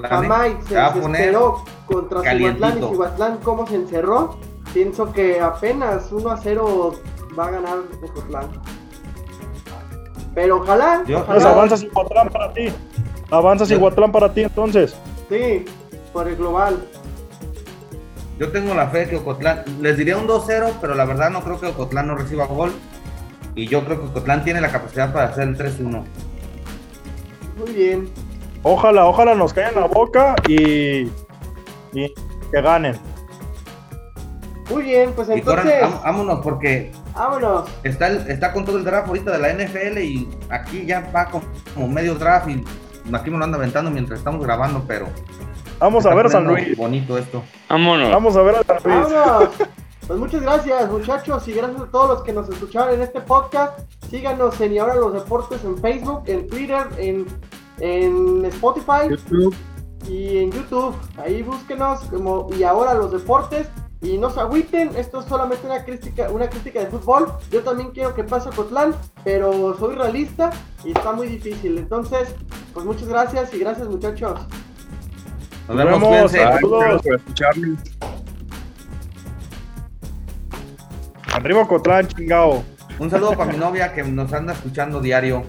Jamai 0.07 0.57
se 0.63 0.69
se 0.69 0.75
desesperó 0.75 1.63
contra 1.85 2.21
Cihuatlán 2.21 2.77
y. 2.77 2.81
Cihuatlán 2.81 3.37
cómo 3.43 3.67
se 3.67 3.75
encerró. 3.75 4.37
Pienso 4.73 5.11
que 5.11 5.39
apenas 5.41 6.11
1 6.11 6.29
a 6.29 6.37
0 6.37 6.93
va 7.37 7.47
a 7.47 7.51
ganar 7.51 7.77
Ocotlán. 8.03 8.47
Pero 10.35 10.57
ojalá, 10.57 11.03
Entonces 11.05 11.23
ojalá, 11.27 11.49
avanza 11.49 11.77
Cihuatlán 11.77 12.29
para 12.29 12.53
ti. 12.53 12.73
Avanza 13.31 13.65
Cihuatlán 13.65 14.11
para 14.11 14.33
ti 14.33 14.41
entonces. 14.43 14.95
sí, 15.29 15.65
por 16.13 16.27
el 16.27 16.35
global. 16.35 16.77
Yo 18.39 18.51
tengo 18.51 18.73
la 18.73 18.87
fe 18.87 19.09
que 19.09 19.17
Ocotlán, 19.17 19.63
les 19.81 19.97
diría 19.97 20.17
un 20.17 20.27
2-0, 20.27 20.75
pero 20.79 20.95
la 20.95 21.03
verdad 21.05 21.29
no 21.29 21.41
creo 21.41 21.59
que 21.59 21.67
Ocotlán 21.67 22.07
no 22.07 22.15
reciba 22.15 22.45
gol. 22.45 22.71
Y 23.55 23.67
yo 23.67 23.83
creo 23.83 23.99
que 23.99 24.07
Ocotlán 24.07 24.43
tiene 24.45 24.61
la 24.61 24.71
capacidad 24.71 25.11
para 25.11 25.27
hacer 25.27 25.49
el 25.49 25.57
3-1. 25.57 26.03
Muy 27.57 27.71
bien. 27.73 28.09
Ojalá, 28.63 29.05
ojalá 29.05 29.35
nos 29.35 29.53
caigan 29.53 29.75
la 29.75 29.87
boca 29.87 30.35
y, 30.47 31.03
y 31.93 32.13
que 32.51 32.61
ganen. 32.61 32.97
Muy 34.69 34.83
bien, 34.83 35.13
pues 35.15 35.29
Y 35.35 35.41
corran, 35.41 35.67
entonces, 35.67 36.03
vámonos 36.03 36.39
porque 36.43 36.91
vámonos. 37.15 37.69
está, 37.83 38.07
el- 38.07 38.29
está 38.29 38.53
con 38.53 38.65
todo 38.65 38.77
el 38.77 38.83
draft 38.83 39.07
ahorita 39.07 39.31
de 39.31 39.39
la 39.39 39.49
NFL 39.53 39.97
y 39.99 40.29
aquí 40.49 40.85
ya 40.85 41.09
va 41.15 41.25
como, 41.25 41.43
como 41.73 41.87
medio 41.87 42.13
draft 42.15 42.49
y 42.49 42.63
aquí 43.13 43.31
me 43.31 43.37
lo 43.39 43.45
anda 43.45 43.57
aventando 43.57 43.89
mientras 43.89 44.19
estamos 44.19 44.43
grabando, 44.45 44.83
pero 44.87 45.07
Vamos 45.79 46.05
a 46.05 46.13
ver 46.13 46.25
a 46.25 46.29
San 46.29 46.43
Luis. 46.43 46.75
Bonito 46.75 47.17
esto. 47.17 47.41
Vámonos. 47.69 48.11
Vamos 48.11 48.35
a 48.35 48.41
ver 48.41 48.55
a 48.57 48.63
San 48.63 48.77
Luis. 48.83 49.13
Vámonos. 49.13 49.49
Pues 50.05 50.19
muchas 50.19 50.41
gracias, 50.41 50.91
muchachos, 50.91 51.47
y 51.47 51.53
gracias 51.53 51.81
a 51.81 51.85
todos 51.85 52.09
los 52.09 52.23
que 52.23 52.33
nos 52.33 52.49
escucharon 52.49 52.95
en 52.95 53.01
este 53.01 53.21
podcast. 53.21 53.79
Síganos 54.09 54.59
en 54.59 54.73
Y 54.73 54.77
Ahora 54.79 54.95
los 54.95 55.13
Deportes 55.13 55.63
en 55.63 55.77
Facebook, 55.77 56.23
en 56.25 56.47
Twitter, 56.47 56.85
en, 56.97 57.25
en 57.79 58.45
Spotify 58.45 59.15
y 60.07 60.37
en 60.37 60.51
YouTube. 60.51 60.95
Ahí 61.17 61.41
búsquenos 61.41 62.01
como 62.05 62.47
Y 62.57 62.63
Ahora 62.63 62.93
los 62.93 63.11
Deportes. 63.11 63.67
Y 64.01 64.17
no 64.17 64.29
se 64.29 64.39
agüiten, 64.39 64.95
esto 64.95 65.19
es 65.19 65.25
solamente 65.25 65.67
una 65.67 65.83
crítica, 65.83 66.29
una 66.29 66.49
crítica 66.49 66.79
de 66.79 66.85
fútbol. 66.85 67.33
Yo 67.51 67.61
también 67.63 67.91
quiero 67.91 68.15
que 68.15 68.23
pase 68.23 68.49
Cotlán, 68.49 68.95
pero 69.25 69.77
soy 69.77 69.93
realista 69.93 70.51
y 70.85 70.91
está 70.91 71.11
muy 71.11 71.27
difícil. 71.27 71.77
Entonces, 71.77 72.33
pues 72.73 72.85
muchas 72.85 73.09
gracias 73.09 73.53
y 73.53 73.59
gracias 73.59 73.89
muchachos. 73.89 74.39
Nos 75.67 75.77
vemos, 75.77 75.99
vemos, 75.99 76.31
gracias 76.31 76.61
por 76.61 77.15
escucharnos. 77.15 77.79
Arriba 81.33 81.67
Cotlán, 81.67 82.07
chingao. 82.07 82.63
Un 82.99 83.09
saludo 83.09 83.33
para 83.33 83.51
mi 83.51 83.57
novia 83.57 83.91
que 83.93 84.03
nos 84.03 84.31
anda 84.31 84.53
escuchando 84.53 85.01
diario. 85.01 85.43